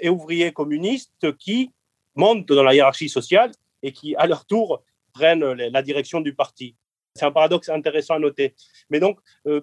et 0.00 0.08
ouvriers 0.08 0.52
communistes 0.52 1.36
qui 1.36 1.72
montent 2.14 2.48
dans 2.48 2.62
la 2.62 2.74
hiérarchie 2.74 3.08
sociale 3.08 3.52
et 3.82 3.92
qui, 3.92 4.16
à 4.16 4.26
leur 4.26 4.46
tour, 4.46 4.82
prennent 5.12 5.44
la 5.52 5.82
direction 5.82 6.20
du 6.20 6.34
parti. 6.34 6.74
C'est 7.14 7.24
un 7.24 7.32
paradoxe 7.32 7.68
intéressant 7.68 8.14
à 8.14 8.18
noter. 8.18 8.54
Mais 8.90 9.00
donc, 9.00 9.18
euh, 9.46 9.60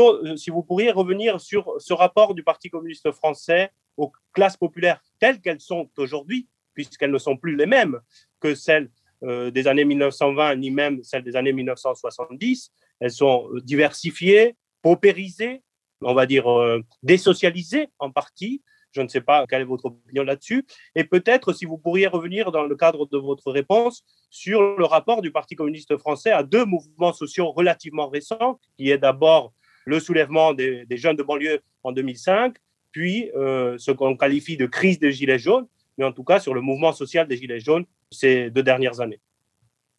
euh, 0.00 0.36
si 0.36 0.50
vous 0.50 0.62
pourriez 0.62 0.90
revenir 0.90 1.40
sur 1.40 1.74
ce 1.78 1.92
rapport 1.92 2.34
du 2.34 2.42
Parti 2.42 2.70
communiste 2.70 3.10
français 3.12 3.70
aux 3.96 4.12
classes 4.32 4.56
populaires 4.56 5.00
telles 5.18 5.40
qu'elles 5.40 5.60
sont 5.60 5.88
aujourd'hui, 5.96 6.48
puisqu'elles 6.74 7.10
ne 7.10 7.18
sont 7.18 7.36
plus 7.36 7.56
les 7.56 7.66
mêmes 7.66 8.00
que 8.40 8.54
celles 8.54 8.90
euh, 9.22 9.50
des 9.50 9.66
années 9.66 9.84
1920, 9.84 10.56
ni 10.56 10.70
même 10.70 11.02
celles 11.02 11.22
des 11.22 11.36
années 11.36 11.52
1970. 11.52 12.70
Elles 13.00 13.10
sont 13.10 13.48
diversifiées, 13.64 14.56
paupérisées, 14.82 15.62
on 16.02 16.14
va 16.14 16.26
dire, 16.26 16.50
euh, 16.50 16.82
désocialisé 17.02 17.88
en 17.98 18.10
partie. 18.10 18.62
Je 18.92 19.00
ne 19.02 19.08
sais 19.08 19.20
pas 19.20 19.46
quelle 19.46 19.62
est 19.62 19.64
votre 19.66 19.86
opinion 19.86 20.22
là-dessus. 20.22 20.66
Et 20.94 21.04
peut-être 21.04 21.52
si 21.52 21.64
vous 21.64 21.76
pourriez 21.78 22.06
revenir 22.06 22.50
dans 22.50 22.64
le 22.64 22.76
cadre 22.76 23.06
de 23.06 23.18
votre 23.18 23.50
réponse 23.50 24.04
sur 24.30 24.76
le 24.76 24.84
rapport 24.84 25.22
du 25.22 25.30
Parti 25.30 25.54
communiste 25.54 25.96
français 25.98 26.30
à 26.30 26.42
deux 26.42 26.64
mouvements 26.64 27.12
sociaux 27.12 27.52
relativement 27.52 28.08
récents, 28.08 28.58
qui 28.76 28.90
est 28.90 28.98
d'abord 28.98 29.52
le 29.86 30.00
soulèvement 30.00 30.52
des, 30.52 30.86
jeunes 30.90 31.16
de 31.16 31.22
banlieue 31.22 31.60
en 31.82 31.92
2005, 31.92 32.56
puis 32.92 33.30
euh, 33.34 33.76
ce 33.78 33.90
qu'on 33.90 34.16
qualifie 34.16 34.56
de 34.56 34.66
crise 34.66 34.98
des 34.98 35.12
Gilets 35.12 35.38
jaunes, 35.38 35.66
mais 35.96 36.04
en 36.04 36.12
tout 36.12 36.24
cas 36.24 36.40
sur 36.40 36.54
le 36.54 36.60
mouvement 36.60 36.92
social 36.92 37.26
des 37.26 37.36
Gilets 37.36 37.60
jaunes 37.60 37.86
ces 38.10 38.50
deux 38.50 38.62
dernières 38.62 39.00
années. 39.00 39.20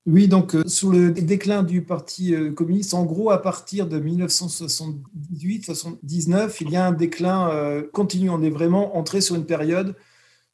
Oui, 0.07 0.27
donc 0.29 0.55
euh, 0.55 0.63
sur 0.67 0.89
le 0.89 1.11
déclin 1.11 1.63
du 1.63 1.81
Parti 1.81 2.33
euh, 2.33 2.53
communiste, 2.53 2.93
en 2.93 3.03
gros, 3.03 3.29
à 3.29 3.41
partir 3.41 3.87
de 3.87 3.99
1978-79, 3.99 6.55
il 6.61 6.69
y 6.69 6.77
a 6.77 6.87
un 6.87 6.93
déclin 6.93 7.51
euh, 7.51 7.83
continu. 7.91 8.29
On 8.29 8.41
est 8.41 8.49
vraiment 8.49 8.97
entré 8.97 9.19
sur 9.19 9.35
une 9.35 9.45
période 9.45 9.97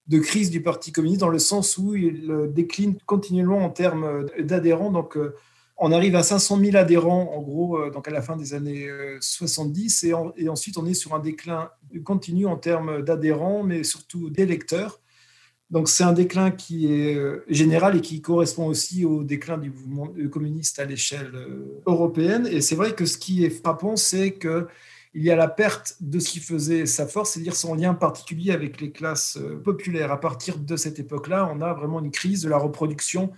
de 0.08 0.18
crise 0.18 0.50
du 0.50 0.64
Parti 0.64 0.92
communiste 0.92 1.22
dans 1.22 1.30
le 1.30 1.38
sens 1.38 1.78
où 1.78 1.96
il 1.96 2.50
décline 2.50 2.98
continuellement 3.06 3.60
en 3.60 3.70
termes 3.70 4.26
d'adhérents. 4.40 4.92
Donc, 4.92 5.20
on 5.78 5.92
arrive 5.92 6.16
à 6.16 6.24
500 6.24 6.60
000 6.60 6.78
adhérents, 6.78 7.34
en 7.36 7.42
gros, 7.42 7.90
donc 7.90 8.08
à 8.08 8.12
la 8.12 8.22
fin 8.22 8.36
des 8.36 8.54
années 8.54 8.88
70, 9.20 10.04
et, 10.04 10.14
et 10.38 10.50
ensuite 10.50 10.78
on 10.78 10.86
est 10.86 10.94
sur 10.94 11.14
un 11.14 11.20
déclin 11.20 11.70
continu 12.04 12.46
en 12.46 12.58
termes 12.58 13.02
d'adhérents, 13.02 13.64
mais 13.64 13.84
surtout 13.84 14.30
d'électeurs. 14.30 15.02
Donc 15.74 15.90
c'est 15.90 16.04
un 16.04 16.14
déclin 16.14 16.52
qui 16.52 16.94
est 16.94 17.16
euh, 17.16 17.44
général 17.48 17.98
et 17.98 18.02
qui 18.02 18.22
correspond 18.22 18.68
aussi 18.68 19.06
au 19.06 19.24
déclin 19.24 19.58
du 19.58 19.72
mouvement 19.72 20.14
communiste 20.32 20.78
à 20.78 20.86
l'échelle 20.86 21.32
euh, 21.34 21.82
européenne. 21.88 22.48
Et 22.48 22.62
c'est 22.62 22.76
vrai 22.76 22.94
que 22.94 23.08
ce 23.08 23.18
qui 23.18 23.44
est 23.44 23.50
frappant, 23.50 23.96
c'est 23.96 24.38
qu'il 24.38 24.68
y 25.16 25.32
a 25.32 25.36
la 25.36 25.48
perte 25.48 25.96
de 26.00 26.20
ce 26.20 26.30
qui 26.30 26.40
faisait 26.40 26.86
sa 26.86 27.08
force, 27.08 27.32
c'est-à-dire 27.32 27.56
son 27.56 27.74
lien 27.74 27.96
particulier 27.96 28.52
avec 28.52 28.80
les 28.82 28.92
classes 28.92 29.38
euh, 29.42 29.56
populaires. 29.56 30.12
À 30.12 30.20
partir 30.20 30.60
de 30.60 30.76
cette 30.76 31.00
époque-là, 31.00 31.50
on 31.52 31.60
a 31.60 31.74
vraiment 31.74 32.02
une 32.02 32.12
crise 32.12 32.44
de 32.44 32.50
la 32.50 32.58
reproduction, 32.58 33.32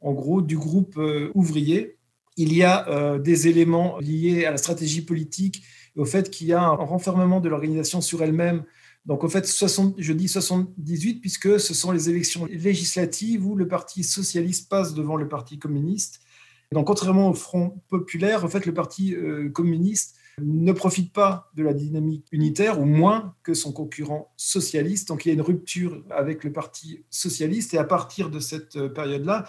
en 0.00 0.12
gros, 0.12 0.42
du 0.42 0.56
groupe 0.56 1.00
ouvrier. 1.34 1.98
Il 2.36 2.52
y 2.52 2.62
a 2.62 3.18
des 3.18 3.48
éléments 3.48 3.98
liés 3.98 4.44
à 4.44 4.50
la 4.50 4.56
stratégie 4.58 5.00
politique 5.00 5.62
et 5.96 6.00
au 6.00 6.04
fait 6.04 6.30
qu'il 6.30 6.46
y 6.48 6.52
a 6.52 6.62
un 6.62 6.74
renfermement 6.74 7.40
de 7.40 7.48
l'organisation 7.48 8.00
sur 8.00 8.22
elle-même 8.22 8.64
donc, 9.06 9.22
en 9.22 9.28
fait, 9.28 9.46
je 9.46 10.12
dis 10.12 10.28
78 10.28 11.20
puisque 11.20 11.60
ce 11.60 11.74
sont 11.74 11.92
les 11.92 12.10
élections 12.10 12.44
législatives 12.46 13.46
où 13.46 13.54
le 13.54 13.68
Parti 13.68 14.02
socialiste 14.02 14.68
passe 14.68 14.94
devant 14.94 15.16
le 15.16 15.28
Parti 15.28 15.58
communiste. 15.58 16.20
Donc, 16.72 16.88
contrairement 16.88 17.30
au 17.30 17.34
Front 17.34 17.80
populaire, 17.88 18.44
en 18.44 18.48
fait, 18.48 18.66
le 18.66 18.74
Parti 18.74 19.14
euh, 19.14 19.48
communiste 19.48 20.16
ne 20.42 20.72
profite 20.72 21.12
pas 21.12 21.50
de 21.54 21.62
la 21.62 21.72
dynamique 21.72 22.26
unitaire, 22.32 22.80
ou 22.80 22.84
moins 22.84 23.36
que 23.44 23.54
son 23.54 23.72
concurrent 23.72 24.34
socialiste. 24.36 25.06
Donc, 25.08 25.24
il 25.24 25.28
y 25.28 25.30
a 25.30 25.34
une 25.34 25.40
rupture 25.40 26.02
avec 26.10 26.42
le 26.42 26.52
Parti 26.52 27.04
socialiste. 27.08 27.74
Et 27.74 27.78
à 27.78 27.84
partir 27.84 28.28
de 28.28 28.40
cette 28.40 28.74
euh, 28.74 28.88
période-là, 28.88 29.46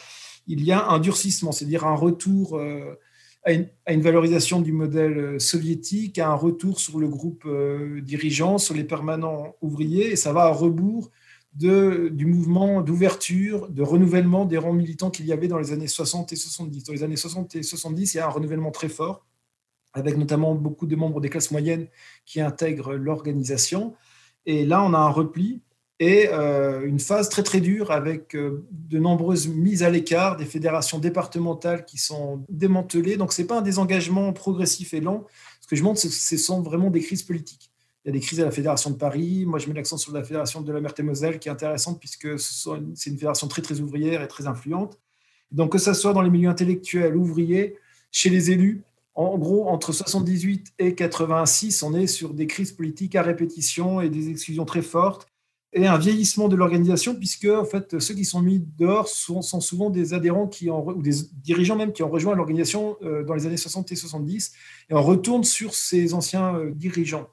il 0.48 0.64
y 0.64 0.72
a 0.72 0.88
un 0.90 1.00
durcissement, 1.00 1.52
c'est-à-dire 1.52 1.86
un 1.86 1.96
retour 1.96 2.58
euh, 2.58 2.96
à 3.44 3.52
une, 3.52 4.02
valorisation 4.02 4.62
du 4.62 4.72
modèle 4.72 5.18
euh, 5.18 5.40
soviétique, 5.40 6.20
à 6.20 6.30
un 6.30 6.36
retour 6.36 6.80
sur 6.80 7.00
le 7.00 7.08
groupe 7.08 7.44
euh, 7.46 8.02
dirigeant, 8.02 8.58
sur 8.58 8.74
les 8.74 8.84
permanents 8.84 9.56
ouvriers, 9.62 10.12
et 10.12 10.16
ça 10.16 10.34
va 10.34 10.44
à 10.44 10.50
rebours 10.50 11.12
du 11.54 12.26
mouvement 12.28 12.82
d'ouverture, 12.82 13.68
de 13.70 13.82
renouvellement 13.82 14.46
des 14.46 14.60
rangs 14.60 14.74
militants 14.74 15.10
qu'il 15.10 15.26
y 15.26 15.34
avait 15.34 15.48
dans 15.48 15.58
les 15.58 15.72
années 15.72 15.88
60 15.88 16.32
et 16.32 16.36
70. 16.36 16.84
Dans 16.84 16.94
les 16.94 17.02
années 17.02 17.16
60 17.16 17.56
et 17.56 17.64
70, 17.64 18.14
il 18.14 18.18
y 18.18 18.20
a 18.20 18.28
un 18.28 18.30
renouvellement 18.30 18.70
très 18.70 18.90
fort, 18.90 19.26
avec 19.94 20.18
notamment 20.18 20.54
beaucoup 20.54 20.86
de 20.86 20.96
membres 20.96 21.20
des 21.20 21.30
classes 21.30 21.50
moyennes 21.50 21.88
qui 22.26 22.42
intègrent 22.42 22.94
l'organisation. 22.94 23.96
Et 24.46 24.66
là, 24.66 24.84
on 24.84 24.94
a 24.94 25.00
un 25.00 25.10
repli 25.10 25.64
et 26.00 26.30
euh, 26.32 26.86
une 26.86 27.00
phase 27.00 27.30
très 27.30 27.42
très 27.42 27.60
dure 27.60 27.92
avec 27.92 28.36
euh, 28.36 28.66
de 28.72 29.00
nombreuses 29.00 29.48
mises 29.48 29.82
à 29.82 29.90
l'écart 29.90 30.38
des 30.38 30.46
fédérations 30.46 31.00
départementales 31.00 31.86
qui 31.86 31.98
sont 31.98 32.44
démantelées. 32.50 33.18
Donc 33.18 33.34
ce 33.34 33.42
n'est 33.42 33.48
pas 33.48 33.60
un 33.60 33.64
désengagement 33.64 34.32
progressif 34.32 34.94
et 34.94 35.02
lent. 35.02 35.26
Ce 35.60 35.68
que 35.68 35.76
je 35.76 35.84
montre, 35.84 36.00
c'est 36.00 36.10
que 36.10 36.14
ce 36.14 36.38
sont 36.38 36.62
vraiment 36.62 36.92
des 36.92 37.02
crises 37.02 37.24
politiques. 37.24 37.72
Il 38.06 38.10
y 38.10 38.12
a 38.12 38.14
des 38.14 38.20
crises 38.20 38.40
à 38.40 38.46
la 38.46 38.52
Fédération 38.52 38.92
de 38.92 38.96
Paris. 38.96 39.46
Moi, 39.46 39.60
je 39.60 39.68
mets 39.68 39.74
l'accent 39.74 39.98
sur 39.98 40.14
la 40.14 40.24
Fédération 40.24 40.62
de 40.62 40.72
la 40.72 40.80
Meurthe-et-Moselle, 40.80 41.40
qui 41.40 41.50
est 41.50 41.52
intéressante 41.52 42.00
puisque 42.00 42.40
c'est 42.40 42.70
une 43.10 43.18
fédération 43.18 43.48
très 43.48 43.64
très 43.64 43.82
ouvrière 43.82 44.22
et 44.22 44.28
très 44.28 44.48
influente. 44.48 45.00
Donc 45.52 45.72
que 45.72 45.78
ce 45.78 45.94
soit 45.94 46.14
dans 46.14 46.22
les 46.22 46.30
milieux 46.30 46.50
intellectuels, 46.50 47.16
ouvriers, 47.16 47.76
chez 48.12 48.30
les 48.30 48.52
élus, 48.52 48.84
en 49.16 49.36
gros, 49.40 49.68
entre 49.68 49.94
78 49.94 50.74
et 50.78 50.94
86, 50.94 51.82
on 51.82 51.96
est 51.96 52.06
sur 52.06 52.36
des 52.36 52.46
crises 52.46 52.72
politiques 52.72 53.16
à 53.16 53.24
répétition 53.24 54.00
et 54.00 54.10
des 54.10 54.30
exclusions 54.30 54.66
très 54.66 54.84
fortes 54.84 55.28
et 55.74 55.86
un 55.86 55.98
vieillissement 55.98 56.48
de 56.48 56.56
l'organisation, 56.56 57.16
puisque 57.16 57.46
en 57.46 57.66
fait, 57.66 58.00
ceux 58.00 58.14
qui 58.14 58.26
sont 58.26 58.42
mis 58.42 58.66
dehors 58.78 59.08
sont, 59.08 59.42
souvent 59.42 59.90
des 59.90 60.14
adhérents 60.14 60.48
qui 60.48 60.70
ou 60.70 61.02
des 61.02 61.14
dirigeants 61.44 61.76
même 61.76 61.92
qui 61.92 62.04
ont 62.04 62.10
rejoint 62.10 62.36
l'organisation 62.36 62.98
euh, 63.04 63.24
dans 63.24 63.34
les 63.34 63.46
années 63.46 63.58
60 63.58 63.92
et 63.92 63.96
70, 63.96 64.54
et 64.90 64.94
on 64.94 65.04
retourne 65.04 65.44
sur 65.44 65.74
ces 65.74 66.14
anciens 66.14 66.56
euh, 66.56 66.72
dirigeants. 66.72 67.28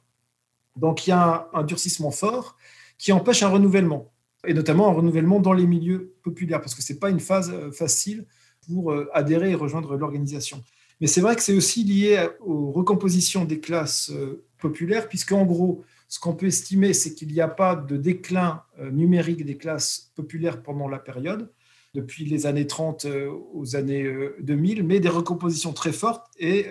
Donc 0.76 1.06
il 1.06 1.10
y 1.10 1.12
a 1.12 1.48
un, 1.52 1.62
durcissement 1.62 2.10
fort 2.10 2.56
qui 2.98 3.12
empêche 3.12 3.42
un 3.44 3.48
renouvellement, 3.48 4.12
et 4.46 4.52
notamment 4.52 4.88
un 4.88 4.92
renouvellement 4.92 5.38
dans 5.38 5.52
les 5.52 5.66
milieux 5.66 6.14
populaires, 6.22 6.60
parce 6.60 6.74
que 6.74 6.82
ce 6.82 6.92
n'est 6.92 6.98
pas 6.98 7.10
une 7.10 7.20
phase 7.20 7.50
euh, 7.50 7.70
facile 7.70 8.26
pour 8.66 8.94
adhérer 9.12 9.50
et 9.50 9.54
rejoindre 9.54 9.94
l'organisation. 9.94 10.64
Mais 10.98 11.06
c'est 11.06 11.20
vrai 11.20 11.36
que 11.36 11.42
c'est 11.42 11.54
aussi 11.54 11.84
lié 11.84 12.28
aux 12.40 12.72
recompositions 12.72 13.44
des 13.44 13.60
classes 13.60 14.10
populaires, 14.56 15.06
puisque 15.06 15.32
en 15.32 15.44
gros, 15.44 15.84
ce 16.14 16.20
qu'on 16.20 16.36
peut 16.36 16.46
estimer, 16.46 16.92
c'est 16.94 17.12
qu'il 17.12 17.32
n'y 17.32 17.40
a 17.40 17.48
pas 17.48 17.74
de 17.74 17.96
déclin 17.96 18.62
euh, 18.78 18.88
numérique 18.92 19.44
des 19.44 19.56
classes 19.56 20.12
populaires 20.14 20.62
pendant 20.62 20.86
la 20.86 21.00
période, 21.00 21.50
depuis 21.92 22.24
les 22.24 22.46
années 22.46 22.68
30 22.68 23.06
euh, 23.06 23.32
aux 23.52 23.74
années 23.74 24.08
2000, 24.38 24.78
euh, 24.78 24.84
mais 24.84 25.00
des 25.00 25.08
recompositions 25.08 25.72
très 25.72 25.92
fortes 25.92 26.24
et 26.38 26.68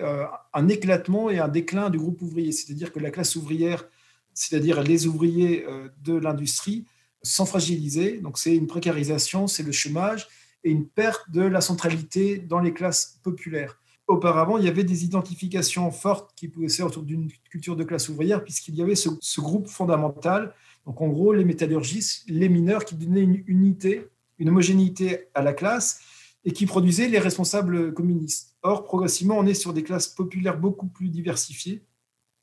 un 0.54 0.68
éclatement 0.68 1.28
et 1.28 1.40
un 1.40 1.48
déclin 1.48 1.90
du 1.90 1.98
groupe 1.98 2.22
ouvrier. 2.22 2.52
C'est-à-dire 2.52 2.90
que 2.90 3.00
la 3.00 3.10
classe 3.10 3.36
ouvrière, 3.36 3.84
c'est-à-dire 4.32 4.82
les 4.82 5.06
ouvriers 5.06 5.66
de 6.02 6.14
l'industrie, 6.14 6.86
sont 7.22 7.44
fragilisés. 7.44 8.20
Donc 8.22 8.38
c'est 8.38 8.56
une 8.56 8.66
précarisation, 8.66 9.46
c'est 9.46 9.62
le 9.62 9.72
chômage 9.72 10.26
et 10.64 10.70
une 10.70 10.86
perte 10.86 11.30
de 11.30 11.42
la 11.42 11.60
centralité 11.60 12.38
dans 12.38 12.60
les 12.60 12.72
classes 12.72 13.20
populaires 13.22 13.78
auparavant, 14.06 14.58
il 14.58 14.64
y 14.64 14.68
avait 14.68 14.84
des 14.84 15.04
identifications 15.04 15.90
fortes 15.90 16.32
qui 16.36 16.48
pouvaient 16.48 16.68
se 16.68 16.76
faire 16.76 16.86
autour 16.86 17.02
d'une 17.02 17.30
culture 17.50 17.76
de 17.76 17.84
classe 17.84 18.08
ouvrière, 18.08 18.44
puisqu'il 18.44 18.74
y 18.74 18.82
avait 18.82 18.94
ce, 18.94 19.40
groupe 19.40 19.68
fondamental. 19.68 20.54
Donc, 20.86 21.00
en 21.00 21.08
gros, 21.08 21.32
les 21.32 21.44
métallurgistes, 21.44 22.24
les 22.28 22.48
mineurs 22.48 22.84
qui 22.84 22.94
donnaient 22.94 23.22
une 23.22 23.42
unité, 23.46 24.08
une 24.38 24.50
homogénéité 24.50 25.28
à 25.34 25.42
la 25.42 25.54
classe 25.54 26.00
et 26.44 26.52
qui 26.52 26.66
produisaient 26.66 27.08
les 27.08 27.18
responsables 27.18 27.94
communistes. 27.94 28.56
Or, 28.62 28.84
progressivement, 28.84 29.38
on 29.38 29.46
est 29.46 29.54
sur 29.54 29.72
des 29.72 29.82
classes 29.82 30.08
populaires 30.08 30.58
beaucoup 30.58 30.86
plus 30.86 31.08
diversifiées, 31.08 31.82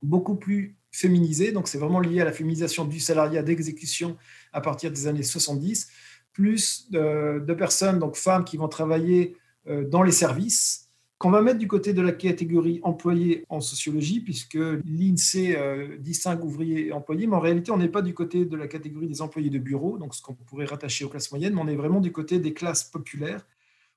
beaucoup 0.01 0.36
plus 0.36 0.78
féminisées. 0.91 1.51
Donc, 1.51 1.68
c'est 1.68 1.78
vraiment 1.78 1.99
lié 1.99 2.22
à 2.22 2.26
la 2.26 2.32
féminisation 2.32 2.86
du 2.86 2.99
salariat 2.99 3.43
d'exécution 3.43 4.18
à 4.51 4.62
partir 4.62 4.91
des 4.91 5.05
années 5.05 5.22
70, 5.22 5.89
plus 6.34 6.89
de, 6.89 7.43
de 7.45 7.53
personnes, 7.53 7.99
donc 7.99 8.16
femmes, 8.16 8.43
qui 8.43 8.57
vont 8.57 8.68
travailler 8.68 9.38
euh, 9.68 9.88
dans 9.88 10.01
les 10.01 10.12
services 10.12 10.90
qu'on 11.22 11.30
va 11.30 11.43
mettre 11.43 11.59
du 11.59 11.67
côté 11.67 11.93
de 11.93 12.01
la 12.01 12.13
catégorie 12.13 12.80
employés 12.82 13.45
en 13.47 13.61
sociologie, 13.61 14.22
puisque 14.22 14.55
l'INSEE 14.55 15.55
euh, 15.55 15.97
distingue 15.99 16.43
ouvriers 16.43 16.88
et 16.88 16.91
employés, 16.93 17.28
mais 17.28 17.36
en 17.36 17.39
réalité, 17.39 17.69
on 17.69 17.78
n'est 17.78 17.89
pas 17.89 18.01
du 18.01 18.15
côté 18.15 18.43
de 18.43 18.57
la 18.57 18.65
catégorie 18.65 19.07
des 19.07 19.22
employés 19.22 19.51
de 19.51 19.59
bureau, 19.59 19.99
donc 19.99 20.15
ce 20.15 20.24
qu'on 20.24 20.34
pourrait 20.34 20.65
rattacher 20.65 21.05
aux 21.05 21.09
classes 21.09 21.32
moyennes, 21.32 21.53
mais 21.53 21.61
on 21.61 21.67
est 21.67 21.76
vraiment 21.76 21.99
du 21.99 22.11
côté 22.11 22.39
des 22.39 22.55
classes 22.55 22.84
populaires. 22.86 23.45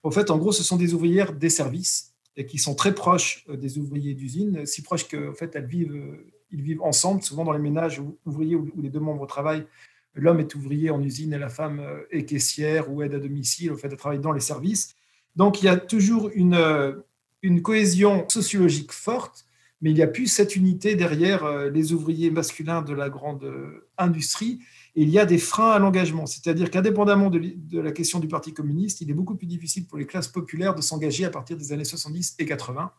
En 0.03 0.11
fait, 0.11 0.31
en 0.31 0.37
gros, 0.37 0.53
ce 0.53 0.63
sont 0.63 0.77
des 0.77 0.93
ouvrières 0.93 1.33
des 1.33 1.49
services 1.49 2.13
et 2.37 2.45
qui 2.45 2.59
sont 2.59 2.75
très 2.75 2.95
proches 2.95 3.47
euh, 3.49 3.57
des 3.57 3.79
ouvriers 3.79 4.13
d'usine, 4.13 4.67
si 4.67 4.83
proches 4.83 5.09
qu'en 5.09 5.33
fait, 5.33 5.57
elles 5.57 5.65
vivent, 5.65 5.95
euh, 5.95 6.31
ils 6.51 6.61
vivent 6.61 6.83
ensemble, 6.83 7.23
souvent 7.23 7.45
dans 7.45 7.53
les 7.53 7.59
ménages 7.59 8.03
ouvriers 8.27 8.55
où 8.55 8.83
les 8.83 8.91
deux 8.91 9.01
membres 9.01 9.27
travaillent. 9.27 9.65
L'homme 10.13 10.41
est 10.41 10.55
ouvrier 10.55 10.91
en 10.91 11.03
usine 11.03 11.33
et 11.33 11.39
la 11.39 11.49
femme 11.49 11.81
est 12.11 12.27
caissière 12.27 12.93
ou 12.93 13.03
aide 13.03 13.15
à 13.15 13.19
domicile, 13.19 13.73
au 13.73 13.79
fait 13.79 13.89
de 13.89 13.97
travailler 13.97 14.21
dans 14.21 14.33
les 14.33 14.41
services. 14.41 14.95
Donc, 15.37 15.63
il 15.63 15.65
y 15.65 15.69
a 15.69 15.77
toujours 15.77 16.31
une, 16.35 16.55
une 17.45 17.61
cohésion 17.61 18.27
sociologique 18.33 18.91
forte, 18.91 19.45
mais 19.83 19.91
il 19.91 19.95
n'y 19.95 20.03
a 20.03 20.07
plus 20.07 20.29
cette 20.29 20.57
unité 20.57 20.95
derrière 20.95 21.45
euh, 21.45 21.69
les 21.69 21.93
ouvriers 21.93 22.31
masculins 22.31 22.81
de 22.81 22.95
la 22.95 23.11
grande 23.11 23.45
euh, 23.45 23.87
industrie. 23.99 24.61
Et 24.97 25.03
il 25.03 25.11
y 25.11 25.19
a 25.19 25.27
des 25.27 25.37
freins 25.37 25.73
à 25.73 25.79
l'engagement, 25.79 26.25
c'est-à-dire 26.25 26.71
qu'indépendamment 26.71 27.29
de 27.29 27.79
la 27.79 27.93
question 27.93 28.19
du 28.19 28.29
Parti 28.29 28.55
communiste, 28.55 29.03
il 29.03 29.11
est 29.11 29.15
beaucoup 29.15 29.35
plus 29.35 29.47
difficile 29.47 29.87
pour 29.87 29.99
les 29.99 30.07
classes 30.07 30.29
populaires 30.29 30.75
de 30.75 30.81
s'engager 30.81 31.27
à 31.27 31.31
partir 31.31 31.59
des 31.59 31.73
années 31.73 31.85
70 31.85 32.37
et 32.39 32.47
80. 32.47 32.91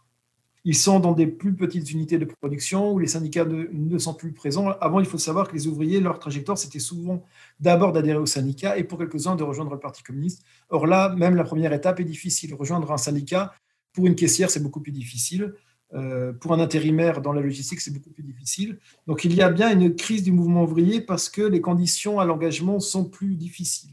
Ils 0.63 0.75
sont 0.75 0.99
dans 0.99 1.13
des 1.13 1.27
plus 1.27 1.55
petites 1.55 1.89
unités 1.91 2.17
de 2.17 2.25
production 2.25 2.91
où 2.91 2.99
les 2.99 3.07
syndicats 3.07 3.45
ne, 3.45 3.97
sont 3.97 4.13
plus 4.13 4.33
présents. 4.33 4.69
Avant, 4.81 4.99
il 4.99 5.05
faut 5.05 5.19
savoir 5.19 5.47
que 5.47 5.53
les 5.53 5.67
ouvriers, 5.67 5.99
leur 5.99 6.19
trajectoire, 6.19 6.57
c'était 6.57 6.79
souvent 6.79 7.23
d'abord 7.59 7.93
d'adhérer 7.93 8.17
au 8.17 8.25
syndicat 8.25 8.77
et 8.77 8.83
pour 8.83 8.97
quelques-uns 8.97 9.35
de 9.35 9.43
rejoindre 9.43 9.71
le 9.71 9.79
Parti 9.79 10.03
communiste. 10.03 10.43
Or 10.69 10.87
là, 10.87 11.09
même 11.15 11.35
la 11.35 11.43
première 11.43 11.71
étape 11.71 11.99
est 11.99 12.03
difficile. 12.03 12.53
Rejoindre 12.55 12.91
un 12.91 12.97
syndicat, 12.97 13.53
pour 13.95 14.05
une 14.05 14.15
caissière, 14.15 14.49
c'est 14.51 14.61
beaucoup 14.61 14.81
plus 14.81 14.91
difficile. 14.91 15.53
Euh, 15.93 16.33
pour 16.33 16.53
un 16.53 16.59
intérimaire 16.59 17.21
dans 17.21 17.31
la 17.31 17.41
logistique, 17.41 17.79
c'est 17.79 17.93
beaucoup 17.93 18.09
plus 18.09 18.23
difficile. 18.23 18.77
Donc 19.07 19.23
il 19.23 19.33
y 19.33 19.41
a 19.41 19.49
bien 19.49 19.71
une 19.71 19.95
crise 19.95 20.23
du 20.23 20.31
mouvement 20.31 20.63
ouvrier 20.63 20.99
parce 20.99 21.29
que 21.29 21.41
les 21.41 21.61
conditions 21.61 22.19
à 22.19 22.25
l'engagement 22.25 22.79
sont 22.79 23.05
plus 23.05 23.35
difficiles. 23.35 23.91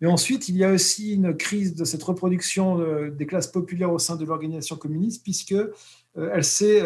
Mais 0.00 0.08
ensuite, 0.08 0.48
il 0.48 0.56
y 0.56 0.64
a 0.64 0.70
aussi 0.70 1.14
une 1.14 1.36
crise 1.36 1.74
de 1.74 1.84
cette 1.84 2.02
reproduction 2.02 2.80
euh, 2.80 3.10
des 3.10 3.26
classes 3.26 3.46
populaires 3.46 3.92
au 3.92 3.98
sein 3.98 4.16
de 4.16 4.24
l'organisation 4.24 4.76
communiste, 4.76 5.22
puisque 5.22 5.52
euh, 5.52 5.70
elle 6.14 6.44
s'est 6.44 6.82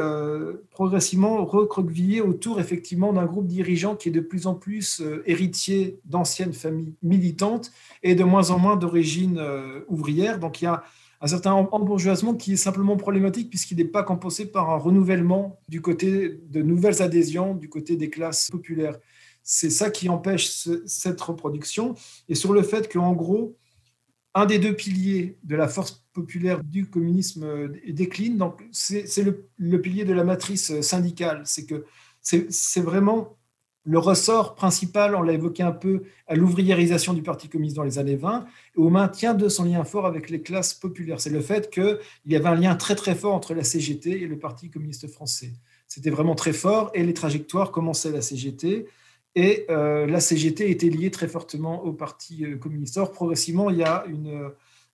progressivement 0.71 1.45
recroquevillée 1.45 2.21
autour 2.21 2.61
effectivement 2.61 3.13
d'un 3.13 3.27
groupe 3.27 3.49
dirigeant 3.49 3.97
qui 3.97 4.09
est 4.09 4.13
de 4.13 4.21
plus 4.21 4.47
en 4.47 4.55
plus 4.55 5.03
héritier 5.27 5.99
d'anciennes 6.05 6.53
familles 6.53 6.95
militantes 7.03 7.73
et 8.03 8.15
de 8.15 8.23
moins 8.23 8.51
en 8.51 8.59
moins 8.59 8.77
d'origine 8.77 9.43
ouvrière. 9.89 10.39
Donc 10.39 10.63
il 10.63 10.67
y 10.67 10.69
a 10.69 10.85
un 11.27 11.29
certain 11.29 11.55
embourgeoisement 11.55 12.35
qui 12.35 12.53
est 12.53 12.57
simplement 12.57 12.97
problématique 12.97 13.51
puisqu'il 13.51 13.79
n'est 13.79 13.85
pas 13.85 14.05
composé 14.05 14.47
par 14.47 14.71
un 14.71 14.77
renouvellement 14.77 15.59
du 15.69 15.81
côté 15.81 16.41
de 16.49 16.63
nouvelles 16.63 17.03
adhésions 17.03 17.53
du 17.53 17.69
côté 17.69 17.97
des 17.97 18.11
classes 18.11 18.49
populaires. 18.49 18.97
C'est 19.43 19.71
ça 19.71 19.91
qui 19.91 20.09
empêche 20.09 20.69
cette 20.87 21.21
reproduction. 21.21 21.97
Et 22.29 22.37
sur 22.37 22.53
le 22.53 22.63
fait 22.63 22.93
qu'en 22.93 23.13
gros, 23.13 23.57
un 24.35 24.47
des 24.47 24.61
deux 24.61 24.75
piliers 24.75 25.37
de 25.43 25.57
la 25.57 25.67
force 25.67 26.05
populaire 26.13 26.63
du 26.63 26.89
communisme 26.89 27.43
euh, 27.43 27.69
décline, 27.89 28.37
donc 28.37 28.63
c'est 28.71 29.23
le, 29.25 29.49
le, 29.57 29.81
pilier 29.81 30.05
de 30.05 30.13
la 30.13 30.23
matrice 30.23 30.81
syndicale. 30.81 31.43
C'est 31.45 31.67
que 31.67 31.87
c'est 32.21 32.81
vraiment 32.81 33.37
le 33.87 33.99
ressort 33.99 34.57
principal, 34.57 35.15
on 35.15 35.23
l'a 35.23 35.33
évoqué 35.33 35.63
un 35.63 35.73
peu, 35.73 36.03
à 36.27 36.35
l'ouvriérisation 36.35 37.15
du 37.15 37.23
Parti 37.23 37.49
communiste 37.49 37.77
dans 37.77 37.85
les 37.85 37.99
années 37.99 38.17
20 38.17 38.45
et 38.77 38.79
au 38.79 38.91
maintien 38.91 39.33
de 39.33 39.49
son 39.49 39.65
lien 39.65 39.85
fort 39.85 40.07
avec 40.07 40.29
les 40.29 40.43
classes 40.43 40.75
populaires. 40.75 41.21
C'est 41.21 41.31
le 41.31 41.41
fait 41.41 41.71
qu'il 41.71 41.99
y 42.27 42.35
avait 42.35 42.49
un 42.49 42.57
lien 42.57 42.75
très 42.75 42.97
très 42.97 43.15
fort 43.15 43.35
entre 43.35 43.55
la 43.55 43.63
CGT 43.63 44.23
et 44.23 44.27
le 44.27 44.39
Parti 44.39 44.71
communiste 44.71 45.07
français. 45.07 45.53
C'était 45.87 46.11
vraiment 46.11 46.35
très 46.35 46.53
fort 46.53 46.91
et 46.95 47.05
les 47.05 47.15
trajectoires 47.15 47.71
commençaient 47.71 48.11
la 48.11 48.23
CGT 48.23 48.89
et 49.37 49.67
euh, 49.71 50.07
la 50.07 50.19
CGT 50.19 50.69
était 50.69 50.91
liée 50.91 51.13
très 51.13 51.29
fortement 51.29 51.85
au 51.85 51.93
Parti 51.93 52.45
euh, 52.45 52.57
communiste. 52.57 52.97
Or, 52.97 53.13
progressivement, 53.13 53.71
il 53.71 53.77
y 53.77 53.85
a 53.85 54.05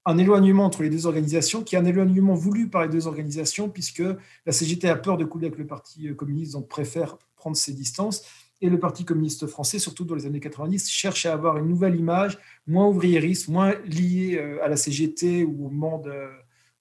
un 0.05 0.18
éloignement 0.18 0.66
entre 0.66 0.82
les 0.82 0.90
deux 0.90 1.07
organisations, 1.07 1.62
qui 1.62 1.76
est 1.76 1.78
un 1.78 1.86
éloignement 1.86 2.34
voulu 2.34 2.68
par 2.68 2.82
les 2.82 2.88
deux 2.88 3.07
organisations, 3.07 3.70
puisque 3.70 4.03
la 4.45 4.53
CGT 4.53 4.88
a 4.90 4.97
peur 4.97 5.16
de 5.16 5.24
couler 5.24 5.47
avec 5.47 5.59
le 5.59 5.66
Parti 5.66 6.09
euh, 6.09 6.14
communiste, 6.14 6.53
donc 6.53 6.68
préfère 6.68 7.16
prendre 7.36 7.57
ses 7.57 7.72
distances 7.72 8.22
et 8.62 8.70
le 8.70 8.78
Parti 8.78 9.04
communiste 9.04 9.48
français, 9.48 9.80
surtout 9.80 10.04
dans 10.04 10.14
les 10.14 10.24
années 10.24 10.40
90, 10.40 10.88
cherche 10.88 11.26
à 11.26 11.32
avoir 11.32 11.58
une 11.58 11.66
nouvelle 11.66 11.96
image, 11.96 12.38
moins 12.68 12.86
ouvriériste, 12.86 13.48
moins 13.48 13.74
liée 13.84 14.38
euh, 14.38 14.64
à 14.64 14.68
la 14.68 14.76
CGT 14.76 15.44
ou 15.44 15.66
au 15.66 15.68
monde 15.68 16.06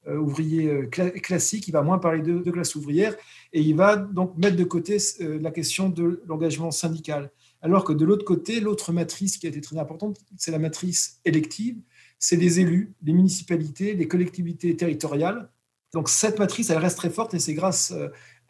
euh, 0.07 0.17
ouvrier 0.17 0.69
euh, 0.69 0.85
classique. 0.85 1.67
Il 1.67 1.71
va 1.71 1.81
moins 1.81 1.97
parler 1.97 2.21
de, 2.21 2.37
de 2.37 2.51
classe 2.51 2.75
ouvrière 2.75 3.15
et 3.51 3.61
il 3.61 3.75
va 3.75 3.95
donc 3.95 4.37
mettre 4.37 4.57
de 4.57 4.63
côté 4.63 4.97
la 5.19 5.49
question 5.49 5.89
de 5.89 6.21
l'engagement 6.27 6.69
syndical. 6.69 7.31
Alors 7.63 7.83
que 7.83 7.93
de 7.93 8.05
l'autre 8.05 8.25
côté, 8.25 8.59
l'autre 8.59 8.93
matrice 8.93 9.37
qui 9.37 9.47
a 9.47 9.49
été 9.49 9.59
très 9.59 9.79
importante, 9.79 10.19
c'est 10.37 10.51
la 10.51 10.59
matrice 10.59 11.19
élective, 11.25 11.77
c'est 12.19 12.35
les 12.35 12.59
élus, 12.59 12.93
les 13.03 13.13
municipalités, 13.13 13.95
les 13.95 14.07
collectivités 14.07 14.75
territoriales. 14.75 15.49
Donc 15.93 16.09
cette 16.09 16.37
matrice, 16.37 16.69
elle 16.69 16.77
reste 16.77 16.97
très 16.97 17.09
forte 17.09 17.33
et 17.33 17.39
c'est 17.39 17.53
grâce 17.53 17.93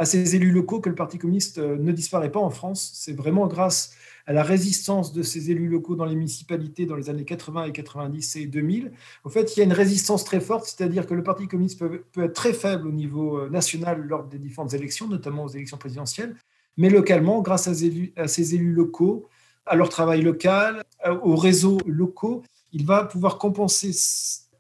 à 0.02 0.06
ces 0.06 0.36
élus 0.36 0.50
locaux 0.50 0.80
que 0.80 0.90
le 0.90 0.96
Parti 0.96 1.20
communiste 1.20 1.60
euh, 1.60 1.78
ne 1.78 1.92
disparaît 1.92 2.32
pas 2.32 2.40
en 2.40 2.50
France. 2.50 2.90
C'est 2.96 3.14
vraiment 3.14 3.46
grâce 3.46 3.94
à 4.26 4.34
la 4.34 4.42
résistance 4.42 5.14
de 5.14 5.22
ces 5.22 5.52
élus 5.52 5.68
locaux 5.68 5.96
dans 5.96 6.06
les 6.06 6.16
municipalités 6.16 6.88
dans 6.88 6.96
les 6.96 7.12
années 7.12 7.24
80 7.24 7.66
et 7.66 7.72
90 7.72 8.36
et 8.38 8.48
2000. 8.48 8.94
Au 9.26 9.30
fait, 9.30 9.56
il 9.56 9.60
y 9.60 9.62
a 9.62 9.66
une 9.66 9.74
résistance 9.74 10.24
très 10.24 10.40
forte, 10.40 10.66
c'est-à-dire 10.66 11.06
que 11.06 11.14
le 11.14 11.22
Parti 11.22 11.48
communiste 11.48 11.78
peut, 11.78 12.24
être 12.24 12.34
très 12.34 12.54
faible 12.54 12.88
au 12.88 12.92
niveau 12.92 13.38
euh, 13.38 13.50
national 13.52 14.02
lors 14.08 14.24
des 14.24 14.40
différentes 14.40 14.74
élections, 14.74 15.08
notamment 15.08 15.44
aux 15.44 15.50
élections 15.50 15.78
présidentielles, 15.78 16.36
mais 16.78 16.90
localement, 16.90 17.44
grâce 17.44 17.68
à, 17.68 17.74
à 18.16 18.28
ces 18.28 18.56
élus 18.56 18.74
locaux, 18.74 19.28
à 19.68 19.76
leur 19.76 19.90
travail 19.90 20.24
local, 20.24 20.84
aux 21.22 21.36
réseaux 21.36 21.78
locaux, 21.86 22.42
il 22.74 22.88
va 22.88 23.04
pouvoir 23.04 23.38
compenser 23.38 23.92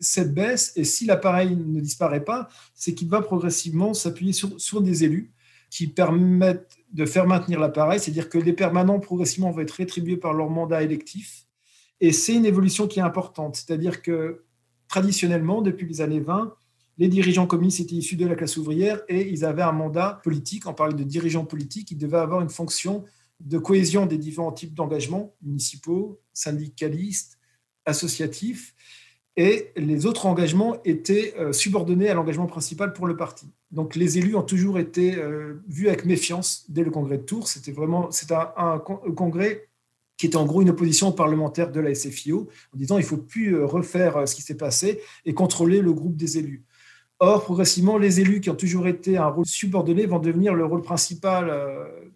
cette 0.02 0.34
baisse, 0.34 0.74
et 0.76 0.84
si 0.84 1.06
l'appareil 1.06 1.56
ne 1.56 1.80
disparaît 1.80 2.24
pas, 2.24 2.50
c'est 2.74 2.94
qu'il 2.94 3.08
va 3.08 3.22
progressivement 3.22 3.94
s'appuyer 3.94 4.34
sur, 4.34 4.60
sur, 4.60 4.82
des 4.82 5.04
élus 5.04 5.32
qui 5.70 5.88
permettent 5.88 6.76
de 6.92 7.06
faire 7.06 7.28
maintenir 7.28 7.60
l'appareil, 7.60 8.00
c'est-à-dire 8.00 8.28
que 8.28 8.40
les 8.40 8.52
permanents 8.52 9.00
progressivement 9.00 9.52
vont 9.52 9.62
être 9.62 9.72
rétribués 9.72 10.18
par 10.18 10.34
leur 10.34 10.50
mandat 10.50 10.82
électif. 10.82 11.46
Et 12.02 12.12
c'est 12.12 12.34
une 12.34 12.46
évolution 12.46 12.88
qui 12.88 13.00
est 13.00 13.04
importante, 13.04 13.56
c'est-à-dire 13.56 14.02
que 14.02 14.44
traditionnellement, 14.90 15.62
depuis 15.62 15.88
les 15.88 16.02
années 16.02 16.20
20, 16.20 16.54
les 16.98 17.08
dirigeants 17.08 17.48
communistes 17.48 17.80
étaient 17.80 17.96
issus 17.96 18.18
de 18.18 18.26
la 18.26 18.36
classe 18.36 18.58
ouvrière 18.58 19.02
et 19.08 19.30
ils 19.32 19.46
avaient 19.46 19.62
un 19.62 19.72
mandat 19.72 20.20
politique. 20.24 20.68
On 20.68 20.74
parle 20.74 20.96
de 20.96 21.04
dirigeants 21.04 21.46
politiques, 21.46 21.92
ils 21.92 21.98
devaient 21.98 22.18
avoir 22.18 22.42
une 22.42 22.50
fonction 22.50 23.06
de 23.40 23.58
cohésion 23.58 24.06
des 24.06 24.18
différents 24.18 24.52
types 24.52 24.74
d'engagements 24.74 25.34
municipaux, 25.42 26.20
syndicalistes, 26.34 27.40
associatifs 27.86 28.76
et 29.38 29.72
les 29.78 30.06
autres 30.06 30.26
engagements 30.26 30.78
étaient 30.84 31.34
euh, 31.40 31.54
subordonnés 31.54 32.10
à 32.10 32.14
l'engagement 32.14 32.48
principal 32.48 32.92
pour 32.92 33.08
le 33.08 33.16
parti. 33.16 33.48
Donc 33.72 33.96
les 33.96 34.18
élus 34.18 34.36
ont 34.36 34.44
toujours 34.44 34.78
été 34.78 35.16
euh, 35.16 35.62
vus 35.68 35.88
avec 35.88 36.06
méfiance 36.06 36.66
dès 36.68 36.84
le 36.84 36.92
congrès 36.92 37.18
de 37.18 37.24
Tours. 37.24 37.48
C'était 37.48 37.72
vraiment 37.72 38.12
c'est 38.12 38.32
un, 38.32 38.80
congrès 38.80 39.70
qui 40.18 40.26
était 40.26 40.36
en 40.36 40.46
gros 40.46 40.62
une 40.62 40.70
opposition 40.70 41.12
parlementaire 41.14 41.72
de 41.72 41.80
la 41.80 41.96
SFIO, 41.96 42.50
en 42.74 42.78
disant 42.78 42.98
il 42.98 43.04
faut 43.04 43.18
plus 43.18 43.56
euh, 43.56 43.66
refaire 43.66 44.28
ce 44.28 44.36
qui 44.36 44.42
s'est 44.42 44.58
passé 44.58 45.02
et 45.26 45.34
contrôler 45.34 45.82
le 45.82 45.94
groupe 45.94 46.18
des 46.18 46.38
élus. 46.38 46.66
Or, 47.20 47.44
progressivement, 47.44 47.98
les 47.98 48.20
élus 48.20 48.42
qui 48.42 48.50
ont 48.50 48.56
toujours 48.56 48.88
été 48.88 49.16
un 49.16 49.28
rôle 49.28 49.46
subordonné 49.46 50.08
vont 50.08 50.20
devenir 50.20 50.56
le 50.56 50.66
rôle 50.66 50.82
principal 50.82 51.56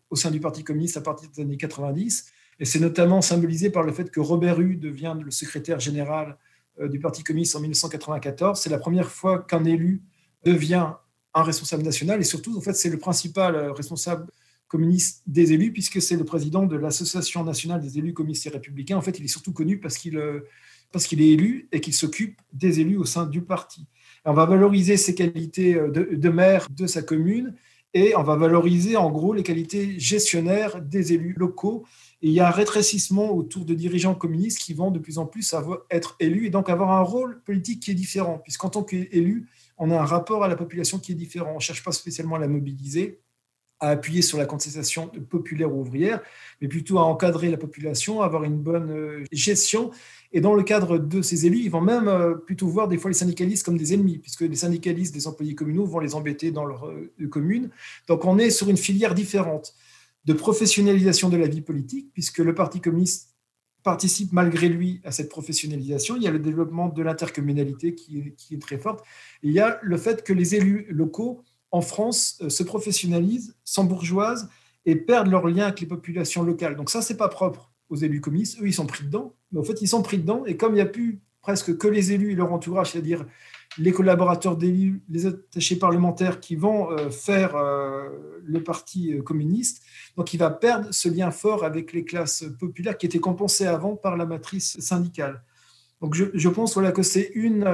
au 0.10 0.16
sein 0.16 0.32
du 0.32 0.40
Parti 0.40 0.64
communiste 0.64 0.98
à 0.98 1.02
partir 1.02 1.30
des 1.30 1.44
années 1.44 1.58
90. 1.58 2.26
Et 2.60 2.66
c'est 2.66 2.80
notamment 2.80 3.22
symbolisé 3.22 3.70
par 3.70 3.84
le 3.84 3.92
fait 3.92 4.10
que 4.10 4.20
Robert 4.20 4.60
Hue 4.60 4.78
devient 4.78 5.16
le 5.24 5.30
secrétaire 5.30 5.80
général 5.80 6.38
du 6.90 7.00
Parti 7.00 7.24
communiste 7.24 7.56
en 7.56 7.62
1994. 7.62 8.60
C'est 8.60 8.70
la 8.70 8.78
première 8.78 9.10
fois 9.10 9.40
qu'un 9.40 9.64
élu 9.64 10.04
devient 10.44 10.92
un 11.36 11.44
responsable 11.44 11.84
national 11.84 12.20
et 12.22 12.24
surtout, 12.24 12.58
en 12.58 12.62
fait, 12.62 12.74
c'est 12.74 12.90
le 12.90 12.98
principal 12.98 13.56
euh, 13.56 13.74
responsable 13.74 14.28
communiste 14.68 15.22
des 15.28 15.54
élus 15.54 15.72
puisque 15.72 16.02
c'est 16.02 16.16
le 16.16 16.24
président 16.24 16.66
de 16.66 16.76
l'Association 16.76 17.44
nationale 17.44 17.82
des 17.82 18.00
élus 18.00 18.14
communistes 18.14 18.48
et 18.48 18.50
républicains. 18.50 18.98
En 18.98 19.02
fait, 19.02 19.20
il 19.20 19.26
est 19.26 19.30
surtout 19.30 19.54
connu 19.54 19.80
parce 19.80 19.98
qu'il 19.98 20.18
euh, 20.18 20.48
parce 20.92 21.08
qu'il 21.08 21.22
est 21.22 21.30
élu 21.30 21.68
et 21.72 21.82
qu'il 21.82 21.94
s'occupe 21.94 22.40
des 22.54 22.80
élus 22.80 22.98
au 22.98 23.06
sein 23.06 23.26
du 23.26 23.42
parti. 23.42 23.86
on 24.24 24.34
va 24.34 24.46
valoriser 24.46 24.98
ses 24.98 25.14
qualités 25.14 25.74
de 25.74 26.30
maire 26.30 26.68
de 26.70 26.88
sa 26.88 27.02
commune 27.02 27.56
et 27.94 28.16
on 28.16 28.24
va 28.24 28.36
valoriser 28.36 28.96
en 28.96 29.10
gros 29.10 29.34
les 29.34 29.44
qualités 29.44 30.00
gestionnaires 30.00 30.82
des 30.82 31.12
élus 31.12 31.34
locaux 31.38 31.86
et 32.26 32.30
il 32.30 32.34
y 32.34 32.40
a 32.40 32.48
un 32.48 32.52
rétrécissement 32.52 33.30
autour 33.36 33.66
de 33.66 33.76
dirigeants 33.76 34.16
communistes 34.16 34.58
qui 34.58 34.74
vont 34.74 34.90
de 34.90 34.98
plus 34.98 35.20
en 35.20 35.28
plus 35.28 35.54
être 35.92 36.16
élus 36.20 36.48
et 36.48 36.50
donc 36.50 36.72
avoir 36.72 36.90
un 36.90 37.04
rôle 37.04 37.40
politique 37.44 37.84
qui 37.84 37.92
est 37.92 37.94
différent, 37.94 38.40
puisqu'en 38.40 38.70
tant 38.70 38.82
qu'élu, 38.82 39.48
on 39.78 39.92
a 39.92 40.00
un 40.00 40.06
rapport 40.06 40.44
à 40.44 40.48
la 40.48 40.56
population 40.56 40.98
qui 40.98 41.12
est 41.12 41.16
différent. 41.16 41.52
On 41.52 41.58
ne 41.58 41.60
cherche 41.60 41.84
pas 41.84 41.92
spécialement 41.92 42.38
à 42.38 42.40
la 42.40 42.48
mobiliser, 42.48 43.20
à 43.80 43.90
appuyer 43.90 44.24
sur 44.24 44.40
la 44.40 44.48
contestation 44.48 45.12
populaire 45.30 45.72
ou 45.72 45.82
ouvrière, 45.82 46.20
mais 46.62 46.68
plutôt 46.68 46.98
à 46.98 47.04
encadrer 47.04 47.52
la 47.52 47.58
population, 47.58 48.24
à 48.24 48.26
avoir 48.26 48.44
une 48.44 48.58
bonne 48.58 48.90
euh, 48.90 49.24
gestion. 49.32 49.92
Et 50.32 50.42
dans 50.42 50.56
le 50.56 50.64
cadre 50.64 50.98
de 50.98 51.22
ces 51.22 51.46
élus, 51.46 51.60
ils 51.60 51.70
vont 51.70 51.82
même 51.82 52.08
euh, 52.08 52.34
plutôt 52.34 52.68
voir 52.68 52.88
des 52.88 52.98
fois 52.98 53.12
les 53.12 53.16
syndicalistes 53.16 53.64
comme 53.64 53.78
des 53.78 53.94
ennemis, 53.94 54.18
puisque 54.18 54.42
les 54.42 54.56
syndicalistes 54.56 55.14
des 55.14 55.28
employés 55.28 55.54
communaux 55.54 55.86
vont 55.86 56.00
les 56.00 56.16
embêter 56.16 56.50
dans 56.50 56.66
leur 56.66 56.88
euh, 56.88 57.14
commune. 57.30 57.70
Donc 58.08 58.26
on 58.26 58.40
est 58.40 58.50
sur 58.50 58.68
une 58.68 58.78
filière 58.78 59.14
différente 59.14 59.76
de 60.26 60.34
professionnalisation 60.34 61.30
de 61.30 61.38
la 61.38 61.48
vie 61.48 61.62
politique, 61.62 62.12
puisque 62.14 62.40
le 62.40 62.56
Parti 62.56 62.82
communiste 62.82 63.36
participe 63.84 64.34
malgré 64.34 64.68
lui 64.68 65.00
à 65.04 65.12
cette 65.12 65.30
professionnalisation. 65.30 66.16
Il 66.16 66.24
y 66.24 66.28
a 66.28 66.32
le 66.32 66.40
développement 66.40 66.90
de 66.90 67.04
l'intercommunalité 67.04 67.94
qui, 67.94 68.34
qui 68.36 68.56
est 68.56 68.62
très 68.62 68.80
forte. 68.80 69.06
Il 69.44 69.52
y 69.52 69.60
a 69.60 69.80
le 69.84 69.98
fait 69.98 70.24
que 70.24 70.34
les 70.34 70.56
élus 70.56 70.88
locaux 70.90 71.44
en 71.72 71.82
France 71.82 72.40
euh, 72.42 72.50
se 72.50 72.64
professionnalisent, 72.64 73.56
s'embourgeoisent 73.64 74.50
et 74.86 74.96
perdent 74.96 75.28
leur 75.28 75.48
lien 75.48 75.66
avec 75.66 75.82
les 75.82 75.88
populations 75.88 76.44
locales. 76.44 76.76
Donc 76.76 76.90
ça, 76.90 77.02
c'est 77.02 77.18
pas 77.18 77.30
propre 77.30 77.72
aux 77.90 77.96
élus 77.96 78.22
communistes. 78.22 78.60
Eux, 78.62 78.68
ils 78.68 78.74
sont 78.74 78.88
pris 78.88 79.04
dedans. 79.04 79.36
Mais 79.52 79.60
en 79.60 79.64
fait, 79.64 79.82
ils 79.82 79.88
sont 79.88 80.02
pris 80.02 80.18
dedans. 80.18 80.46
Et 80.46 80.58
comme 80.58 80.74
il 80.74 80.76
n'y 80.76 80.82
a 80.82 80.88
plus 80.88 81.22
presque 81.42 81.78
que 81.78 81.88
les 81.88 82.12
élus 82.12 82.32
et 82.32 82.36
leur 82.36 82.52
entourage, 82.52 82.92
c'est-à-dire 82.92 83.26
les 83.78 83.92
collaborateurs 83.92 84.56
d'élus, 84.56 85.02
les 85.10 85.26
attachés 85.26 85.78
parlementaires 85.78 86.40
qui 86.40 86.56
vont 86.56 86.92
euh, 86.92 87.10
faire 87.10 87.56
euh, 87.56 88.10
le 88.44 88.64
parti 88.64 89.18
communiste, 89.24 89.84
donc 90.18 90.34
il 90.34 90.38
va 90.38 90.50
perdre 90.50 90.88
ce 90.92 91.10
lien 91.10 91.32
fort 91.32 91.64
avec 91.64 91.94
les 91.94 92.06
classes 92.06 92.46
populaires 92.60 92.98
qui 92.98 93.06
était 93.06 93.20
compensé 93.20 93.66
avant 93.66 93.96
par 93.96 94.18
la 94.18 94.26
matrice 94.26 94.80
syndicale. 94.80 95.44
Donc 96.02 96.14
je, 96.14 96.50
pense 96.50 96.74
voilà, 96.74 96.92
que 96.92 97.04
c'est 97.04 97.32
une 97.36 97.66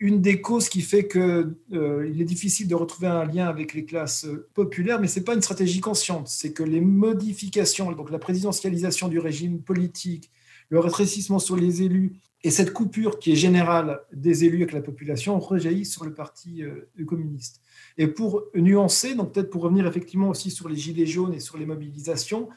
une 0.00 0.20
des 0.20 0.40
causes 0.40 0.68
qui 0.68 0.80
fait 0.80 1.08
qu'il 1.08 1.54
euh, 1.72 2.06
est 2.06 2.24
difficile 2.24 2.68
de 2.68 2.74
retrouver 2.74 3.08
un 3.08 3.24
lien 3.24 3.48
avec 3.48 3.74
les 3.74 3.84
classes 3.84 4.26
populaires, 4.54 5.00
mais 5.00 5.08
ce 5.08 5.18
n'est 5.18 5.24
pas 5.24 5.34
une 5.34 5.42
stratégie 5.42 5.80
consciente. 5.80 6.28
C'est 6.28 6.52
que 6.52 6.62
les 6.62 6.80
modifications, 6.80 7.90
donc 7.92 8.10
la 8.10 8.18
présidentialisation 8.18 9.08
du 9.08 9.18
régime 9.18 9.60
politique, 9.60 10.30
le 10.70 10.78
rétrécissement 10.78 11.38
sur 11.38 11.56
les 11.56 11.82
élus 11.82 12.20
et 12.44 12.50
cette 12.50 12.72
coupure 12.72 13.18
qui 13.18 13.32
est 13.32 13.36
générale 13.36 14.00
des 14.12 14.44
élus 14.44 14.58
avec 14.58 14.72
la 14.72 14.80
population 14.80 15.38
rejaillit 15.40 15.84
sur 15.84 16.04
le 16.04 16.14
Parti 16.14 16.62
euh, 16.62 16.88
communiste. 17.04 17.60
Et 17.96 18.06
pour 18.06 18.44
nuancer, 18.54 19.14
donc 19.14 19.32
peut-être 19.32 19.50
pour 19.50 19.62
revenir 19.62 19.86
effectivement 19.86 20.28
aussi 20.28 20.50
sur 20.50 20.68
les 20.68 20.76
gilets 20.76 21.06
jaunes 21.06 21.34
et 21.34 21.40
sur 21.40 21.58
les 21.58 21.66
mobilisations, 21.66 22.48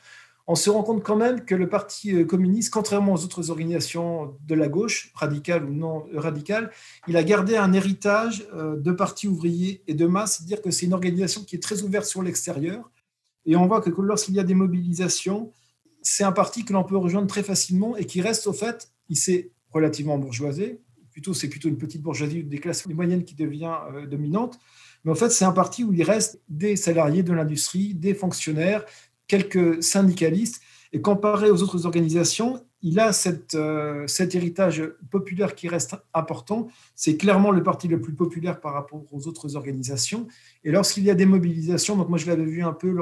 on 0.45 0.55
se 0.55 0.69
rend 0.69 0.83
compte 0.83 1.03
quand 1.03 1.15
même 1.15 1.45
que 1.45 1.55
le 1.55 1.67
Parti 1.67 2.13
euh, 2.13 2.25
communiste, 2.25 2.71
contrairement 2.71 3.13
aux 3.13 3.23
autres 3.23 3.49
organisations 3.49 4.37
de 4.45 4.53
la 4.53 4.67
gauche, 4.67 5.11
radicale 5.15 5.65
ou 5.65 5.73
non 5.73 6.05
radicale, 6.13 6.71
il 7.07 7.17
a 7.17 7.23
gardé 7.23 7.57
un 7.57 7.73
héritage 7.73 8.47
euh, 8.53 8.75
de 8.77 8.91
parti 8.91 9.27
ouvrier 9.27 9.81
et 9.87 9.95
de 9.95 10.05
masse, 10.05 10.37
c'est-à-dire 10.37 10.61
que 10.61 10.69
c'est 10.69 10.85
une 10.85 10.93
organisation 10.93 11.43
qui 11.43 11.55
est 11.55 11.59
très 11.59 11.81
ouverte 11.81 12.05
sur 12.05 12.21
l'extérieur. 12.21 12.91
Et 13.47 13.55
on 13.55 13.65
voit 13.65 13.81
que 13.81 13.89
lorsqu'il 14.01 14.35
y 14.35 14.39
a 14.39 14.43
des 14.43 14.53
mobilisations, 14.53 15.51
c'est 16.03 16.23
un 16.23 16.31
parti 16.31 16.65
que 16.65 16.73
l'on 16.73 16.83
peut 16.83 16.97
rejoindre 16.97 17.27
très 17.27 17.43
facilement 17.43 17.95
et 17.97 18.05
qui 18.05 18.21
reste 18.21 18.45
au 18.45 18.53
fait, 18.53 18.91
il 19.09 19.17
s'est 19.17 19.51
relativement 19.71 20.17
bourgeoisé, 20.17 20.81
plutôt 21.11 21.33
c'est 21.33 21.49
plutôt 21.49 21.69
une 21.69 21.77
petite 21.77 22.01
bourgeoisie 22.01 22.43
des 22.43 22.59
classes 22.59 22.85
moyennes 22.87 23.23
qui 23.23 23.35
devient 23.35 23.75
euh, 23.93 24.05
dominante. 24.05 24.59
Mais 25.03 25.11
en 25.11 25.15
fait, 25.15 25.29
c'est 25.29 25.45
un 25.45 25.51
parti 25.51 25.83
où 25.83 25.93
il 25.93 26.03
reste 26.03 26.41
des 26.49 26.75
salariés 26.75 27.23
de 27.23 27.33
l'industrie, 27.33 27.93
des 27.93 28.13
fonctionnaires, 28.13 28.85
quelques 29.27 29.81
syndicalistes. 29.83 30.61
Et 30.93 31.01
comparé 31.01 31.49
aux 31.49 31.63
autres 31.63 31.85
organisations, 31.85 32.61
il 32.81 32.99
a 32.99 33.11
euh, 33.55 34.07
cet 34.07 34.35
héritage 34.35 34.83
populaire 35.09 35.55
qui 35.55 35.67
reste 35.67 35.95
important. 36.13 36.67
C'est 36.95 37.15
clairement 37.15 37.51
le 37.51 37.63
parti 37.63 37.87
le 37.87 38.01
plus 38.01 38.13
populaire 38.13 38.59
par 38.59 38.73
rapport 38.73 39.03
aux 39.11 39.27
autres 39.27 39.55
organisations. 39.55 40.27
Et 40.63 40.71
lorsqu'il 40.71 41.03
y 41.03 41.09
a 41.09 41.15
des 41.15 41.25
mobilisations, 41.25 41.95
donc 41.95 42.09
moi 42.09 42.17
je 42.17 42.27
l'avais 42.27 42.45
vu 42.45 42.63
un 42.63 42.73
peu 42.73 42.95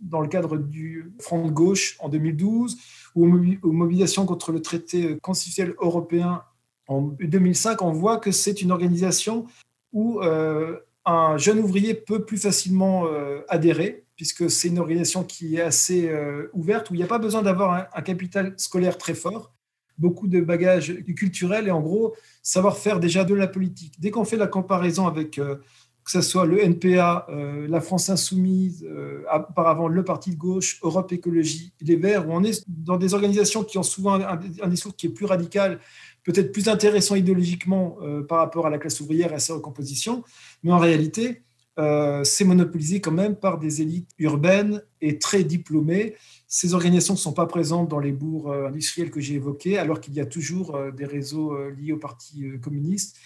dans 0.00 0.20
le 0.20 0.28
cadre 0.28 0.56
du 0.56 1.12
Front 1.20 1.46
de 1.46 1.52
gauche 1.52 1.96
en 2.00 2.08
2012, 2.08 2.76
ou 3.14 3.26
aux 3.62 3.72
mobilisations 3.72 4.26
contre 4.26 4.52
le 4.52 4.62
traité 4.62 5.18
constitutionnel 5.20 5.74
européen 5.80 6.42
en 6.86 7.02
2005, 7.02 7.82
on 7.82 7.92
voit 7.92 8.18
que 8.18 8.32
c'est 8.32 8.62
une 8.62 8.72
organisation 8.72 9.46
où 9.92 10.20
euh, 10.20 10.78
un 11.04 11.36
jeune 11.36 11.60
ouvrier 11.60 11.94
peut 11.94 12.24
plus 12.24 12.38
facilement 12.38 13.06
euh, 13.06 13.42
adhérer 13.48 14.04
puisque 14.20 14.50
c'est 14.50 14.68
une 14.68 14.78
organisation 14.78 15.24
qui 15.24 15.56
est 15.56 15.62
assez 15.62 16.06
euh, 16.10 16.50
ouverte, 16.52 16.90
où 16.90 16.94
il 16.94 16.98
n'y 16.98 17.02
a 17.02 17.06
pas 17.06 17.18
besoin 17.18 17.40
d'avoir 17.40 17.88
un, 17.90 18.02
capital 18.02 18.52
scolaire 18.58 18.98
très 18.98 19.14
fort, 19.14 19.54
beaucoup 19.96 20.28
de 20.28 20.42
bagages 20.42 20.94
culturels 21.16 21.68
et 21.68 21.70
en 21.70 21.80
gros, 21.80 22.14
savoir 22.42 22.76
faire 22.76 23.00
déjà 23.00 23.24
de 23.24 23.32
la 23.32 23.46
politique. 23.46 23.98
Dès 23.98 24.10
qu'on 24.10 24.26
fait 24.26 24.36
la 24.36 24.46
comparaison 24.46 25.06
avec, 25.06 25.38
euh, 25.38 25.56
que 26.04 26.10
ce 26.10 26.20
soit 26.20 26.46
le 26.46 26.62
NPA, 26.62 27.26
euh, 27.28 27.66
la 27.68 27.80
France 27.80 28.10
Insoumise, 28.10 28.86
auparavant 29.32 29.88
le 29.88 30.04
Parti 30.04 30.30
de 30.30 30.36
gauche, 30.36 30.78
Europe 30.82 31.12
Écologie, 31.12 31.72
les 31.80 31.96
Verts, 31.96 32.28
où 32.28 32.32
on 32.32 32.42
est 32.42 32.64
dans 32.68 32.96
des 32.96 33.14
organisations 33.14 33.64
qui 33.64 33.78
ont 33.78 33.82
souvent 33.82 34.14
un, 34.14 34.68
discours 34.68 34.96
qui 34.96 35.06
est 35.06 35.10
plus 35.10 35.26
radical, 35.26 35.78
peut-être 36.24 36.52
plus 36.52 36.68
intéressant 36.68 37.14
idéologiquement 37.14 37.96
par 38.28 38.38
rapport 38.38 38.66
à 38.66 38.70
la 38.70 38.78
classe 38.78 39.00
ouvrière 39.00 39.32
et 39.32 39.36
à 39.36 39.38
sa 39.38 39.54
recomposition, 39.54 40.24
mais 40.62 40.72
en 40.72 40.78
réalité, 40.78 41.42
euh, 41.80 42.24
c'est 42.24 42.44
monopolisé 42.44 43.00
quand 43.00 43.12
même 43.12 43.36
par 43.36 43.58
des 43.58 43.80
élites 43.80 44.10
urbaines 44.18 44.82
et 45.00 45.18
très 45.18 45.44
diplômées. 45.44 46.14
Ces 46.46 46.74
organisations 46.74 47.14
ne 47.14 47.18
sont 47.18 47.32
pas 47.32 47.46
présentes 47.46 47.88
dans 47.88 48.00
les 48.00 48.12
bourgs 48.12 48.52
euh, 48.52 48.68
industriels 48.68 49.10
que 49.10 49.20
j'ai 49.20 49.34
évoqués, 49.34 49.78
alors 49.78 50.00
qu'il 50.00 50.12
y 50.14 50.20
a 50.20 50.26
toujours 50.26 50.74
euh, 50.74 50.90
des 50.90 51.06
réseaux 51.06 51.56
liés 51.70 51.92
au 51.92 51.98
Parti 51.98 52.44
communiste. 52.60 53.16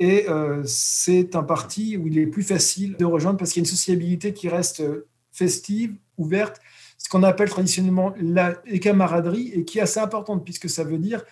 Et 0.00 0.26
c'est 0.64 1.36
un 1.36 1.44
parti 1.44 1.96
où 1.96 2.08
il 2.08 2.18
est 2.18 2.26
plus 2.26 2.42
facile 2.42 2.96
de 2.96 3.04
rejoindre 3.04 3.38
parce 3.38 3.52
qu'il 3.52 3.62
y 3.62 3.64
a 3.64 3.66
une 3.68 3.70
sociabilité 3.70 4.32
qui 4.32 4.48
reste 4.48 4.82
festive, 5.30 5.94
ouverte, 6.18 6.60
ce 6.98 7.08
qu'on 7.08 7.22
appelle 7.22 7.48
traditionnellement 7.48 8.12
la 8.20 8.54
camaraderie 8.82 9.52
et 9.54 9.64
qui 9.64 9.78
est 9.78 9.82
assez 9.82 10.00
importante 10.00 10.44
puisque 10.44 10.68
ça 10.68 10.82
veut 10.82 10.98
dire 10.98 11.24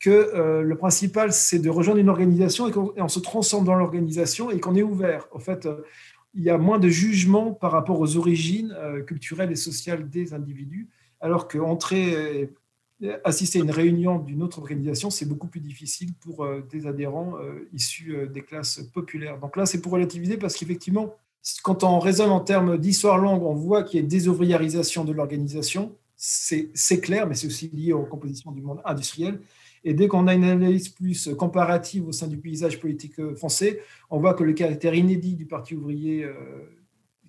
que 0.00 0.62
le 0.62 0.76
principal, 0.76 1.34
c'est 1.34 1.58
de 1.58 1.68
rejoindre 1.68 2.00
une 2.00 2.08
organisation 2.08 2.66
et 2.66 2.72
qu'on 2.72 3.08
se 3.08 3.20
transforme 3.20 3.66
dans 3.66 3.74
l'organisation 3.74 4.50
et 4.50 4.58
qu'on 4.58 4.74
est 4.74 4.82
ouvert. 4.82 5.28
En 5.32 5.38
fait, 5.38 5.68
il 6.34 6.42
y 6.42 6.50
a 6.50 6.58
moins 6.58 6.78
de 6.78 6.88
jugement 6.88 7.52
par 7.52 7.72
rapport 7.72 8.00
aux 8.00 8.16
origines 8.16 8.74
euh, 8.78 9.02
culturelles 9.02 9.50
et 9.50 9.56
sociales 9.56 10.08
des 10.08 10.34
individus, 10.34 10.88
alors 11.20 11.48
qu'entrer, 11.48 12.14
euh, 12.14 12.46
assister 13.24 13.60
à 13.60 13.62
une 13.62 13.70
réunion 13.70 14.18
d'une 14.18 14.42
autre 14.42 14.58
organisation, 14.58 15.10
c'est 15.10 15.26
beaucoup 15.26 15.46
plus 15.46 15.60
difficile 15.60 16.12
pour 16.14 16.44
euh, 16.44 16.66
des 16.70 16.86
adhérents 16.86 17.34
issus 17.72 18.28
des 18.32 18.42
classes 18.42 18.80
populaires. 18.92 19.38
Donc 19.38 19.56
là, 19.56 19.66
c'est 19.66 19.80
pour 19.80 19.92
relativiser 19.92 20.36
parce 20.36 20.54
qu'effectivement, 20.56 21.14
quand 21.62 21.84
on 21.84 21.98
raisonne 21.98 22.30
en 22.30 22.40
termes 22.40 22.78
d'histoire 22.78 23.18
longue, 23.18 23.42
on 23.42 23.54
voit 23.54 23.82
qu'il 23.82 23.98
y 23.98 24.00
a 24.00 24.02
une 24.02 24.08
désouvriarisation 24.08 25.04
de 25.04 25.12
l'organisation. 25.12 25.92
C'est 26.16 27.00
clair, 27.00 27.28
mais 27.28 27.34
c'est 27.34 27.46
aussi 27.46 27.70
lié 27.72 27.92
aux 27.92 28.04
compositions 28.04 28.50
du 28.50 28.60
monde 28.60 28.80
industriel. 28.84 29.40
Et 29.84 29.94
dès 29.94 30.08
qu'on 30.08 30.26
a 30.26 30.34
une 30.34 30.44
analyse 30.44 30.88
plus 30.88 31.30
comparative 31.38 32.08
au 32.08 32.12
sein 32.12 32.26
du 32.26 32.36
paysage 32.36 32.80
politique 32.80 33.18
euh, 33.20 33.34
français, 33.34 33.80
on 34.10 34.18
voit 34.18 34.34
que 34.34 34.44
le 34.44 34.52
caractère 34.52 34.94
inédit 34.94 35.34
du 35.34 35.46
Parti 35.46 35.74
ouvrier, 35.76 36.24
euh, 36.24 36.34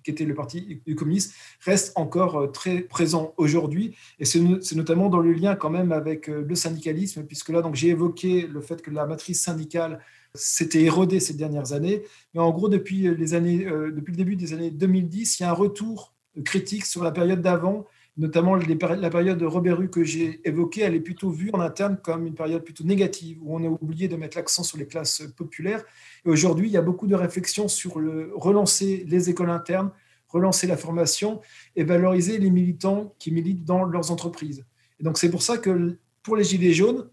qui 0.02 0.10
était 0.10 0.24
le 0.24 0.34
Parti 0.34 0.80
communiste, 0.96 1.34
reste 1.60 1.92
encore 1.96 2.36
euh, 2.36 2.46
très 2.48 2.80
présent 2.80 3.34
aujourd'hui. 3.36 3.96
Et 4.18 4.24
c'est 4.24 4.40
notamment 4.74 5.08
dans 5.08 5.20
le 5.20 5.32
lien 5.32 5.54
quand 5.54 5.70
même 5.70 5.92
avec 5.92 6.28
le 6.28 6.54
syndicalisme, 6.54 7.24
puisque 7.24 7.50
là, 7.50 7.62
j'ai 7.72 7.88
évoqué 7.88 8.46
le 8.46 8.60
fait 8.60 8.82
que 8.82 8.90
la 8.90 9.06
matrice 9.06 9.42
syndicale 9.42 10.00
s'était 10.34 10.82
érodée 10.82 11.20
ces 11.20 11.34
dernières 11.34 11.72
années. 11.72 12.02
Mais 12.34 12.40
en 12.40 12.50
gros, 12.50 12.68
depuis, 12.68 13.14
les 13.14 13.34
années, 13.34 13.64
depuis 13.64 14.12
le 14.12 14.16
début 14.16 14.36
des 14.36 14.52
années 14.52 14.70
2010, 14.70 15.40
il 15.40 15.42
y 15.42 15.46
a 15.46 15.50
un 15.50 15.54
retour 15.54 16.14
critique 16.44 16.84
sur 16.86 17.02
la 17.02 17.10
période 17.10 17.42
d'avant 17.42 17.86
notamment 18.20 18.54
la 18.54 19.10
période 19.10 19.38
de 19.38 19.46
Robert 19.46 19.78
que 19.90 20.04
j'ai 20.04 20.40
évoquée, 20.44 20.82
elle 20.82 20.94
est 20.94 21.00
plutôt 21.00 21.30
vue 21.30 21.48
en 21.54 21.60
interne 21.60 21.98
comme 22.02 22.26
une 22.26 22.34
période 22.34 22.62
plutôt 22.62 22.84
négative, 22.84 23.38
où 23.40 23.56
on 23.56 23.64
a 23.64 23.68
oublié 23.68 24.08
de 24.08 24.16
mettre 24.16 24.36
l'accent 24.36 24.62
sur 24.62 24.76
les 24.76 24.86
classes 24.86 25.22
populaires. 25.36 25.82
Et 26.26 26.28
aujourd'hui, 26.28 26.68
il 26.68 26.72
y 26.72 26.76
a 26.76 26.82
beaucoup 26.82 27.06
de 27.06 27.14
réflexions 27.14 27.66
sur 27.66 27.98
le, 27.98 28.30
relancer 28.34 29.06
les 29.08 29.30
écoles 29.30 29.48
internes, 29.48 29.90
relancer 30.28 30.66
la 30.66 30.76
formation 30.76 31.40
et 31.76 31.82
valoriser 31.82 32.36
les 32.36 32.50
militants 32.50 33.14
qui 33.18 33.32
militent 33.32 33.64
dans 33.64 33.84
leurs 33.84 34.10
entreprises. 34.10 34.66
Et 35.00 35.02
donc 35.02 35.16
c'est 35.16 35.30
pour 35.30 35.42
ça 35.42 35.56
que 35.56 35.96
pour 36.22 36.36
les 36.36 36.44
Gilets 36.44 36.74
jaunes, 36.74 37.08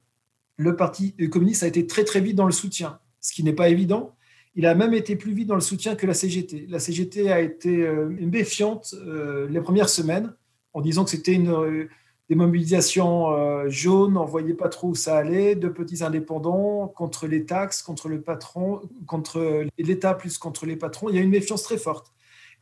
le 0.57 0.75
Parti 0.75 1.15
communiste 1.31 1.63
a 1.63 1.67
été 1.67 1.87
très 1.87 2.03
très 2.03 2.19
vite 2.19 2.35
dans 2.35 2.45
le 2.45 2.51
soutien, 2.51 2.99
ce 3.21 3.31
qui 3.31 3.43
n'est 3.43 3.53
pas 3.53 3.69
évident. 3.69 4.13
Il 4.55 4.65
a 4.65 4.75
même 4.75 4.93
été 4.93 5.15
plus 5.15 5.33
vite 5.33 5.47
dans 5.47 5.55
le 5.55 5.61
soutien 5.61 5.95
que 5.95 6.05
la 6.05 6.13
CGT. 6.13 6.65
La 6.67 6.79
CGT 6.79 7.31
a 7.31 7.39
été 7.39 7.87
euh, 7.87 8.09
méfiante 8.09 8.93
euh, 8.97 9.47
les 9.47 9.61
premières 9.61 9.87
semaines 9.87 10.33
en 10.77 10.81
disant 10.81 11.05
que 11.05 11.09
c'était 11.09 11.33
une 11.33 11.49
euh, 11.49 11.89
des 12.29 12.35
mobilisations 12.35 13.31
euh, 13.31 13.67
jaunes, 13.67 14.15
on 14.15 14.25
ne 14.25 14.29
voyait 14.29 14.53
pas 14.53 14.69
trop 14.69 14.89
où 14.89 14.95
ça 14.95 15.17
allait, 15.17 15.55
de 15.55 15.69
petits 15.69 16.03
indépendants 16.03 16.87
contre 16.87 17.25
les 17.25 17.45
taxes, 17.45 17.81
contre 17.81 18.09
le 18.09 18.21
patron, 18.21 18.81
contre 19.07 19.65
l'État 19.79 20.13
plus 20.13 20.37
contre 20.37 20.67
les 20.67 20.75
patrons. 20.75 21.09
Il 21.09 21.15
y 21.15 21.17
a 21.17 21.21
une 21.21 21.31
méfiance 21.31 21.63
très 21.63 21.77
forte. 21.77 22.13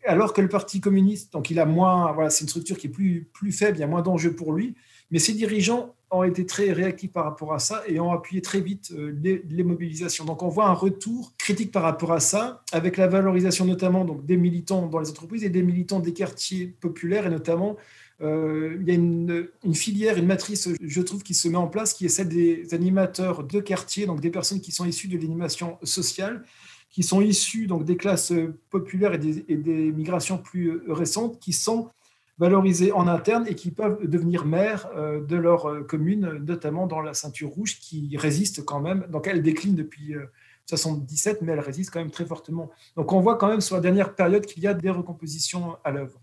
Alors 0.05 0.33
que 0.33 0.39
le 0.39 0.47
Parti 0.47 0.79
communiste, 0.79 1.33
donc 1.33 1.49
il 1.49 1.59
a 1.59 1.65
moins, 1.65 2.11
voilà, 2.13 2.29
c'est 2.29 2.43
une 2.43 2.49
structure 2.49 2.77
qui 2.77 2.87
est 2.87 2.91
plus, 2.91 3.27
plus 3.33 3.51
faible, 3.51 3.77
il 3.77 3.81
y 3.81 3.83
a 3.83 3.87
moins 3.87 4.03
d'enjeux 4.03 4.33
pour 4.33 4.53
lui, 4.53 4.75
Mais 5.11 5.19
ces 5.19 5.33
dirigeants 5.33 5.95
ont 6.11 6.23
été 6.23 6.45
très 6.45 6.71
réactifs 6.71 7.11
par 7.11 7.25
rapport 7.25 7.53
à 7.53 7.59
ça 7.59 7.83
et 7.87 7.99
ont 7.99 8.11
appuyé 8.11 8.41
très 8.41 8.61
vite 8.61 8.91
euh, 8.91 9.13
les, 9.21 9.63
mobilisations. 9.63 10.23
Donc 10.25 10.43
on 10.43 10.47
voit 10.47 10.67
un 10.67 10.73
retour 10.73 11.33
critique 11.37 11.71
par 11.71 11.83
rapport 11.83 12.11
à 12.11 12.19
ça, 12.19 12.63
avec 12.71 12.97
la 12.97 13.07
valorisation 13.07 13.65
notamment 13.65 14.05
donc, 14.05 14.25
des 14.25 14.37
militants 14.37 14.85
dans 14.87 14.99
les 14.99 15.09
entreprises 15.09 15.43
et 15.43 15.49
des 15.49 15.63
militants 15.63 15.99
des 15.99 16.13
quartiers 16.13 16.67
populaires, 16.67 17.25
et 17.25 17.29
notamment 17.29 17.75
euh, 18.21 18.77
il 18.79 18.87
y 18.87 18.91
a 18.91 18.93
une, 18.93 19.49
filière, 19.73 20.17
une 20.17 20.27
matrice, 20.27 20.69
je 20.79 21.01
trouve, 21.01 21.23
qui 21.23 21.33
se 21.33 21.47
met 21.47 21.57
en 21.57 21.67
place, 21.67 21.93
qui 21.93 22.05
est 22.05 22.09
celle 22.09 22.29
des 22.29 22.73
animateurs 22.73 23.43
de 23.43 23.59
quartier, 23.59 24.05
donc 24.05 24.21
des 24.21 24.31
personnes 24.31 24.61
qui 24.61 24.71
sont 24.71 24.85
issues 24.85 25.07
de 25.07 25.17
l'animation 25.17 25.77
sociale, 25.83 26.43
qui 26.89 27.03
sont 27.03 27.21
issues 27.21 27.67
donc, 27.67 27.83
des 27.83 27.97
classes 27.97 28.31
populaires 28.69 29.13
et 29.13 29.17
des, 29.17 29.91
migrations 29.91 30.37
plus 30.37 30.81
récentes, 30.87 31.39
qui 31.39 31.51
sont 31.51 31.89
valorisés 32.37 32.91
en 32.91 33.07
interne 33.07 33.45
et 33.47 33.55
qui 33.55 33.71
peuvent 33.71 34.05
devenir 34.07 34.45
maires 34.45 34.89
euh, 34.95 35.23
de 35.23 35.35
leur 35.35 35.69
euh, 35.69 35.83
commune, 35.83 36.43
notamment 36.45 36.87
dans 36.87 37.01
la 37.01 37.13
ceinture 37.13 37.49
rouge 37.49 37.79
qui 37.79 38.15
résiste 38.17 38.65
quand 38.65 38.81
même. 38.81 39.05
Donc 39.09 39.27
elle 39.27 39.41
décline 39.41 39.75
depuis 39.75 40.09
1977, 40.09 41.37
euh, 41.37 41.39
mais 41.43 41.53
elle 41.53 41.59
résiste 41.59 41.91
quand 41.91 41.99
même 41.99 42.11
très 42.11 42.25
fortement. 42.25 42.69
Donc 42.95 43.13
on 43.13 43.21
voit 43.21 43.37
quand 43.37 43.47
même 43.47 43.61
sur 43.61 43.75
la 43.75 43.81
dernière 43.81 44.15
période 44.15 44.45
qu'il 44.45 44.63
y 44.63 44.67
a 44.67 44.73
des 44.73 44.89
recompositions 44.89 45.77
à 45.83 45.91
l'œuvre. 45.91 46.19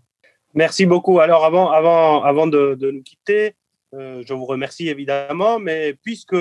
Merci 0.53 0.85
beaucoup. 0.85 1.19
Alors 1.19 1.45
avant, 1.45 1.71
avant, 1.71 2.23
avant 2.23 2.47
de, 2.47 2.77
nous 2.79 3.01
quitter, 3.03 3.55
je 3.91 4.33
vous 4.33 4.45
remercie 4.45 4.87
évidemment, 4.87 5.59
mais 5.59 5.95
puisque 6.03 6.35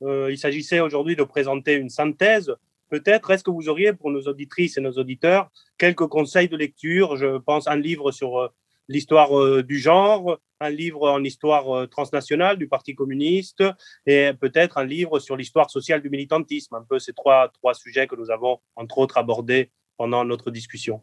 il 0.00 0.38
s'agissait 0.38 0.80
aujourd'hui 0.80 1.16
de 1.16 1.22
présenter 1.22 1.74
une 1.74 1.90
synthèse, 1.90 2.54
peut-être 2.88 3.30
est-ce 3.30 3.44
que 3.44 3.50
vous 3.50 3.68
auriez 3.68 3.92
pour 3.92 4.10
nos 4.10 4.22
auditrices 4.22 4.78
et 4.78 4.80
nos 4.80 4.92
auditeurs 4.92 5.50
quelques 5.76 6.06
conseils 6.06 6.48
de 6.48 6.56
lecture? 6.56 7.16
Je 7.16 7.38
pense 7.38 7.68
un 7.68 7.76
livre 7.76 8.10
sur 8.10 8.50
l'histoire 8.88 9.38
euh, 9.38 9.62
du 9.62 9.78
genre, 9.78 10.38
un 10.60 10.70
livre 10.70 11.08
en 11.10 11.22
histoire 11.22 11.76
euh, 11.76 11.86
transnationale 11.86 12.56
du 12.56 12.68
Parti 12.68 12.94
communiste 12.94 13.62
et 14.06 14.32
peut-être 14.40 14.78
un 14.78 14.84
livre 14.84 15.18
sur 15.18 15.36
l'histoire 15.36 15.70
sociale 15.70 16.02
du 16.02 16.10
militantisme. 16.10 16.74
Un 16.74 16.84
peu 16.88 16.98
ces 16.98 17.12
trois, 17.12 17.48
trois 17.48 17.74
sujets 17.74 18.06
que 18.06 18.16
nous 18.16 18.30
avons, 18.30 18.58
entre 18.76 18.98
autres, 18.98 19.18
abordés 19.18 19.70
pendant 19.96 20.24
notre 20.24 20.50
discussion. 20.50 21.02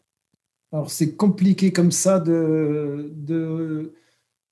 Alors, 0.71 0.89
c'est 0.89 1.15
compliqué 1.15 1.71
comme 1.71 1.91
ça 1.91 2.19
de, 2.19 3.11
de, 3.13 3.93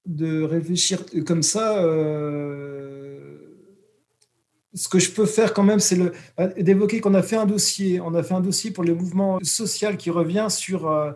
de 0.05 0.41
réfléchir 0.43 1.03
comme 1.25 1.43
ça. 1.43 1.83
Euh, 1.83 3.39
ce 4.73 4.87
que 4.87 4.99
je 4.99 5.11
peux 5.11 5.25
faire 5.25 5.53
quand 5.53 5.63
même, 5.63 5.79
c'est 5.79 5.99
d'évoquer 6.57 7.01
qu'on 7.01 7.13
a 7.13 7.21
fait 7.21 7.35
un 7.35 7.45
dossier. 7.45 7.99
On 7.99 8.13
a 8.15 8.23
fait 8.23 8.33
un 8.33 8.41
dossier 8.41 8.71
pour 8.71 8.83
le 8.83 8.95
mouvement 8.95 9.39
social 9.43 9.97
qui 9.97 10.09
revient 10.09 10.47
sur 10.49 11.13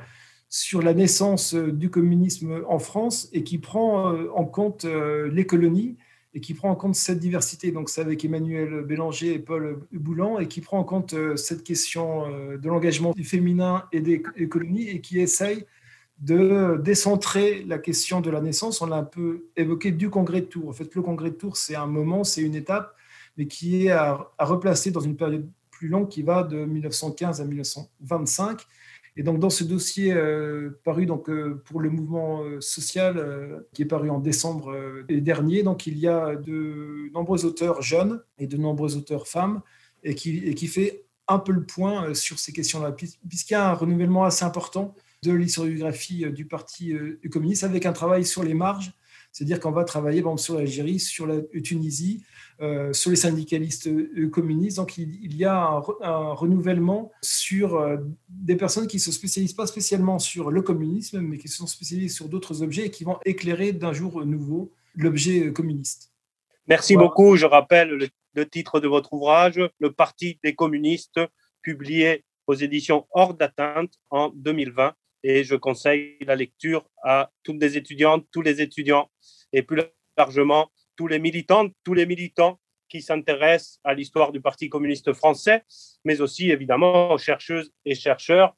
sur 0.50 0.82
la 0.82 0.94
naissance 0.94 1.54
euh, 1.54 1.72
du 1.72 1.90
communisme 1.90 2.64
en 2.68 2.80
France 2.80 3.30
et 3.34 3.44
qui 3.44 3.58
prend 3.58 4.14
euh, 4.14 4.30
en 4.34 4.46
compte 4.46 4.86
euh, 4.86 5.30
les 5.32 5.46
colonies 5.46 5.98
et 6.38 6.40
qui 6.40 6.54
prend 6.54 6.70
en 6.70 6.76
compte 6.76 6.94
cette 6.94 7.18
diversité. 7.18 7.72
Donc 7.72 7.90
c'est 7.90 8.00
avec 8.00 8.24
Emmanuel 8.24 8.84
Bélanger 8.84 9.34
et 9.34 9.40
Paul 9.40 9.80
Boulan 9.92 10.38
et 10.38 10.48
qui 10.48 10.62
prend 10.62 10.78
en 10.78 10.84
compte 10.84 11.16
cette 11.36 11.64
question 11.64 12.30
de 12.30 12.70
l'engagement 12.70 13.12
féminin 13.24 13.86
et 13.92 14.02
des 14.02 14.22
colonies 14.22 14.88
et 14.88 15.02
qui 15.02 15.20
essaye 15.20 15.66
de 16.20 16.80
décentrer 16.84 17.64
la 17.64 17.80
question 17.80 18.22
de 18.22 18.30
la 18.30 18.40
naissance. 18.40 18.82
On 18.82 18.86
l'a 18.86 18.98
un 18.98 19.04
peu 19.04 19.46
évoqué 19.56 19.92
du 19.92 20.12
congrès 20.12 20.42
de 20.42 20.46
Tours. 20.46 20.70
En 20.70 20.74
fait, 20.74 20.94
le 20.94 21.02
congrès 21.02 21.32
de 21.32 21.36
Tours, 21.36 21.58
c'est 21.58 21.76
un 21.76 21.88
moment, 21.88 22.24
c'est 22.24 22.42
une 22.42 22.54
étape, 22.54 22.96
mais 23.36 23.48
qui 23.48 23.88
est 23.88 23.90
à 23.90 24.30
replacer 24.38 24.92
dans 24.92 25.00
une 25.00 25.16
période 25.16 25.50
plus 25.72 25.88
longue 25.88 26.08
qui 26.08 26.22
va 26.22 26.44
de 26.44 26.66
1915 26.66 27.42
à 27.42 27.46
1925 27.46 28.62
et 29.20 29.24
donc, 29.24 29.40
dans 29.40 29.50
ce 29.50 29.64
dossier 29.64 30.14
euh, 30.14 30.80
paru 30.84 31.08
donc, 31.08 31.28
euh, 31.28 31.62
pour 31.66 31.82
le 31.82 31.90
mouvement 31.90 32.44
euh, 32.44 32.62
social, 32.62 33.66
qui 33.74 33.82
est 33.82 33.86
paru 33.86 34.12
en 34.12 34.20
décembre 34.20 34.78
dernier, 35.10 35.64
donc, 35.64 35.88
il 35.88 35.98
y 35.98 36.08
a 36.08 36.36
de 36.36 37.10
nombreux 37.14 37.44
auteurs 37.44 37.82
jeunes 37.82 38.22
et 38.38 38.46
de 38.46 38.58
nombreux 38.58 38.96
auteurs 38.96 39.28
femmes, 39.28 39.62
et 40.04 40.14
qui, 40.14 40.38
et 40.46 40.54
qui 40.54 40.68
fait 40.68 41.06
un 41.28 41.40
peu 41.40 41.52
le 41.52 41.66
point 41.66 42.14
sur 42.14 42.38
ces 42.38 42.54
questions-là, 42.54 42.92
puisqu'il 42.92 43.54
y 43.54 43.56
a 43.56 43.72
un 43.72 43.74
renouvellement 43.74 44.24
assez 44.24 44.46
important 44.46 44.94
de 45.24 45.32
l'historiographie 45.32 46.32
du 46.32 46.46
Parti 46.46 46.94
communiste, 47.32 47.64
avec 47.64 47.88
un 47.88 47.94
travail 47.94 48.24
sur 48.24 48.44
les 48.44 48.54
marges, 48.54 48.94
c'est-à-dire 49.38 49.60
qu'on 49.60 49.72
va 49.72 49.84
travailler 49.84 50.24
par 50.24 50.32
exemple, 50.32 50.42
sur 50.42 50.56
l'Algérie, 50.56 51.00
sur 51.00 51.28
la 51.28 51.42
Tunisie, 51.64 52.24
euh, 52.60 52.92
sur 52.92 53.12
les 53.12 53.16
syndicalistes 53.16 53.86
euh, 53.86 54.30
communistes. 54.30 54.78
Donc 54.78 54.98
il, 54.98 55.36
y 55.36 55.46
a 55.46 55.80
un, 56.02 56.34
renouvellement 56.34 57.12
sur 57.22 57.76
euh, 57.76 57.98
des 58.30 58.56
personnes 58.56 58.88
qui 58.88 58.98
ne 58.98 59.02
se 59.02 59.12
spécialisent 59.12 59.54
pas 59.54 59.68
spécialement 59.68 60.18
sur 60.18 60.50
le 60.50 60.64
communisme, 60.64 61.20
mais 61.20 61.38
qui 61.38 61.50
se 61.50 61.58
sont 61.58 61.68
spécialisées 61.68 62.10
sur 62.10 62.30
d'autres 62.30 62.64
objets 62.64 62.88
et 62.88 62.90
qui 62.90 63.04
vont 63.04 63.20
éclairer 63.26 63.74
d'un 63.74 63.94
jour 63.94 64.26
nouveau 64.26 64.74
l'objet 64.96 65.54
communiste. 65.54 66.12
Merci 66.68 66.96
beaucoup. 66.96 67.36
Je 67.36 67.46
rappelle 67.46 67.90
le, 67.90 68.08
le, 68.34 68.50
titre 68.50 68.80
de 68.80 68.88
votre 68.88 69.14
ouvrage, 69.14 69.62
Le 69.78 69.92
Parti 69.92 70.40
des 70.44 70.56
communistes, 70.56 71.20
publié 71.62 72.26
aux 72.48 72.56
éditions 72.56 73.06
Hors 73.12 73.36
d'atteinte 73.36 73.94
en 74.10 74.30
2020. 74.30 74.96
Et 75.22 75.44
je 75.44 75.56
conseille 75.56 76.18
la 76.22 76.36
lecture 76.36 76.90
à 77.04 77.30
toutes 77.44 77.62
les 77.62 77.78
étudiantes, 77.78 78.26
tous 78.32 78.42
les 78.42 78.62
étudiants 78.62 79.12
et 79.54 79.64
plus 79.64 79.84
largement 80.18 80.70
tous 80.96 81.08
les 81.08 81.20
militants, 81.20 81.70
tous 81.84 81.94
les 81.94 82.06
militants 82.06 82.60
qui 82.90 83.02
s'intéressent 83.02 83.80
à 83.84 83.94
l'histoire 83.94 84.32
du 84.32 84.42
Parti 84.42 84.70
communiste 84.70 85.14
français, 85.14 85.64
mais 86.06 86.22
aussi 86.22 86.52
évidemment 86.52 87.12
aux 87.12 87.18
chercheuses 87.18 87.72
et 87.86 87.96
chercheurs 87.96 88.56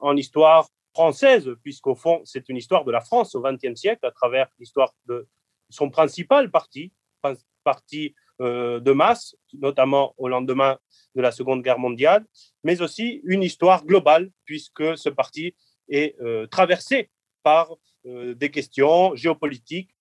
en 0.00 0.16
histoire 0.16 0.68
française, 0.92 1.50
puisqu'au 1.62 1.94
fond, 1.94 2.20
c'est 2.24 2.48
une 2.48 2.56
histoire 2.56 2.84
de 2.84 2.90
la 2.90 3.00
France 3.00 3.34
au 3.34 3.42
XXe 3.42 3.74
siècle 3.74 4.04
à 4.06 4.10
travers 4.10 4.48
l'histoire 4.58 4.92
de 5.06 5.28
son 5.70 5.88
principal 5.88 6.50
parti, 6.50 6.92
parti 7.64 8.14
euh, 8.40 8.80
de 8.80 8.92
masse, 8.92 9.36
notamment 9.52 10.14
au 10.16 10.28
lendemain 10.28 10.78
de 11.14 11.20
la 11.20 11.30
Seconde 11.30 11.62
Guerre 11.62 11.78
mondiale, 11.78 12.24
mais 12.64 12.80
aussi 12.80 13.20
une 13.24 13.42
histoire 13.42 13.84
globale, 13.84 14.30
puisque 14.44 14.96
ce 14.96 15.08
parti 15.08 15.54
est 15.88 16.18
euh, 16.20 16.46
traversé 16.46 17.10
par 17.42 17.74
euh, 18.06 18.34
des 18.34 18.50
questions 18.50 19.14
géopolitiques. 19.14 19.94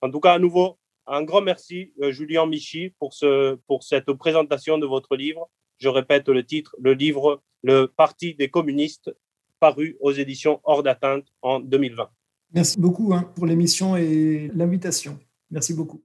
En 0.00 0.10
tout 0.10 0.20
cas, 0.20 0.34
à 0.34 0.38
nouveau, 0.38 0.78
un 1.06 1.22
grand 1.22 1.40
merci, 1.40 1.92
euh, 2.02 2.10
Julien 2.10 2.46
Michi, 2.46 2.92
pour, 2.98 3.14
ce, 3.14 3.54
pour 3.66 3.82
cette 3.82 4.12
présentation 4.12 4.78
de 4.78 4.86
votre 4.86 5.16
livre. 5.16 5.48
Je 5.78 5.88
répète 5.88 6.28
le 6.28 6.44
titre, 6.44 6.74
le 6.80 6.94
livre 6.94 7.42
Le 7.62 7.86
Parti 7.86 8.34
des 8.34 8.48
communistes, 8.48 9.14
paru 9.60 9.96
aux 10.00 10.12
éditions 10.12 10.60
Hors 10.64 10.82
d'atteinte 10.82 11.26
en 11.42 11.60
2020. 11.60 12.08
Merci 12.54 12.78
beaucoup 12.78 13.12
hein, 13.12 13.30
pour 13.34 13.46
l'émission 13.46 13.96
et 13.96 14.50
l'invitation. 14.54 15.18
Merci 15.50 15.74
beaucoup. 15.74 16.02